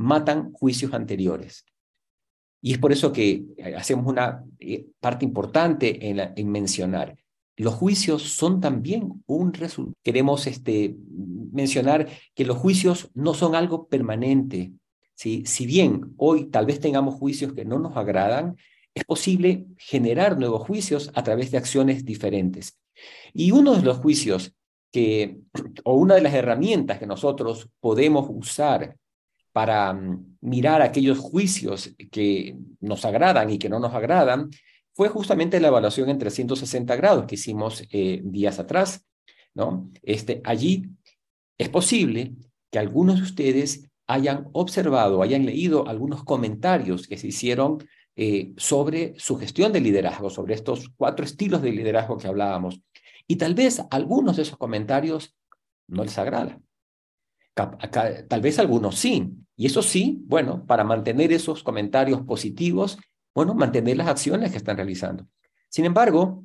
matan 0.01 0.51
juicios 0.53 0.93
anteriores. 0.93 1.65
Y 2.61 2.73
es 2.73 2.77
por 2.77 2.91
eso 2.91 3.11
que 3.11 3.43
eh, 3.57 3.75
hacemos 3.75 4.05
una 4.05 4.43
eh, 4.59 4.85
parte 4.99 5.25
importante 5.25 6.09
en, 6.09 6.51
mencionar. 6.51 7.17
Los 7.57 7.73
juicios 7.73 8.23
son 8.23 8.61
también 8.61 9.23
un 9.25 9.53
resultado. 9.53 9.95
Queremos 10.03 10.47
este, 10.47 10.95
mencionar 11.51 12.07
que 12.35 12.45
los 12.45 12.57
juicios 12.57 13.09
no 13.13 13.33
son 13.33 13.55
algo 13.55 13.87
permanente. 13.87 14.73
¿sí? 15.15 15.43
Si 15.45 15.65
bien 15.65 16.13
hoy 16.17 16.45
tal 16.45 16.65
vez 16.65 16.79
tengamos 16.79 17.15
juicios 17.15 17.53
que 17.53 17.65
no 17.65 17.79
nos 17.79 17.97
agradan, 17.97 18.57
es 18.93 19.05
posible 19.05 19.65
generar 19.77 20.37
nuevos 20.37 20.65
juicios 20.67 21.11
a 21.13 21.23
través 21.23 21.51
de 21.51 21.57
acciones 21.57 22.05
diferentes. 22.05 22.77
Y 23.33 23.51
uno 23.51 23.75
de 23.75 23.83
los 23.83 23.97
juicios 23.97 24.53
que, 24.91 25.39
o 25.83 25.95
una 25.95 26.15
de 26.15 26.21
las 26.21 26.33
herramientas 26.33 26.99
que 26.99 27.07
nosotros 27.07 27.69
podemos 27.79 28.27
usar 28.29 28.97
para 29.51 29.93
mm, 29.93 30.37
mirar 30.41 30.81
aquellos 30.81 31.19
juicios 31.19 31.93
que 32.11 32.57
nos 32.79 33.05
agradan 33.05 33.49
y 33.49 33.57
que 33.57 33.69
no 33.69 33.79
nos 33.79 33.93
agradan, 33.93 34.49
fue 34.93 35.09
justamente 35.09 35.59
la 35.59 35.69
evaluación 35.69 36.09
en 36.09 36.17
360 36.17 36.95
grados 36.95 37.25
que 37.25 37.35
hicimos 37.35 37.83
eh, 37.91 38.21
días 38.23 38.59
atrás. 38.59 39.05
¿no? 39.53 39.89
Este, 40.03 40.41
allí 40.43 40.89
es 41.57 41.69
posible 41.69 42.33
que 42.71 42.79
algunos 42.79 43.17
de 43.17 43.23
ustedes 43.23 43.89
hayan 44.07 44.49
observado, 44.53 45.21
hayan 45.21 45.45
leído 45.45 45.87
algunos 45.87 46.23
comentarios 46.23 47.07
que 47.07 47.17
se 47.17 47.27
hicieron 47.27 47.77
eh, 48.15 48.53
sobre 48.57 49.13
su 49.17 49.37
gestión 49.37 49.71
de 49.71 49.79
liderazgo, 49.79 50.29
sobre 50.29 50.53
estos 50.53 50.89
cuatro 50.97 51.23
estilos 51.23 51.61
de 51.61 51.71
liderazgo 51.71 52.17
que 52.17 52.27
hablábamos. 52.27 52.81
Y 53.27 53.37
tal 53.37 53.55
vez 53.55 53.81
algunos 53.89 54.35
de 54.35 54.43
esos 54.43 54.57
comentarios 54.57 55.35
no 55.87 56.03
les 56.03 56.17
agradan. 56.17 56.63
Tal 57.53 58.41
vez 58.41 58.59
algunos 58.59 58.95
sí. 58.95 59.31
Y 59.55 59.65
eso 59.65 59.81
sí, 59.81 60.21
bueno, 60.25 60.65
para 60.65 60.83
mantener 60.83 61.31
esos 61.33 61.63
comentarios 61.63 62.21
positivos, 62.21 62.97
bueno, 63.33 63.53
mantener 63.53 63.97
las 63.97 64.07
acciones 64.07 64.51
que 64.51 64.57
están 64.57 64.77
realizando. 64.77 65.27
Sin 65.69 65.85
embargo, 65.85 66.43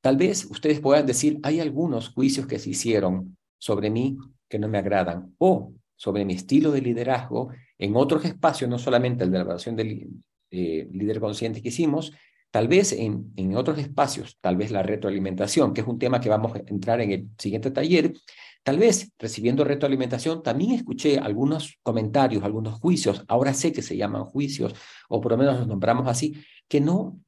tal 0.00 0.16
vez 0.16 0.44
ustedes 0.44 0.80
puedan 0.80 1.06
decir, 1.06 1.38
hay 1.42 1.60
algunos 1.60 2.10
juicios 2.10 2.46
que 2.46 2.58
se 2.58 2.70
hicieron 2.70 3.36
sobre 3.58 3.90
mí 3.90 4.18
que 4.48 4.58
no 4.58 4.68
me 4.68 4.78
agradan 4.78 5.34
o 5.38 5.72
sobre 5.96 6.24
mi 6.24 6.34
estilo 6.34 6.70
de 6.70 6.82
liderazgo 6.82 7.50
en 7.78 7.96
otros 7.96 8.24
espacios, 8.24 8.70
no 8.70 8.78
solamente 8.78 9.24
el 9.24 9.30
de 9.30 9.38
la 9.38 9.44
evaluación 9.44 9.76
del 9.76 10.08
eh, 10.50 10.88
líder 10.92 11.20
consciente 11.20 11.62
que 11.62 11.68
hicimos, 11.68 12.12
tal 12.56 12.68
vez 12.68 12.92
en, 12.92 13.34
en 13.36 13.54
otros 13.54 13.76
espacios, 13.76 14.38
tal 14.40 14.56
vez 14.56 14.70
la 14.70 14.82
retroalimentación, 14.82 15.74
que 15.74 15.82
es 15.82 15.86
un 15.86 15.98
tema 15.98 16.22
que 16.22 16.30
vamos 16.30 16.54
a 16.54 16.62
entrar 16.66 17.02
en 17.02 17.12
el 17.12 17.28
siguiente 17.36 17.70
taller, 17.70 18.14
Tal 18.62 18.78
vez 18.78 19.12
recibiendo 19.18 19.62
retroalimentación 19.62 20.42
también 20.42 20.72
escuché 20.72 21.18
algunos 21.18 21.78
comentarios, 21.84 22.42
algunos 22.42 22.80
juicios, 22.80 23.24
ahora 23.28 23.52
sé 23.54 23.72
que 23.72 23.82
se 23.82 23.96
llaman 23.96 24.24
juicios, 24.24 24.74
o 25.08 25.20
por 25.20 25.32
lo 25.32 25.38
menos 25.38 25.58
los 25.58 25.68
nombramos 25.68 26.08
así, 26.08 26.42
que 26.66 26.80
no, 26.80 27.20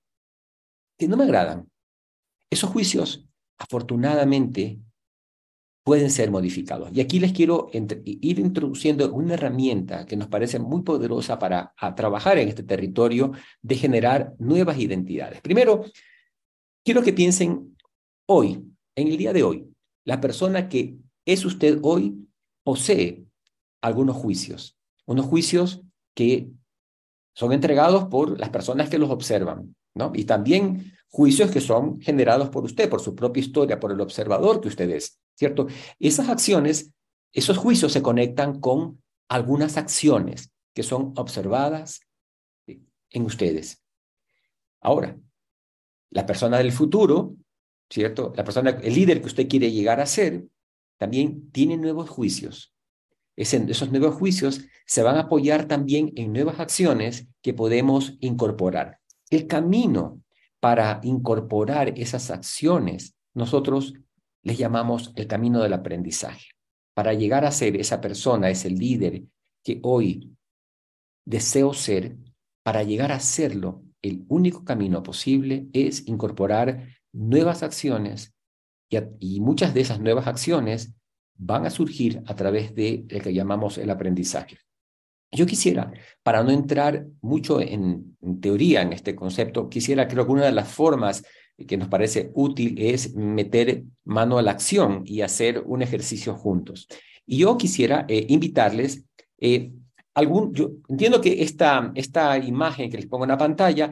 que 0.99 1.07
no 1.07 1.17
me 1.19 1.25
agradan. 1.25 1.71
Esos 2.51 2.71
juicios, 2.71 3.29
afortunadamente, 3.59 4.81
pueden 5.89 6.11
ser 6.11 6.31
modificados. 6.31 6.91
Y 6.93 7.01
aquí 7.01 7.19
les 7.19 7.33
quiero 7.33 7.71
ir 7.73 8.39
introduciendo 8.39 9.11
una 9.11 9.33
herramienta 9.33 10.05
que 10.05 10.19
nos 10.19 10.29
parece 10.29 10.59
muy 10.59 10.83
poderosa 10.83 11.39
para 11.39 11.73
trabajar 11.97 12.37
en 12.37 12.47
este 12.47 12.63
territorio 12.63 13.33
de 13.63 13.75
generar 13.75 14.35
nuevas 14.39 14.79
identidades. 14.79 15.41
Primero, 15.41 15.87
quiero 16.85 17.03
que 17.03 17.15
piensen 17.15 17.75
hoy, 18.27 18.63
en 18.97 19.09
el 19.09 19.17
día 19.17 19.33
de 19.33 19.43
hoy, 19.43 19.67
la 20.05 20.21
persona 20.21 20.69
que 20.69 20.99
es 21.25 21.47
usted 21.47 21.79
hoy 21.81 22.29
posee 22.63 23.25
algunos 23.81 24.15
juicios, 24.15 24.77
unos 25.07 25.25
juicios 25.25 25.81
que 26.15 26.51
son 27.35 27.55
entregados 27.55 28.09
por 28.09 28.39
las 28.39 28.51
personas 28.51 28.91
que 28.91 28.99
los 28.99 29.09
observan, 29.09 29.75
¿no? 29.95 30.13
Y 30.15 30.25
también 30.25 30.93
juicios 31.09 31.51
que 31.51 31.63
son 31.63 31.99
generados 31.99 32.51
por 32.51 32.65
usted, 32.65 32.91
por 32.91 33.01
su 33.01 33.15
propia 33.15 33.41
historia, 33.41 33.81
por 33.81 33.91
el 33.91 34.03
observador 34.03 34.61
que 34.61 34.69
usted 34.69 34.91
es, 34.91 35.19
¿cierto? 35.39 35.69
Esas 36.01 36.29
acciones, 36.29 36.93
esos 37.33 37.57
juicios 37.57 37.93
se 37.93 38.03
conectan 38.03 38.61
con 38.61 39.01
algunas 39.29 39.77
acciones 39.77 40.51
que 40.75 40.83
son 40.83 41.13
observadas 41.17 42.01
en 42.67 43.25
ustedes. 43.25 43.81
Ahora, 44.81 45.17
la 46.11 46.27
persona 46.27 46.59
del 46.59 46.73
futuro, 46.73 47.37
¿cierto? 47.89 48.33
La 48.37 48.43
persona, 48.43 48.71
el 48.71 48.95
líder 48.95 49.21
que 49.21 49.29
usted 49.29 49.49
quiere 49.49 49.71
llegar 49.71 50.01
a 50.01 50.07
ser, 50.07 50.45
también 50.97 51.51
tiene 51.53 51.77
nuevos 51.77 52.11
juicios. 52.11 52.75
esos 53.37 53.93
nuevos 53.93 54.17
juicios 54.17 54.63
se 54.87 55.05
van 55.05 55.17
a 55.17 55.23
apoyar 55.23 55.69
también 55.69 56.13
en 56.17 56.33
nuevas 56.33 56.59
acciones 56.59 57.29
que 57.43 57.55
podemos 57.55 58.17
incorporar. 58.19 58.99
El 59.31 59.47
camino 59.47 60.21
para 60.59 60.99
incorporar 61.05 61.97
esas 61.97 62.33
acciones, 62.33 63.15
nosotros 63.35 63.95
les 64.43 64.59
llamamos 64.59 65.13
el 65.17 65.27
camino 65.27 65.63
del 65.63 65.73
aprendizaje. 65.73 66.47
Para 66.95 67.15
llegar 67.15 67.45
a 67.45 67.53
ser 67.53 67.77
esa 67.77 68.01
persona, 68.01 68.51
ese 68.51 68.71
líder 68.71 69.23
que 69.65 69.81
hoy 69.83 70.37
deseo 71.25 71.75
ser, 71.75 72.17
para 72.63 72.83
llegar 72.83 73.13
a 73.13 73.21
serlo, 73.21 73.83
el 74.03 74.25
único 74.29 74.65
camino 74.65 75.03
posible 75.03 75.69
es 75.73 76.07
incorporar 76.09 76.89
nuevas 77.13 77.63
acciones 77.63 78.35
y, 79.21 79.41
muchas 79.41 79.75
de 79.75 79.81
esas 79.81 80.01
nuevas 80.01 80.27
acciones 80.27 80.95
van 81.37 81.67
a 81.67 81.71
surgir 81.71 82.23
a 82.27 82.35
través 82.35 82.75
de 82.75 83.05
lo 83.09 83.21
que 83.21 83.35
llamamos 83.35 83.79
el 83.79 83.91
aprendizaje. 83.91 84.59
Yo 85.31 85.45
quisiera, 85.45 85.93
para 86.23 86.43
no 86.43 86.51
entrar 86.51 87.07
mucho 87.21 87.61
en, 87.61 88.17
teoría 88.41 88.81
en 88.81 88.95
este 88.95 89.15
concepto, 89.15 89.69
quisiera, 89.69 90.09
creo 90.09 90.25
que 90.25 90.33
una 90.33 90.47
de 90.47 90.53
las 90.53 90.69
formas 90.69 91.25
que 91.67 91.77
nos 91.77 91.89
parece 91.89 92.31
útil 92.35 92.77
es 92.79 93.15
meter 93.15 93.85
mano 94.05 94.39
a 94.39 94.43
la 94.43 94.53
acción 94.53 95.03
y 95.05 95.23
hacer 95.23 95.63
un 95.67 95.83
ejercicio 95.83 96.35
juntos. 96.35 96.87
Y 97.27 97.39
yo 97.39 97.59
quisiera 97.59 98.07
eh, 98.09 98.27
invitarles, 98.29 99.05
eh, 99.39 99.73
algún, 100.15 100.55
yo 100.55 100.71
entiendo 100.89 101.21
que 101.21 101.43
esta, 101.43 101.93
esta 101.95 102.39
imagen 102.39 102.91
que 102.91 102.97
les 102.97 103.07
pongo 103.07 103.25
en 103.25 103.31
la 103.31 103.39
pantalla 103.39 103.91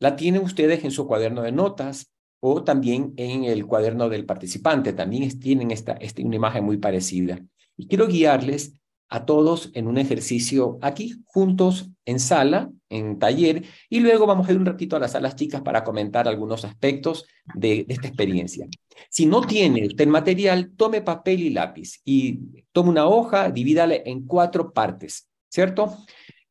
la 0.00 0.16
tienen 0.16 0.42
ustedes 0.42 0.84
en 0.84 0.90
su 0.90 1.06
cuaderno 1.06 1.42
de 1.42 1.52
notas, 1.52 2.12
o 2.40 2.62
también 2.62 3.14
en 3.16 3.44
el 3.44 3.66
cuaderno 3.66 4.08
del 4.08 4.24
participante, 4.24 4.92
también 4.92 5.38
tienen 5.40 5.70
esta, 5.70 5.94
esta, 5.94 6.22
una 6.22 6.36
imagen 6.36 6.64
muy 6.64 6.76
parecida. 6.76 7.40
Y 7.76 7.88
quiero 7.88 8.06
guiarles 8.06 8.74
a 9.08 9.24
todos 9.24 9.70
en 9.74 9.86
un 9.86 9.98
ejercicio 9.98 10.78
aquí, 10.82 11.14
juntos, 11.26 11.88
en 12.04 12.20
sala, 12.20 12.70
en 12.90 13.18
taller, 13.18 13.64
y 13.88 14.00
luego 14.00 14.26
vamos 14.26 14.48
a 14.48 14.52
ir 14.52 14.58
un 14.58 14.66
ratito 14.66 14.96
a 14.96 14.98
las 14.98 15.12
salas 15.12 15.36
chicas 15.36 15.62
para 15.62 15.84
comentar 15.84 16.28
algunos 16.28 16.64
aspectos 16.64 17.26
de, 17.54 17.86
esta 17.88 18.08
experiencia. 18.08 18.66
Si 19.10 19.26
no 19.26 19.40
tiene 19.40 19.86
usted 19.86 20.06
material, 20.06 20.72
tome 20.76 21.00
papel 21.00 21.40
y 21.40 21.50
lápiz 21.50 22.00
y 22.04 22.62
tome 22.72 22.90
una 22.90 23.06
hoja, 23.06 23.50
divídale 23.50 24.02
en 24.06 24.26
cuatro 24.26 24.72
partes, 24.72 25.28
¿cierto? 25.48 25.96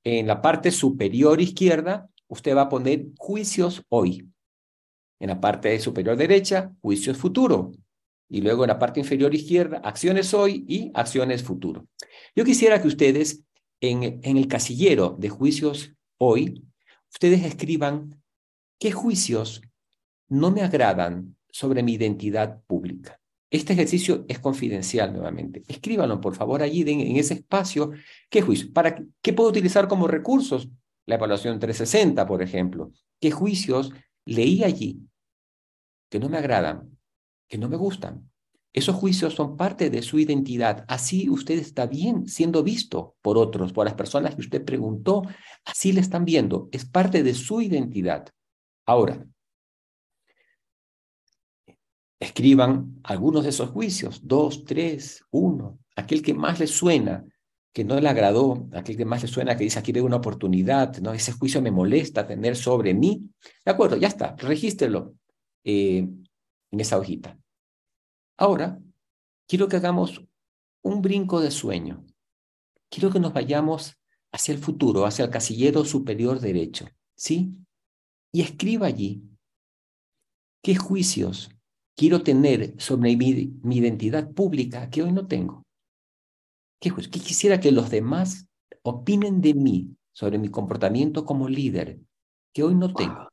En 0.04 0.28
la 0.28 0.42
parte 0.42 0.72
superior 0.72 1.40
izquierda, 1.42 2.08
usted 2.28 2.56
va 2.56 2.62
a 2.64 2.70
poner 2.70 3.08
juicios 3.18 3.84
hoy. 3.90 4.28
En 5.20 5.30
la 5.30 5.40
parte 5.40 5.80
superior 5.80 6.16
derecha, 6.16 6.72
juicios 6.82 7.18
futuro. 7.18 7.72
Y 8.30 8.42
luego 8.42 8.64
en 8.64 8.70
la 8.70 8.80
parte 8.80 9.00
inferior 9.00 9.34
izquierda, 9.34 9.78
acciones 9.84 10.34
hoy 10.34 10.66
y 10.68 10.92
acciones 10.94 11.44
futuro. 11.44 11.88
Yo 12.36 12.44
quisiera 12.44 12.82
que 12.82 12.88
ustedes 12.88 13.44
en, 13.80 14.20
en 14.24 14.38
el 14.38 14.48
casillero 14.48 15.16
de 15.18 15.30
juicios 15.30 15.94
hoy, 16.18 16.64
ustedes 17.12 17.44
escriban 17.44 18.22
qué 18.80 18.92
juicios 18.92 19.62
no 20.28 20.52
me 20.52 20.62
agradan 20.62 21.38
sobre 21.50 21.84
mi 21.84 21.94
identidad 21.94 22.62
pública. 22.68 23.20
Este 23.50 23.74
ejercicio 23.74 24.26
es 24.28 24.40
confidencial 24.40 25.14
nuevamente. 25.14 25.64
Escríbanlo, 25.68 26.20
por 26.20 26.36
favor, 26.36 26.62
allí 26.62 26.82
en, 26.82 27.16
ese 27.16 27.36
espacio. 27.36 27.92
¿Qué 28.30 28.42
juicios? 28.42 28.72
¿Para 28.72 29.02
qué 29.22 29.34
puedo 29.34 29.50
utilizar 29.50 29.88
como 29.88 30.08
recursos? 30.08 30.68
La 31.06 31.16
evaluación 31.16 31.58
360, 31.58 32.28
por 32.28 32.42
ejemplo. 32.42 32.92
¿Qué 33.22 33.32
juicios 33.32 33.94
leí 34.26 34.64
allí 34.64 35.00
que 36.10 36.20
no 36.20 36.30
me 36.30 36.38
agradan, 36.38 36.97
que 37.48 37.58
no 37.58 37.70
me 37.70 37.78
gustan. 37.78 38.30
Esos 38.74 38.96
juicios 38.96 39.34
son 39.34 39.58
parte 39.58 39.90
de 39.90 40.02
su 40.02 40.20
identidad. 40.20 40.86
Así 40.88 41.30
usted 41.30 41.58
está 41.58 41.88
bien 41.88 42.28
siendo 42.28 42.62
visto 42.64 43.16
por 43.22 43.38
otros, 43.38 43.74
por 43.74 43.86
las 43.86 43.96
personas 43.96 44.36
que 44.36 44.42
usted 44.42 44.64
preguntó. 44.64 45.24
Así 45.66 45.94
le 45.94 46.02
están 46.02 46.26
viendo. 46.26 46.70
Es 46.72 46.86
parte 46.86 47.24
de 47.24 47.34
su 47.34 47.62
identidad. 47.62 48.30
Ahora, 48.86 49.26
escriban 52.20 53.00
algunos 53.04 53.44
de 53.44 53.50
esos 53.50 53.70
juicios, 53.70 54.22
dos, 54.28 54.64
tres, 54.66 55.24
uno, 55.32 55.80
aquel 55.96 56.22
que 56.22 56.34
más 56.34 56.60
le 56.60 56.68
suena, 56.68 57.26
que 57.74 57.84
no 57.84 58.00
le 58.00 58.10
agradó, 58.10 58.68
aquel 58.74 58.98
que 58.98 59.06
más 59.06 59.22
le 59.22 59.28
suena, 59.28 59.56
que 59.56 59.64
dice 59.64 59.80
aquí 59.80 59.92
veo 59.92 60.06
una 60.06 60.16
oportunidad, 60.18 60.98
¿no? 60.98 61.14
ese 61.14 61.32
juicio 61.32 61.62
me 61.62 61.72
molesta 61.72 62.26
tener 62.26 62.56
sobre 62.56 62.94
mí. 62.94 63.30
De 63.64 63.72
acuerdo, 63.72 63.98
ya 63.98 64.08
está, 64.08 64.36
regístrelo 64.36 65.16
eh, 65.64 66.08
en 66.78 66.82
esa 66.82 67.00
hojita. 67.00 67.40
Ahora, 68.38 68.80
quiero 69.48 69.68
que 69.68 69.78
hagamos 69.78 70.24
un 70.84 71.02
brinco 71.02 71.42
de 71.42 71.50
sueño. 71.50 72.06
Quiero 72.90 73.12
que 73.12 73.20
nos 73.20 73.34
vayamos 73.34 73.98
hacia 74.32 74.54
el 74.54 74.60
futuro, 74.60 75.08
hacia 75.08 75.26
el 75.26 75.32
casillero 75.32 75.84
superior 75.86 76.40
derecho, 76.40 76.86
¿sí? 77.16 77.56
Y 78.32 78.42
escriba 78.42 78.86
allí 78.86 79.24
qué 80.62 80.76
juicios 80.76 81.50
quiero 81.96 82.22
tener 82.22 82.80
sobre 82.80 83.16
mi, 83.16 83.76
identidad 83.76 84.32
pública 84.32 84.88
que 84.92 85.02
hoy 85.02 85.12
no 85.12 85.26
tengo. 85.26 85.66
¿Qué, 86.80 86.92
¿Qué 86.92 87.20
quisiera 87.20 87.60
que 87.60 87.72
los 87.72 87.90
demás 87.90 88.48
opinen 88.84 89.42
de 89.42 89.56
mí 89.56 89.98
sobre 90.12 90.38
mi 90.38 90.50
comportamiento 90.50 91.26
como 91.26 91.50
líder 91.50 92.00
que 92.54 92.62
hoy 92.62 92.76
no 92.76 92.94
tengo? 92.94 93.30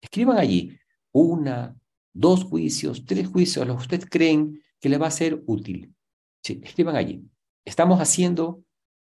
Escriban 0.00 0.38
allí 0.38 0.78
una, 1.12 1.76
dos 2.16 2.44
juicios, 2.44 3.04
tres 3.04 3.28
juicios, 3.28 3.66
los 3.66 3.76
que 3.76 3.82
ustedes 3.82 4.06
creen 4.10 4.62
que 4.80 4.88
le 4.88 4.98
va 4.98 5.08
a 5.08 5.10
ser 5.10 5.42
útil. 5.46 5.94
Escriban 6.42 6.96
allí. 6.96 7.22
Estamos 7.64 8.00
haciendo 8.00 8.62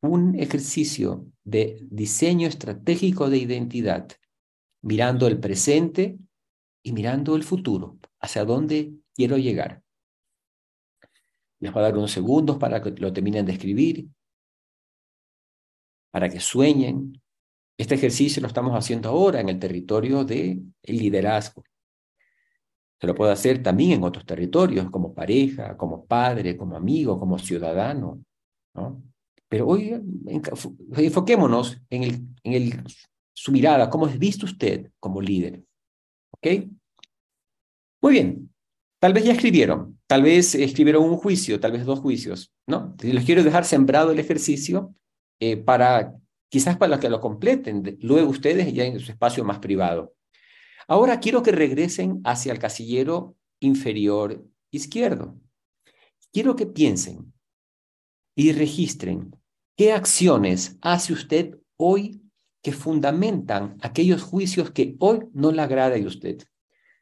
un 0.02 0.38
ejercicio 0.38 1.26
de 1.44 1.78
diseño 1.90 2.46
estratégico 2.46 3.30
de 3.30 3.38
identidad, 3.38 4.08
mirando 4.82 5.26
el 5.26 5.38
presente 5.38 6.18
y 6.82 6.92
mirando 6.92 7.36
el 7.36 7.42
futuro, 7.42 7.98
hacia 8.20 8.44
dónde 8.44 8.94
quiero 9.14 9.38
llegar. 9.38 9.82
Les 11.58 11.72
voy 11.72 11.80
a 11.80 11.84
dar 11.84 11.96
unos 11.96 12.10
segundos 12.10 12.58
para 12.58 12.82
que 12.82 12.90
lo 12.90 13.12
terminen 13.12 13.46
de 13.46 13.52
escribir, 13.52 14.08
para 16.10 16.28
que 16.28 16.40
sueñen. 16.40 17.22
Este 17.78 17.94
ejercicio 17.94 18.42
lo 18.42 18.48
estamos 18.48 18.72
haciendo 18.74 19.08
ahora 19.08 19.40
en 19.40 19.48
el 19.48 19.58
territorio 19.58 20.24
del 20.24 20.72
liderazgo. 20.82 21.62
Se 23.00 23.06
lo 23.06 23.14
puedo 23.14 23.32
hacer 23.32 23.62
también 23.62 23.92
en 23.92 24.04
otros 24.04 24.26
territorios, 24.26 24.90
como 24.90 25.14
pareja, 25.14 25.76
como 25.76 26.04
padre, 26.04 26.56
como 26.56 26.76
amigo, 26.76 27.18
como 27.18 27.38
ciudadano. 27.38 28.22
¿no? 28.74 29.02
Pero 29.48 29.66
hoy 29.66 30.00
enfoquémonos 30.96 31.80
en, 31.88 32.34
su 33.32 33.52
mirada, 33.52 33.88
cómo 33.88 34.06
es 34.06 34.18
visto 34.18 34.44
usted 34.44 34.90
como 35.00 35.20
líder. 35.20 35.64
¿Ok? 36.32 36.68
Muy 38.02 38.12
bien. 38.12 38.50
Tal 39.00 39.14
vez 39.14 39.24
ya 39.24 39.32
escribieron, 39.32 39.98
tal 40.06 40.22
vez 40.22 40.54
escribieron 40.54 41.04
un 41.04 41.16
juicio, 41.16 41.58
tal 41.58 41.72
vez 41.72 41.86
dos 41.86 42.00
juicios, 42.00 42.52
¿no? 42.66 42.94
Les 43.00 43.24
quiero 43.24 43.42
dejar 43.42 43.64
sembrado 43.64 44.12
el 44.12 44.18
ejercicio 44.18 44.94
eh, 45.40 45.56
para, 45.56 46.14
quizás 46.50 46.76
para 46.76 47.00
que 47.00 47.08
lo 47.08 47.18
completen 47.18 47.96
luego 48.02 48.28
ustedes 48.28 48.70
ya 48.74 48.84
en 48.84 49.00
su 49.00 49.10
espacio 49.10 49.42
más 49.42 49.58
privado. 49.58 50.12
Ahora 50.90 51.20
quiero 51.20 51.44
que 51.44 51.52
regresen 51.52 52.20
hacia 52.24 52.50
el 52.50 52.58
casillero 52.58 53.36
inferior 53.60 54.44
izquierdo. 54.72 55.38
Quiero 56.32 56.56
que 56.56 56.66
piensen 56.66 57.32
y 58.34 58.50
registren 58.50 59.40
¿Qué 59.76 59.92
acciones 59.92 60.76
hace 60.82 61.12
usted 61.12 61.58
hoy 61.76 62.20
que 62.60 62.72
fundamentan 62.72 63.78
aquellos 63.82 64.22
juicios 64.22 64.72
que 64.72 64.96
hoy 64.98 65.20
no 65.32 65.52
le 65.52 65.62
agrada 65.62 65.94
a 65.94 66.06
usted? 66.06 66.42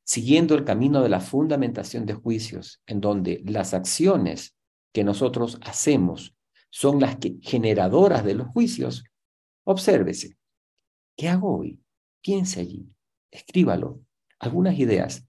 Siguiendo 0.04 0.54
el 0.54 0.66
camino 0.66 1.02
de 1.02 1.08
la 1.08 1.20
fundamentación 1.20 2.04
de 2.04 2.12
juicios, 2.12 2.82
en 2.86 3.00
donde 3.00 3.42
las 3.46 3.72
acciones 3.72 4.54
que 4.92 5.02
nosotros 5.02 5.58
hacemos 5.62 6.36
son 6.68 7.00
las 7.00 7.16
generadoras 7.40 8.22
de 8.22 8.34
los 8.34 8.48
juicios, 8.48 9.02
obsérvese. 9.64 10.36
¿Qué 11.16 11.28
hago 11.28 11.58
hoy? 11.58 11.80
Piense 12.20 12.60
allí, 12.60 12.86
escríbalo. 13.30 14.00
Algunas 14.38 14.78
ideas. 14.78 15.26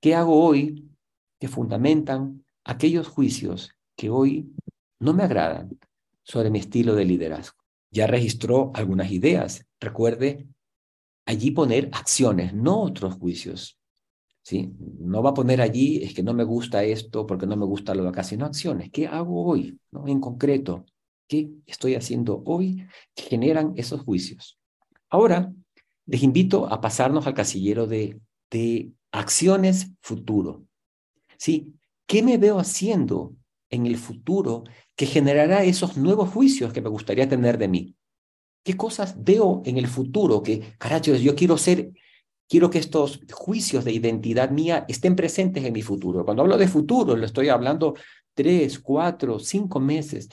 ¿Qué 0.00 0.14
hago 0.14 0.44
hoy 0.44 0.90
que 1.38 1.48
fundamentan 1.48 2.44
aquellos 2.64 3.08
juicios 3.08 3.72
que 3.96 4.10
hoy 4.10 4.54
no 5.00 5.12
me 5.12 5.22
agradan, 5.22 5.78
sobre 6.24 6.50
mi 6.50 6.58
estilo 6.58 6.94
de 6.94 7.04
liderazgo. 7.04 7.58
Ya 7.90 8.06
registró 8.06 8.72
algunas 8.74 9.10
ideas. 9.12 9.66
Recuerde 9.78 10.48
allí 11.26 11.50
poner 11.52 11.90
acciones, 11.92 12.54
no 12.54 12.80
otros 12.80 13.14
juicios. 13.14 13.78
¿sí? 14.42 14.72
No 14.98 15.22
va 15.22 15.30
a 15.30 15.34
poner 15.34 15.60
allí, 15.60 16.02
es 16.02 16.14
que 16.14 16.22
no 16.22 16.34
me 16.34 16.44
gusta 16.44 16.82
esto 16.82 17.26
porque 17.26 17.46
no 17.46 17.56
me 17.56 17.66
gusta 17.66 17.94
lo 17.94 18.02
de 18.02 18.08
acá, 18.08 18.24
sino 18.24 18.46
acciones. 18.46 18.90
¿Qué 18.90 19.06
hago 19.06 19.44
hoy? 19.44 19.78
¿no? 19.92 20.08
En 20.08 20.20
concreto, 20.20 20.84
¿qué 21.28 21.50
estoy 21.66 21.94
haciendo 21.94 22.42
hoy 22.46 22.86
que 23.14 23.22
generan 23.24 23.74
esos 23.76 24.00
juicios? 24.00 24.58
Ahora, 25.10 25.52
les 26.06 26.22
invito 26.22 26.66
a 26.66 26.80
pasarnos 26.80 27.26
al 27.26 27.34
casillero 27.34 27.86
de, 27.86 28.20
de 28.50 28.92
acciones 29.12 29.90
futuro. 30.00 30.64
¿Sí? 31.36 31.74
¿Qué 32.06 32.22
me 32.22 32.38
veo 32.38 32.58
haciendo 32.58 33.34
en 33.70 33.86
el 33.86 33.96
futuro 33.96 34.64
que 34.96 35.06
generará 35.06 35.64
esos 35.64 35.96
nuevos 35.96 36.30
juicios 36.30 36.72
que 36.72 36.80
me 36.80 36.88
gustaría 36.88 37.28
tener 37.28 37.58
de 37.58 37.68
mí. 37.68 37.96
¿Qué 38.62 38.76
cosas 38.76 39.22
veo 39.22 39.62
en 39.64 39.76
el 39.76 39.88
futuro 39.88 40.42
que, 40.42 40.74
carajo, 40.78 41.14
yo 41.16 41.34
quiero 41.34 41.58
ser, 41.58 41.92
quiero 42.48 42.70
que 42.70 42.78
estos 42.78 43.20
juicios 43.30 43.84
de 43.84 43.92
identidad 43.92 44.50
mía 44.50 44.84
estén 44.88 45.16
presentes 45.16 45.64
en 45.64 45.72
mi 45.72 45.82
futuro? 45.82 46.24
Cuando 46.24 46.42
hablo 46.42 46.56
de 46.56 46.68
futuro, 46.68 47.16
lo 47.16 47.26
estoy 47.26 47.48
hablando 47.48 47.94
tres, 48.32 48.78
cuatro, 48.78 49.38
cinco 49.38 49.80
meses. 49.80 50.28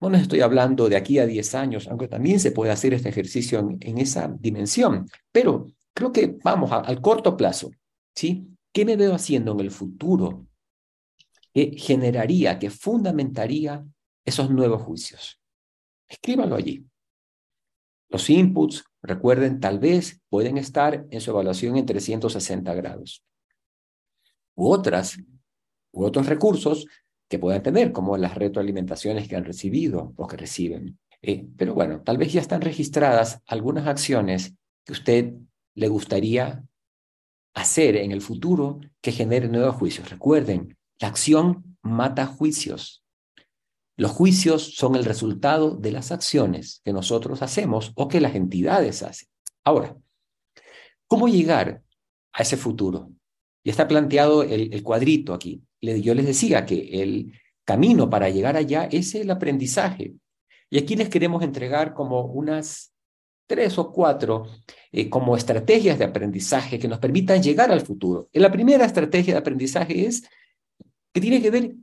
No 0.00 0.10
les 0.10 0.22
estoy 0.22 0.40
hablando 0.40 0.88
de 0.88 0.96
aquí 0.96 1.18
a 1.18 1.26
diez 1.26 1.54
años, 1.54 1.88
aunque 1.88 2.08
también 2.08 2.38
se 2.38 2.52
puede 2.52 2.70
hacer 2.70 2.92
este 2.94 3.08
ejercicio 3.08 3.76
en, 3.80 3.98
esa 3.98 4.28
dimensión. 4.38 5.08
Pero 5.32 5.66
creo 5.94 6.12
que 6.12 6.36
vamos 6.44 6.70
al 6.72 7.00
corto 7.00 7.36
plazo, 7.36 7.70
¿sí? 8.14 8.46
¿Qué 8.72 8.84
me 8.84 8.96
veo 8.96 9.14
haciendo 9.14 9.52
en 9.52 9.60
el 9.60 9.70
futuro 9.70 10.46
que 11.56 11.74
generaría, 11.78 12.58
que 12.58 12.68
fundamentaría 12.68 13.82
esos 14.26 14.50
nuevos 14.50 14.82
juicios. 14.82 15.40
Escríbanlo 16.06 16.54
allí. 16.54 16.84
Los 18.10 18.28
inputs, 18.28 18.84
recuerden, 19.00 19.58
tal 19.58 19.78
vez 19.78 20.20
pueden 20.28 20.58
estar 20.58 21.06
en 21.10 21.20
su 21.22 21.30
evaluación 21.30 21.78
en 21.78 21.86
360 21.86 22.74
grados. 22.74 23.24
U 24.54 24.68
otras, 24.68 25.16
u 25.92 26.04
otros 26.04 26.26
recursos 26.26 26.86
que 27.28 27.38
puedan 27.38 27.62
tener, 27.62 27.92
como 27.92 28.16
las 28.16 28.34
retroalimentaciones 28.34 29.28
que 29.28 29.36
han 29.36 29.44
recibido 29.44 30.12
o 30.16 30.26
que 30.26 30.36
reciben. 30.36 30.98
Eh, 31.22 31.46
pero 31.56 31.74
bueno, 31.74 32.02
tal 32.02 32.18
vez 32.18 32.32
ya 32.32 32.40
están 32.40 32.60
registradas 32.60 33.40
algunas 33.46 33.86
acciones 33.86 34.54
que 34.84 34.92
usted 34.92 35.34
le 35.74 35.88
gustaría 35.88 36.64
hacer 37.54 37.96
en 37.96 38.12
el 38.12 38.20
futuro 38.20 38.80
que 39.00 39.12
generen 39.12 39.52
nuevos 39.52 39.76
juicios. 39.76 40.10
Recuerden, 40.10 40.76
la 41.00 41.08
acción 41.08 41.76
mata 41.82 42.26
juicios. 42.26 43.02
Los 43.96 44.10
juicios 44.10 44.74
son 44.76 44.94
el 44.94 45.04
resultado 45.04 45.74
de 45.74 45.90
las 45.90 46.12
acciones 46.12 46.82
que 46.84 46.92
nosotros 46.92 47.40
hacemos 47.40 47.92
o 47.96 48.08
que 48.08 48.20
las 48.20 48.34
entidades 48.34 49.02
hacen. 49.02 49.28
Ahora, 49.64 49.96
¿cómo 51.06 51.28
llegar 51.28 51.82
a 52.32 52.42
ese 52.42 52.58
futuro? 52.58 53.10
Y 53.64 53.70
está 53.70 53.88
planteado 53.88 54.42
el, 54.42 54.82
cuadrito 54.82 55.32
aquí. 55.32 55.62
Yo 56.02 56.14
les 56.14 56.26
decía 56.26 56.66
que 56.66 57.02
el 57.02 57.32
camino 57.64 58.08
para 58.08 58.28
llegar 58.28 58.56
allá 58.56 58.88
es 58.90 59.14
el 59.14 59.30
aprendizaje. 59.30 60.14
Y 60.70 60.78
aquí 60.78 60.96
les 60.96 61.08
queremos 61.08 61.42
entregar 61.42 61.94
como 61.94 62.24
unas 62.24 62.92
tres 63.46 63.78
o 63.78 63.92
cuatro 63.92 64.46
eh, 64.90 65.08
como 65.08 65.36
estrategias 65.36 65.98
de 65.98 66.04
aprendizaje 66.04 66.78
que 66.78 66.88
nos 66.88 66.98
permitan 66.98 67.42
llegar 67.42 67.70
al 67.70 67.80
futuro. 67.80 68.28
la 68.32 68.50
primera 68.50 68.84
estrategia 68.84 69.34
de 69.34 69.38
aprendizaje 69.38 70.06
es 70.06 70.28
que 71.12 71.20
tiene 71.20 71.40
que 71.40 71.50
ver 71.50 71.74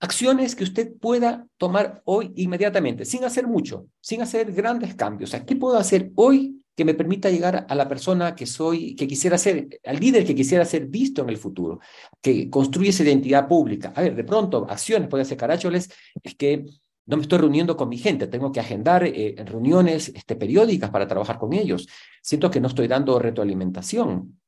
acciones 0.00 0.54
que 0.54 0.64
usted 0.64 0.92
pueda 0.98 1.46
tomar 1.56 2.02
hoy 2.04 2.32
inmediatamente, 2.36 3.04
sin 3.04 3.24
hacer 3.24 3.46
mucho, 3.46 3.86
sin 4.00 4.22
hacer 4.22 4.52
grandes 4.52 4.94
cambios. 4.94 5.34
¿qué 5.46 5.56
puedo 5.56 5.76
hacer 5.76 6.12
hoy 6.14 6.64
que 6.78 6.84
me 6.84 6.94
permita 6.94 7.28
llegar 7.28 7.66
a 7.68 7.74
la 7.74 7.88
persona 7.88 8.36
que 8.36 8.46
soy, 8.46 8.94
que 8.94 9.08
quisiera 9.08 9.36
ser, 9.36 9.80
al 9.84 9.98
líder 9.98 10.24
que 10.24 10.36
quisiera 10.36 10.64
ser 10.64 10.86
visto 10.86 11.22
en 11.22 11.28
el 11.28 11.36
futuro, 11.36 11.80
que 12.22 12.48
construye 12.48 12.90
esa 12.90 13.02
identidad 13.02 13.48
pública? 13.48 13.92
A 13.96 14.02
ver, 14.02 14.14
de 14.14 14.22
pronto, 14.22 14.64
acciones, 14.70 15.08
puede 15.08 15.24
ser 15.24 15.36
caracholes, 15.36 15.90
es 16.22 16.36
que 16.36 16.66
no 17.06 17.16
me 17.16 17.22
estoy 17.24 17.38
reuniendo 17.38 17.76
con 17.76 17.88
mi 17.88 17.98
gente, 17.98 18.28
tengo 18.28 18.52
que 18.52 18.60
agendar 18.60 19.02
eh, 19.02 19.34
reuniones 19.44 20.12
este, 20.14 20.36
periódicas 20.36 20.90
para 20.90 21.08
trabajar 21.08 21.36
con 21.36 21.52
ellos. 21.52 21.88
Siento 22.22 22.48
que 22.48 22.60
no 22.60 22.68
estoy 22.68 22.86
dando 22.86 23.18
retroalimentación. 23.18 24.38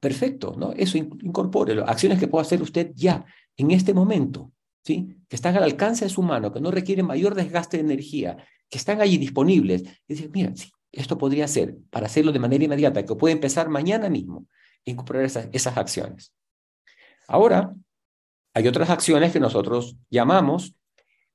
Perfecto, 0.00 0.56
¿no? 0.58 0.72
Eso 0.72 0.98
incorpórelo. 0.98 1.88
Acciones 1.88 2.18
que 2.18 2.26
puede 2.26 2.42
hacer 2.42 2.60
usted 2.62 2.90
ya 2.96 3.24
en 3.56 3.70
este 3.70 3.94
momento, 3.94 4.50
¿sí? 4.82 5.18
que 5.28 5.36
están 5.36 5.56
al 5.56 5.62
alcance 5.62 6.04
de 6.04 6.10
su 6.10 6.22
mano, 6.22 6.52
que 6.52 6.60
no 6.60 6.72
requieren 6.72 7.06
mayor 7.06 7.36
desgaste 7.36 7.76
de 7.76 7.84
energía, 7.84 8.38
que 8.68 8.78
están 8.78 9.00
allí 9.00 9.18
disponibles, 9.18 9.82
y 9.82 10.14
decir, 10.14 10.30
mira, 10.32 10.50
sí, 10.56 10.68
esto 10.92 11.18
podría 11.18 11.46
ser 11.48 11.76
para 11.90 12.06
hacerlo 12.06 12.32
de 12.32 12.38
manera 12.38 12.64
inmediata, 12.64 13.04
que 13.04 13.14
puede 13.14 13.32
empezar 13.32 13.68
mañana 13.68 14.08
mismo, 14.08 14.46
incorporar 14.84 15.24
esas, 15.24 15.76
acciones. 15.76 16.32
Ahora, 17.28 17.74
hay 18.54 18.66
otras 18.66 18.90
acciones 18.90 19.32
que 19.32 19.40
nosotros 19.40 19.96
llamamos 20.10 20.74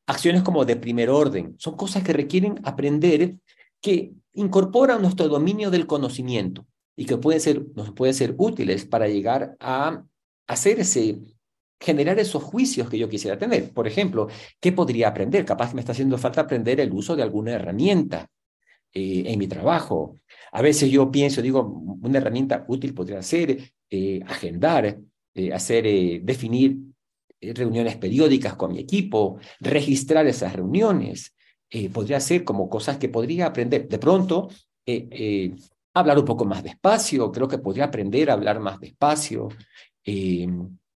acciones 0.07 0.43
como 0.43 0.65
de 0.65 0.75
primer 0.75 1.09
orden. 1.09 1.55
Son 1.57 1.75
cosas 1.75 2.03
que 2.03 2.13
requieren 2.13 2.59
aprender, 2.63 3.35
que 3.81 4.11
incorporan 4.33 5.01
nuestro 5.01 5.27
dominio 5.29 5.71
del 5.71 5.87
conocimiento 5.87 6.65
y 6.95 7.05
que 7.05 7.17
pueden 7.17 7.39
ser, 7.39 7.65
nos 7.75 7.91
pueden 7.91 8.13
ser 8.13 8.35
útiles 8.37 8.85
para 8.85 9.07
llegar 9.07 9.55
a 9.59 10.03
hacer 10.47 10.79
ese 10.79 11.19
generar 11.77 12.17
esos 12.19 12.41
juicios 12.41 12.89
que 12.89 12.97
yo 12.97 13.09
quisiera 13.09 13.37
tener. 13.37 13.73
Por 13.73 13.85
ejemplo, 13.87 14.27
¿qué 14.59 14.71
podría 14.71 15.09
aprender? 15.09 15.45
Capaz 15.45 15.69
que 15.69 15.75
me 15.75 15.81
está 15.81 15.91
haciendo 15.91 16.17
falta 16.17 16.41
aprender 16.41 16.79
el 16.79 16.91
uso 16.91 17.15
de 17.15 17.23
alguna 17.23 17.51
herramienta 17.51 18.29
eh, 18.97 19.23
en 19.27 19.37
mi 19.37 19.47
trabajo. 19.47 20.21
A 20.53 20.61
veces 20.61 20.89
yo 20.89 21.11
pienso, 21.11 21.41
digo, 21.41 21.61
una 22.01 22.17
herramienta 22.17 22.63
útil 22.69 22.93
podría 22.93 23.21
ser 23.21 23.73
eh, 23.89 24.21
agendar, 24.25 24.97
eh, 25.33 25.53
hacer, 25.53 25.83
definir 26.23 26.77
reuniones 27.41 27.97
periódicas 27.97 28.55
con 28.55 28.71
mi 28.71 28.79
equipo, 28.79 29.37
registrar 29.59 30.25
esas 30.27 30.53
reuniones. 30.53 31.35
podría 31.91 32.21
ser 32.21 32.45
como 32.45 32.69
cosas 32.69 32.97
que 32.97 33.09
podría 33.09 33.47
aprender. 33.47 33.85
De 33.89 33.99
pronto, 33.99 34.47
hablar 35.93 36.17
un 36.17 36.25
poco 36.25 36.45
más 36.45 36.63
despacio, 36.63 37.31
creo 37.33 37.49
que 37.49 37.57
podría 37.57 37.85
aprender 37.85 38.29
a 38.29 38.33
hablar 38.33 38.61
más 38.61 38.79
despacio. 38.79 39.49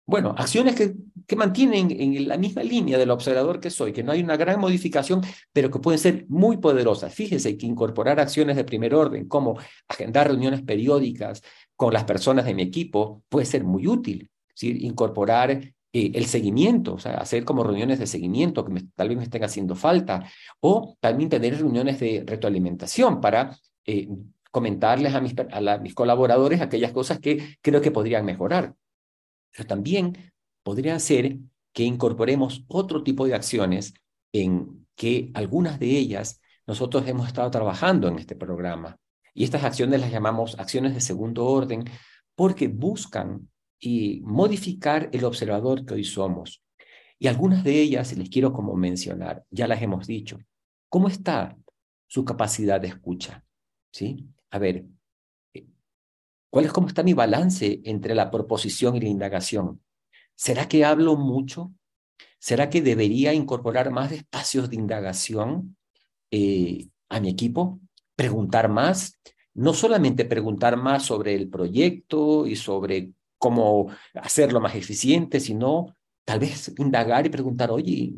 Bueno, 0.06 0.34
acciones 0.38 0.76
que, 0.76 0.96
que, 1.30 1.36
mantienen 1.36 1.92
en 1.92 2.28
la 2.28 2.38
misma 2.38 2.64
línea 2.64 2.98
del 2.98 3.12
observador 3.12 3.60
que 3.60 3.70
soy, 3.70 3.94
que 3.94 4.04
no 4.04 4.12
hay 4.12 4.22
una 4.22 4.36
gran 4.36 4.60
modificación, 4.60 5.22
pero 5.54 5.70
que 5.70 5.80
pueden 5.80 6.00
ser 6.00 6.26
muy 6.28 6.58
poderosas. 6.58 7.14
Fíjese 7.14 7.58
que 7.58 7.66
incorporar 7.66 8.20
acciones 8.20 8.56
de 8.56 8.64
primer 8.64 8.96
orden, 8.96 9.28
como 9.28 9.58
agendar 9.88 10.28
reuniones 10.28 10.62
periódicas 10.62 11.42
con 11.76 11.94
las 11.94 12.04
personas 12.04 12.46
de 12.46 12.54
mi 12.54 12.64
equipo, 12.64 13.24
puede 13.30 13.46
ser 13.46 13.64
muy 13.64 13.88
útil. 13.88 14.30
¿sí? 14.54 14.78
Incorporar 14.82 15.52
eh, 15.52 16.12
el 16.14 16.26
seguimiento, 16.26 16.96
o 16.96 17.00
sea, 17.00 17.14
hacer 17.16 17.46
como 17.46 17.64
reuniones 17.64 18.00
de 18.00 18.08
seguimiento 18.08 18.66
que 18.66 18.84
tal 18.96 19.10
vez 19.10 19.18
me 19.18 19.24
estén 19.24 19.44
haciendo 19.44 19.76
falta, 19.76 20.24
o 20.60 20.98
también 21.00 21.30
tener 21.30 21.58
reuniones 21.58 22.00
de 22.00 22.24
retroalimentación 22.26 23.22
para 23.22 23.58
eh, 23.86 24.08
comentarles 24.52 25.16
a 25.16 25.22
mis, 25.22 25.34
a 25.52 25.78
mis 25.78 25.96
colaboradores 25.96 26.62
aquellas 26.62 26.92
cosas 26.92 27.20
que 27.20 27.58
creo 27.62 27.82
que 27.82 27.92
podrían 27.92 28.26
mejorar. 28.26 28.74
Pero 29.52 29.68
también 29.68 30.32
podría 30.64 31.00
ser 31.00 31.38
que 31.74 31.84
incorporemos 31.84 32.66
otro 32.68 33.04
tipo 33.04 33.26
de 33.26 33.36
acciones 33.36 33.94
en 34.34 34.88
que 34.96 35.32
algunas 35.34 35.80
de 35.80 35.98
ellas 35.98 36.42
nosotros 36.68 37.08
hemos 37.08 37.28
estado 37.28 37.50
trabajando 37.52 38.08
en 38.08 38.20
este 38.20 38.36
programa. 38.36 38.98
Y 39.34 39.44
estas 39.44 39.64
acciones 39.64 40.02
las 40.02 40.12
llamamos 40.12 40.60
acciones 40.60 40.94
de 40.94 41.02
segundo 41.02 41.46
orden 41.46 41.86
porque 42.36 42.68
buscan 42.68 43.50
y 43.80 44.22
modificar 44.24 45.10
el 45.14 45.24
observador 45.24 45.86
que 45.86 45.94
hoy 45.94 46.04
somos. 46.04 46.64
Y 47.18 47.28
algunas 47.28 47.64
de 47.64 47.80
ellas 47.80 48.16
les 48.18 48.30
quiero 48.30 48.54
como 48.54 48.76
mencionar, 48.76 49.44
ya 49.50 49.68
las 49.68 49.82
hemos 49.82 50.08
dicho. 50.08 50.38
¿Cómo 50.90 51.08
está 51.08 51.58
su 52.08 52.26
capacidad 52.26 52.82
de 52.82 52.88
escucha? 52.88 53.44
¿Sí? 53.92 54.28
A 54.52 54.60
ver, 54.60 54.86
¿Cuál 56.50 56.66
es 56.66 56.72
cómo 56.72 56.88
está 56.88 57.04
mi 57.04 57.14
balance 57.14 57.80
entre 57.84 58.16
la 58.16 58.32
proposición 58.32 58.96
y 58.96 59.02
la 59.02 59.10
indagación? 59.10 59.82
¿Será 60.40 60.70
que 60.70 60.86
hablo 60.86 61.18
mucho? 61.18 61.74
¿Será 62.40 62.70
que 62.70 62.82
debería 62.82 63.34
incorporar 63.34 63.92
más 63.92 64.14
espacios 64.14 64.70
de 64.70 64.78
indagación 64.78 65.76
eh, 66.32 66.88
a 67.10 67.20
mi 67.20 67.28
equipo? 67.28 67.82
¿Preguntar 68.16 68.70
más? 68.70 69.20
No 69.54 69.74
solamente 69.74 70.24
preguntar 70.24 70.78
más 70.78 71.04
sobre 71.04 71.36
el 71.36 71.50
proyecto 71.50 72.48
y 72.48 72.56
sobre 72.56 73.12
cómo 73.38 73.90
hacerlo 74.14 74.62
más 74.62 74.76
eficiente, 74.76 75.42
sino 75.42 75.94
tal 76.24 76.40
vez 76.40 76.74
indagar 76.78 77.26
y 77.26 77.30
preguntar, 77.30 77.70
oye, 77.70 78.14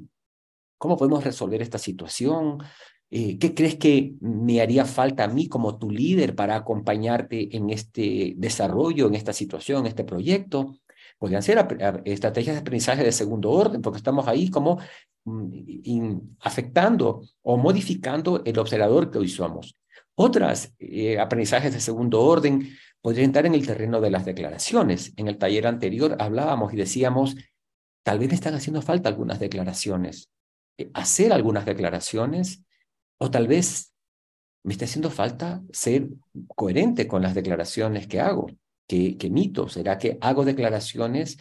¿cómo 0.77 0.97
podemos 0.97 1.23
resolver 1.23 1.63
esta 1.63 1.79
situación? 1.79 2.59
Eh, 3.09 3.39
¿Qué 3.39 3.55
crees 3.55 3.77
que 3.77 4.13
me 4.21 4.61
haría 4.61 4.85
falta 4.85 5.23
a 5.23 5.27
mí 5.27 5.49
como 5.49 5.79
tu 5.79 5.89
líder 5.89 6.35
para 6.35 6.55
acompañarte 6.55 7.57
en 7.57 7.71
este 7.71 8.35
desarrollo, 8.37 9.07
en 9.07 9.15
esta 9.15 9.33
situación, 9.33 9.79
en 9.79 9.87
este 9.87 10.03
proyecto? 10.03 10.75
Podrían 11.21 11.43
ser 11.43 11.63
estrategias 12.05 12.55
de 12.55 12.61
aprendizaje 12.61 13.03
de 13.03 13.11
segundo 13.11 13.51
orden, 13.51 13.79
porque 13.83 13.97
estamos 13.97 14.27
ahí 14.27 14.49
como 14.49 14.79
mm, 15.25 16.17
afectando 16.39 17.21
o 17.43 17.57
modificando 17.57 18.41
el 18.43 18.57
observador 18.57 19.11
que 19.11 19.19
hoy 19.19 19.27
somos. 19.27 19.77
Otras 20.15 20.73
eh, 20.79 21.19
aprendizajes 21.19 21.75
de 21.75 21.79
segundo 21.79 22.23
orden 22.23 22.75
podrían 23.01 23.29
estar 23.29 23.45
en 23.45 23.53
el 23.53 23.67
terreno 23.67 24.01
de 24.01 24.09
las 24.09 24.25
declaraciones. 24.25 25.13
En 25.15 25.27
el 25.27 25.37
taller 25.37 25.67
anterior 25.67 26.17
hablábamos 26.17 26.73
y 26.73 26.77
decíamos, 26.77 27.35
tal 28.01 28.17
vez 28.17 28.29
me 28.29 28.33
están 28.33 28.55
haciendo 28.55 28.81
falta 28.81 29.07
algunas 29.07 29.39
declaraciones. 29.39 30.31
Eh, 30.79 30.89
hacer 30.95 31.33
algunas 31.33 31.67
declaraciones 31.67 32.63
o 33.19 33.29
tal 33.29 33.47
vez 33.47 33.93
me 34.63 34.73
está 34.73 34.85
haciendo 34.85 35.11
falta 35.11 35.61
ser 35.71 36.07
coherente 36.55 37.07
con 37.07 37.21
las 37.21 37.35
declaraciones 37.35 38.07
que 38.07 38.19
hago, 38.19 38.47
que, 38.87 39.17
que 39.17 39.27
emito. 39.27 39.69
¿Será 39.69 39.97
que 39.97 40.17
hago 40.21 40.45
declaraciones, 40.45 41.37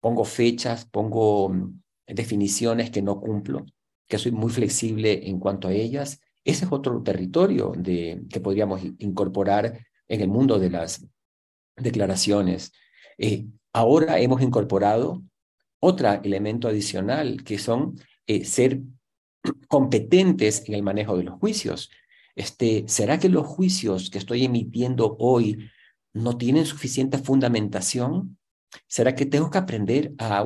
pongo 0.00 0.24
fechas, 0.24 0.84
pongo 0.86 1.48
mm, 1.48 1.80
definiciones 2.06 2.90
que 2.90 3.02
no 3.02 3.20
cumplo, 3.20 3.66
que 4.08 4.18
soy 4.18 4.32
muy 4.32 4.50
flexible 4.50 5.28
en 5.28 5.38
cuanto 5.38 5.68
a 5.68 5.72
ellas? 5.72 6.20
Ese 6.44 6.64
es 6.64 6.72
otro 6.72 7.02
territorio 7.02 7.72
de, 7.76 8.22
que 8.30 8.40
podríamos 8.40 8.80
incorporar 8.98 9.84
en 10.06 10.20
el 10.20 10.28
mundo 10.28 10.60
de 10.60 10.70
las 10.70 11.04
declaraciones. 11.76 12.72
Eh, 13.18 13.46
ahora 13.72 14.20
hemos 14.20 14.40
incorporado 14.42 15.24
otro 15.80 16.08
elemento 16.22 16.68
adicional, 16.68 17.42
que 17.42 17.58
son 17.58 17.98
eh, 18.28 18.44
ser 18.44 18.80
competentes 19.68 20.62
en 20.68 20.74
el 20.74 20.82
manejo 20.84 21.16
de 21.16 21.24
los 21.24 21.38
juicios. 21.40 21.90
Este, 22.36 22.84
¿Será 22.86 23.18
que 23.18 23.28
los 23.28 23.46
juicios 23.46 24.08
que 24.10 24.18
estoy 24.18 24.44
emitiendo 24.44 25.16
hoy 25.18 25.68
no 26.16 26.36
tienen 26.36 26.66
suficiente 26.66 27.18
fundamentación? 27.18 28.38
¿Será 28.86 29.14
que 29.14 29.26
tengo 29.26 29.50
que 29.50 29.58
aprender 29.58 30.12
a 30.18 30.44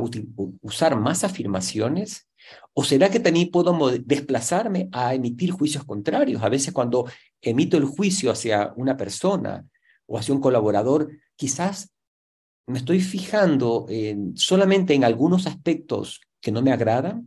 usar 0.62 0.97
más 0.97 1.25
afirmaciones? 1.25 2.29
¿O 2.75 2.85
será 2.85 3.09
que 3.09 3.21
también 3.21 3.51
puedo 3.51 3.73
desplazarme 3.99 4.89
a 4.93 5.14
emitir 5.14 5.51
juicios 5.51 5.85
contrarios? 5.85 6.43
A 6.43 6.49
veces 6.49 6.73
cuando 6.73 7.07
emito 7.41 7.77
el 7.77 7.85
juicio 7.85 8.31
hacia 8.31 8.73
una 8.77 8.97
persona 8.97 9.64
o 10.07 10.18
hacia 10.18 10.35
un 10.35 10.41
colaborador, 10.41 11.11
quizás 11.37 11.93
me 12.66 12.79
estoy 12.79 13.01
fijando 13.01 13.87
solamente 14.35 14.95
en 14.95 15.05
algunos 15.05 15.47
aspectos 15.47 16.21
que 16.41 16.53
no 16.53 16.62
me 16.62 16.73
agradan 16.73 17.27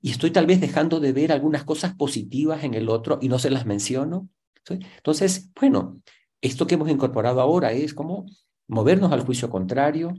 y 0.00 0.10
estoy 0.10 0.30
tal 0.30 0.46
vez 0.46 0.60
dejando 0.60 1.00
de 1.00 1.12
ver 1.12 1.32
algunas 1.32 1.64
cosas 1.64 1.94
positivas 1.94 2.64
en 2.64 2.74
el 2.74 2.88
otro 2.88 3.18
y 3.22 3.28
no 3.28 3.38
se 3.38 3.50
las 3.50 3.64
menciono. 3.64 4.28
Entonces, 4.68 5.50
bueno, 5.58 6.00
esto 6.44 6.66
que 6.66 6.74
hemos 6.74 6.90
incorporado 6.90 7.40
ahora 7.40 7.72
es 7.72 7.94
como 7.94 8.26
movernos 8.68 9.10
al 9.12 9.24
juicio 9.24 9.48
contrario 9.48 10.14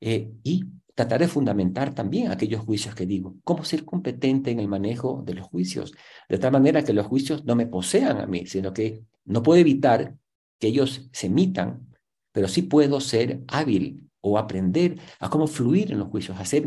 eh, 0.00 0.32
y 0.42 0.64
tratar 0.94 1.20
de 1.20 1.28
fundamentar 1.28 1.94
también 1.94 2.32
aquellos 2.32 2.62
juicios 2.62 2.96
que 2.96 3.06
digo. 3.06 3.36
Cómo 3.44 3.64
ser 3.64 3.84
competente 3.84 4.50
en 4.50 4.58
el 4.58 4.66
manejo 4.66 5.22
de 5.24 5.34
los 5.34 5.46
juicios, 5.46 5.94
de 6.28 6.38
tal 6.38 6.50
manera 6.50 6.82
que 6.82 6.92
los 6.92 7.06
juicios 7.06 7.44
no 7.44 7.54
me 7.54 7.66
posean 7.66 8.20
a 8.20 8.26
mí, 8.26 8.46
sino 8.46 8.72
que 8.72 9.04
no 9.24 9.42
puedo 9.42 9.60
evitar 9.60 10.16
que 10.58 10.66
ellos 10.66 11.08
se 11.12 11.28
emitan, 11.28 11.94
pero 12.32 12.48
sí 12.48 12.62
puedo 12.62 13.00
ser 13.00 13.42
hábil 13.46 14.10
o 14.20 14.38
aprender 14.38 14.98
a 15.20 15.30
cómo 15.30 15.46
fluir 15.46 15.92
en 15.92 15.98
los 16.00 16.08
juicios, 16.08 16.38
a 16.40 16.44
ser 16.44 16.66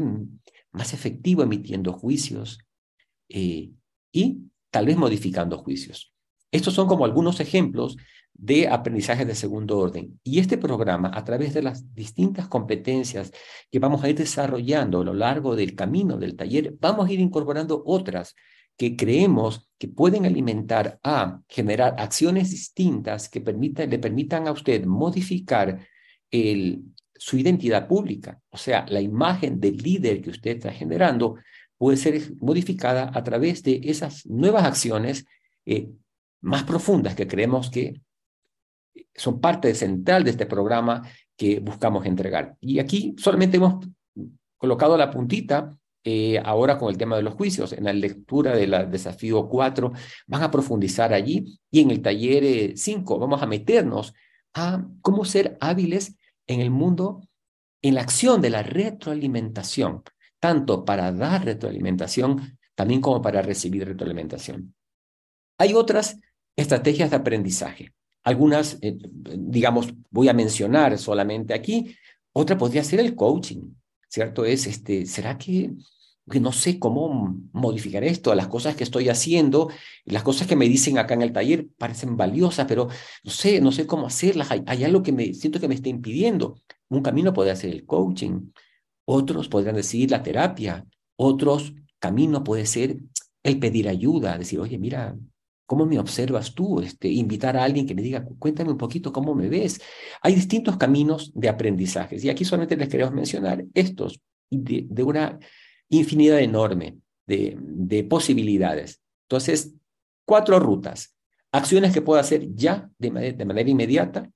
más 0.72 0.94
efectivo 0.94 1.44
emitiendo 1.44 1.92
juicios 1.92 2.60
eh, 3.28 3.72
y 4.14 4.38
tal 4.70 4.86
vez 4.86 4.96
modificando 4.96 5.58
juicios. 5.58 6.14
Estos 6.52 6.74
son 6.74 6.88
como 6.88 7.06
algunos 7.06 7.40
ejemplos 7.40 7.98
de 8.34 8.68
aprendizaje 8.68 9.26
de 9.26 9.36
segundo 9.36 9.78
orden. 9.78 10.20
Y 10.24 10.40
este 10.40 10.58
programa, 10.58 11.12
a 11.14 11.24
través 11.24 11.54
de 11.54 11.62
las 11.62 11.94
distintas 11.94 12.48
competencias 12.48 13.32
que 13.70 13.80
vamos 13.80 14.04
a 14.04 14.10
ir 14.10 14.16
desarrollando 14.16 15.02
a 15.02 15.04
lo 15.04 15.14
largo 15.14 15.56
del 15.56 15.76
camino 15.76 16.18
del 16.18 16.36
taller, 16.36 16.74
vamos 16.80 17.08
a 17.08 17.12
ir 17.12 17.20
incorporando 17.20 17.84
otras 17.86 18.36
que 18.78 18.96
creemos 18.96 19.70
que 19.78 19.90
pueden 19.90 20.26
alimentar 20.26 21.00
a 21.04 21.42
generar 21.50 21.96
acciones 21.98 22.50
distintas 22.50 23.28
que 23.28 23.42
le 23.42 24.00
permitan 24.00 24.48
a 24.48 24.54
usted 24.54 24.86
modificar 24.86 25.86
su 27.14 27.38
identidad 27.38 27.90
pública, 27.90 28.40
o 28.50 28.58
sea, 28.58 28.86
la 28.88 29.02
imagen 29.02 29.60
del 29.60 29.76
líder 29.76 30.22
que 30.22 30.30
usted 30.30 30.52
está 30.52 30.72
generando 30.72 31.36
puede 31.78 31.98
ser 31.98 32.22
modificada 32.40 33.12
a 33.14 33.22
través 33.22 33.64
de 33.64 33.82
esas 33.84 34.26
nuevas 34.26 34.64
acciones 34.64 35.26
eh, 35.66 35.90
más 36.42 36.64
profundas 36.64 37.16
que 37.16 37.28
creemos 37.28 37.70
que 37.70 38.02
son 39.16 39.40
parte 39.40 39.74
central 39.76 40.24
de 40.24 40.32
este 40.32 40.46
programa 40.46 41.04
que 41.36 41.60
buscamos 41.60 42.06
entregar. 42.06 42.58
Y 42.60 42.80
aquí 42.80 43.16
solamente 43.18 43.58
hemos 43.58 43.86
colocado 44.58 44.98
la 44.98 45.10
puntita 45.10 45.78
eh, 46.04 46.40
ahora 46.40 46.78
con 46.78 46.90
el 46.90 46.98
tema 46.98 47.18
de 47.18 47.24
los 47.24 47.34
juicios. 47.34 47.74
En 47.74 47.84
la 47.84 47.94
lectura 47.94 48.56
del 48.56 48.90
desafío 48.90 49.48
4 49.48 49.92
van 50.28 50.44
a 50.44 50.52
profundizar 50.52 51.14
allí 51.14 51.60
y 51.70 51.82
en 51.82 51.92
el 51.92 52.02
taller 52.02 52.78
5 52.78 53.16
eh, 53.16 53.20
vamos 53.20 53.42
a 53.42 53.46
meternos 53.46 54.14
a 54.54 54.86
cómo 55.02 55.26
ser 55.26 55.58
hábiles 55.62 56.16
en 56.48 56.62
el 56.62 56.72
mundo, 56.72 57.22
en 57.82 57.96
la 57.96 58.02
acción 58.02 58.42
de 58.42 58.50
la 58.50 58.64
retroalimentación, 58.64 60.04
tanto 60.40 60.84
para 60.84 61.12
dar 61.12 61.46
retroalimentación, 61.46 62.58
también 62.76 63.02
como 63.02 63.22
para 63.22 63.42
recibir 63.42 63.86
retroalimentación. 63.86 64.74
Hay 65.58 65.74
otras 65.74 66.18
estrategias 66.60 67.10
de 67.10 67.16
aprendizaje. 67.16 67.94
Algunas, 68.24 68.78
eh, 68.82 68.98
digamos, 69.38 69.94
voy 70.10 70.30
a 70.30 70.34
mencionar 70.34 70.98
solamente 70.98 71.54
aquí. 71.54 71.96
Otra 72.34 72.58
podría 72.58 72.84
ser 72.84 73.00
el 73.00 73.16
coaching. 73.16 73.72
¿cierto? 74.10 74.44
Es, 74.44 74.68
este, 74.68 75.06
¿será 75.06 75.38
que, 75.38 75.72
que 76.30 76.40
no 76.40 76.52
sé 76.52 76.80
cómo 76.80 77.38
modificar 77.54 78.04
esto? 78.04 78.34
Las 78.36 78.48
cosas 78.48 78.76
que 78.76 78.84
estoy 78.84 79.08
haciendo, 79.08 79.70
las 80.06 80.24
cosas 80.24 80.48
que 80.48 80.56
me 80.56 80.68
dicen 80.68 80.98
acá 80.98 81.14
en 81.14 81.22
el 81.22 81.32
taller 81.32 81.68
parecen 81.78 82.18
valiosas, 82.18 82.66
pero 82.68 82.90
no 83.24 83.32
sé, 83.32 83.62
no 83.62 83.72
sé 83.72 83.88
cómo 83.88 84.08
hacerlas. 84.08 84.52
Hay, 84.52 84.64
hay 84.66 84.84
algo 84.84 85.04
que 85.04 85.12
me 85.12 85.34
siento 85.34 85.60
que 85.60 85.68
me 85.68 85.76
está 85.76 85.90
impidiendo. 85.90 86.60
Un 86.90 87.02
camino 87.02 87.34
puede 87.34 87.56
ser 87.56 87.72
el 87.72 87.86
coaching, 87.86 88.52
otros 89.06 89.48
podrían 89.48 89.76
decir 89.76 90.12
la 90.12 90.24
terapia, 90.24 90.86
otros 91.16 91.74
caminos 92.00 92.42
puede 92.44 92.66
ser 92.66 92.98
el 93.44 93.60
pedir 93.60 93.88
ayuda, 93.88 94.38
decir, 94.38 94.60
oye, 94.60 94.78
mira, 94.78 95.16
¿Cómo 95.70 95.86
me 95.86 96.00
observas 96.00 96.56
tú? 96.56 96.82
Este, 96.82 97.08
invitar 97.10 97.56
a 97.56 97.64
alguien 97.64 97.86
que 97.86 97.94
me 97.94 98.02
diga, 98.02 98.26
cuéntame 98.40 98.72
un 98.72 98.78
poquito 98.80 99.14
cómo 99.14 99.36
me 99.36 99.50
ves. 99.50 99.80
Hay 100.20 100.34
distintos 100.34 100.78
caminos 100.78 101.32
de 101.36 101.48
aprendizajes 101.48 102.26
y 102.26 102.30
aquí 102.32 102.44
solamente 102.44 102.76
les 102.76 102.90
queremos 102.90 103.14
mencionar 103.14 103.64
estos 103.76 104.20
de, 104.50 104.88
una 105.04 105.38
infinidad 105.90 106.40
enorme 106.40 106.98
de, 107.28 107.56
de 107.60 108.04
posibilidades. 108.04 109.00
Entonces, 109.28 109.76
cuatro 110.26 110.60
rutas. 110.60 111.16
Acciones 111.52 111.94
que 111.94 112.02
puedo 112.02 112.20
hacer 112.20 112.48
ya 112.56 112.90
de 112.98 113.12
manera 113.12 113.70
inmediata, 113.70 114.28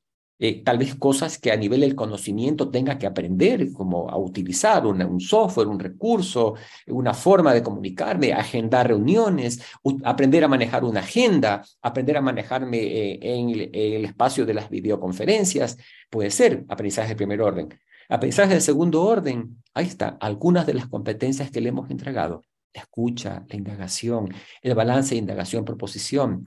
eh, 0.46 0.62
tal 0.62 0.78
vez 0.78 0.96
cosas 0.96 1.38
que 1.38 1.54
a 1.54 1.56
nivel 1.56 1.80
del 1.80 1.96
conocimiento 1.96 2.70
tenga 2.70 2.98
que 2.98 3.08
aprender, 3.08 3.72
como 3.72 4.10
a 4.10 4.18
utilizar 4.18 4.86
un 4.86 5.22
software, 5.22 5.70
un 5.70 5.80
recurso, 5.80 6.56
una 6.88 7.14
forma 7.14 7.54
de 7.54 7.64
comunicarme, 7.64 8.34
agendar 8.34 8.89
reuniones, 8.89 9.62
aprender 10.04 10.44
a 10.44 10.50
manejar 10.50 10.84
una 10.84 11.00
agenda, 11.00 11.64
aprender 11.82 12.18
a 12.18 12.22
manejarme 12.22 12.78
eh, 12.78 13.20
en 13.22 13.52
el, 13.52 14.04
espacio 14.04 14.46
de 14.46 14.54
las 14.54 14.70
videoconferencias, 14.70 15.78
puede 16.10 16.30
ser 16.30 16.66
aprendizaje 16.68 17.10
de 17.12 17.16
primer 17.16 17.41
orden. 17.41 17.70
Aprendizaje 18.10 18.56
de 18.56 18.60
segundo 18.60 19.02
orden, 19.02 19.64
ahí 19.74 19.86
está, 19.86 20.18
algunas 20.20 20.66
de 20.66 20.74
las 20.74 20.88
competencias 20.88 21.52
que 21.52 21.62
le 21.62 21.70
hemos 21.70 21.89
entregado. 21.89 22.44
La 22.74 22.82
escucha, 22.82 23.46
la 23.48 23.56
indagación, 23.56 24.34
el 24.62 24.76
balance 24.76 25.16
de 25.16 25.20
indagación-proposición, 25.20 26.44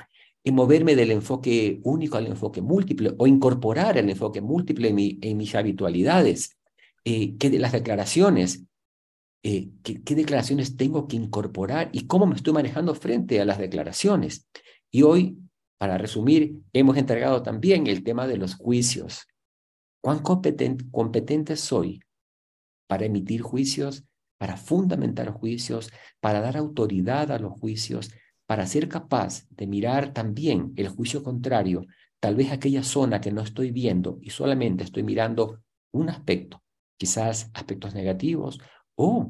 y 0.47 0.53
moverme 0.53 0.95
del 0.95 1.11
enfoque 1.11 1.81
único 1.83 2.17
al 2.17 2.29
enfoque 2.29 2.63
múltiple 2.63 3.13
o 3.19 3.27
incorporar 3.27 3.99
el 3.99 4.09
enfoque 4.09 4.41
múltiple 4.41 5.19
en, 5.21 5.37
mis 5.37 5.55
habitualidades. 5.57 6.57
Eh, 7.05 7.37
¿Qué 7.37 7.51
de 7.51 7.59
las 7.59 7.73
declaraciones? 7.73 8.63
Eh, 9.43 9.71
¿qué, 9.83 10.15
declaraciones 10.15 10.77
tengo 10.77 11.09
que 11.09 11.17
incorporar 11.17 11.89
y 11.91 12.07
cómo 12.07 12.27
me 12.27 12.37
estoy 12.37 12.53
manejando 12.53 12.95
frente 12.95 13.41
a 13.41 13.45
las 13.45 13.59
declaraciones? 13.59 14.49
Y 14.93 15.03
hoy, 15.03 15.37
para 15.79 15.99
resumir, 15.99 16.61
hemos 16.73 16.97
entregado 16.97 17.43
también 17.43 17.89
el 17.89 18.05
tema 18.05 18.29
de 18.29 18.37
los 18.37 18.55
juicios. 18.55 19.27
¿Cuán 20.01 20.21
competente, 20.21 20.85
competente 20.93 21.57
soy 21.57 21.99
para 22.87 23.05
emitir 23.05 23.43
juicios, 23.43 24.05
para 24.39 24.57
fundamentar 24.57 25.29
juicios, 25.33 25.91
para 26.21 26.41
dar 26.41 26.57
autoridad 26.57 27.33
a 27.33 27.41
los 27.41 27.53
juicios, 27.59 28.13
para 28.47 28.67
ser 28.67 28.89
capaz 28.89 29.47
de 29.51 29.67
mirar 29.67 30.13
también 30.13 30.73
el 30.77 30.89
juicio 30.89 31.23
contrario, 31.23 31.87
tal 32.21 32.37
vez 32.37 32.53
aquella 32.53 32.83
zona 32.83 33.21
que 33.21 33.33
no 33.33 33.43
estoy 33.43 33.71
viendo 33.71 34.19
y 34.23 34.31
solamente 34.31 34.85
estoy 34.85 35.03
mirando 35.03 35.61
un 35.93 36.09
aspecto, 36.09 36.63
quizás 36.97 37.51
aspectos 37.55 37.95
negativos, 37.95 38.59
o 38.95 39.29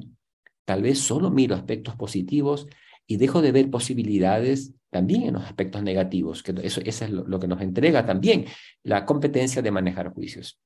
tal 0.64 0.82
vez 0.82 0.98
solo 0.98 1.30
miro 1.30 1.54
aspectos 1.54 1.96
positivos 1.96 2.66
y 3.06 3.16
dejo 3.16 3.40
de 3.40 3.52
ver 3.52 3.70
posibilidades 3.70 4.74
también 4.90 5.22
en 5.22 5.34
los 5.34 5.44
aspectos 5.44 5.82
negativos, 5.82 6.42
que 6.42 6.54
eso, 6.62 6.80
eso 6.84 7.04
es 7.04 7.10
lo, 7.10 7.40
que 7.40 7.48
nos 7.48 7.60
entrega 7.60 8.04
también 8.04 8.46
la 8.82 9.04
competencia 9.04 9.62
de 9.62 9.70
manejar 9.70 10.12
juicios. 10.12 10.58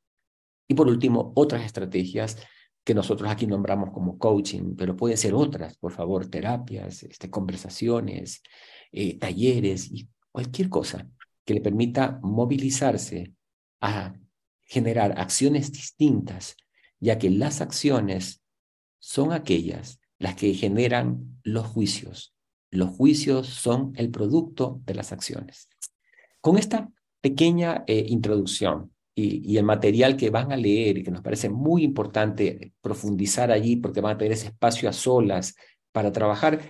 Y 0.69 0.75
por 0.75 0.89
último, 0.89 1.33
otras 1.35 1.65
estrategias 1.65 2.39
que 2.85 2.95
nosotros 2.95 3.31
aquí 3.31 3.47
nombramos 3.47 3.91
como 3.91 4.19
coaching, 4.19 4.75
pero 4.77 4.97
pueden 4.97 5.19
ser 5.19 5.35
otras, 5.35 5.77
por 5.77 5.93
favor, 5.93 6.27
terapias, 6.27 7.03
este, 7.03 7.31
conversaciones, 7.31 8.43
eh, 8.93 9.19
talleres 9.19 9.91
y 9.91 10.09
cualquier 10.33 10.69
cosa 10.69 11.09
que 11.45 11.55
le 11.55 11.61
permita 11.61 12.19
movilizarse 12.23 13.35
a 13.81 14.15
generar 14.63 15.19
acciones 15.19 15.73
distintas, 15.73 16.57
ya 17.01 17.19
que 17.19 17.31
las 17.31 17.61
acciones 17.61 18.43
son 18.99 19.33
aquellas 19.33 20.01
las 20.19 20.37
que 20.37 20.55
generan 20.55 21.41
los 21.43 21.67
juicios. 21.67 22.35
Los 22.71 22.91
juicios 22.91 23.49
son 23.49 23.93
el 23.97 24.11
producto 24.11 24.81
de 24.85 24.95
las 24.95 25.13
acciones. 25.13 25.69
Con 26.41 26.57
esta 26.57 26.89
pequeña 27.21 27.85
eh, 27.87 28.05
introducción 28.09 28.90
y, 29.15 29.57
el 29.57 29.65
material 29.65 30.17
que 30.17 30.31
van 30.31 30.53
a 30.53 30.57
leer 30.57 30.99
y 30.99 31.03
que 31.03 31.11
nos 31.11 31.23
parece 31.23 31.51
muy 31.51 31.83
importante 31.83 32.73
profundizar 32.81 33.51
allí 33.51 33.77
porque 33.77 34.01
van 34.01 34.15
a 34.15 34.19
tener 34.19 34.33
ese 34.33 34.49
espacio 34.49 34.89
a 34.89 34.93
solas 34.93 35.55
para 35.93 36.13
trabajar, 36.13 36.61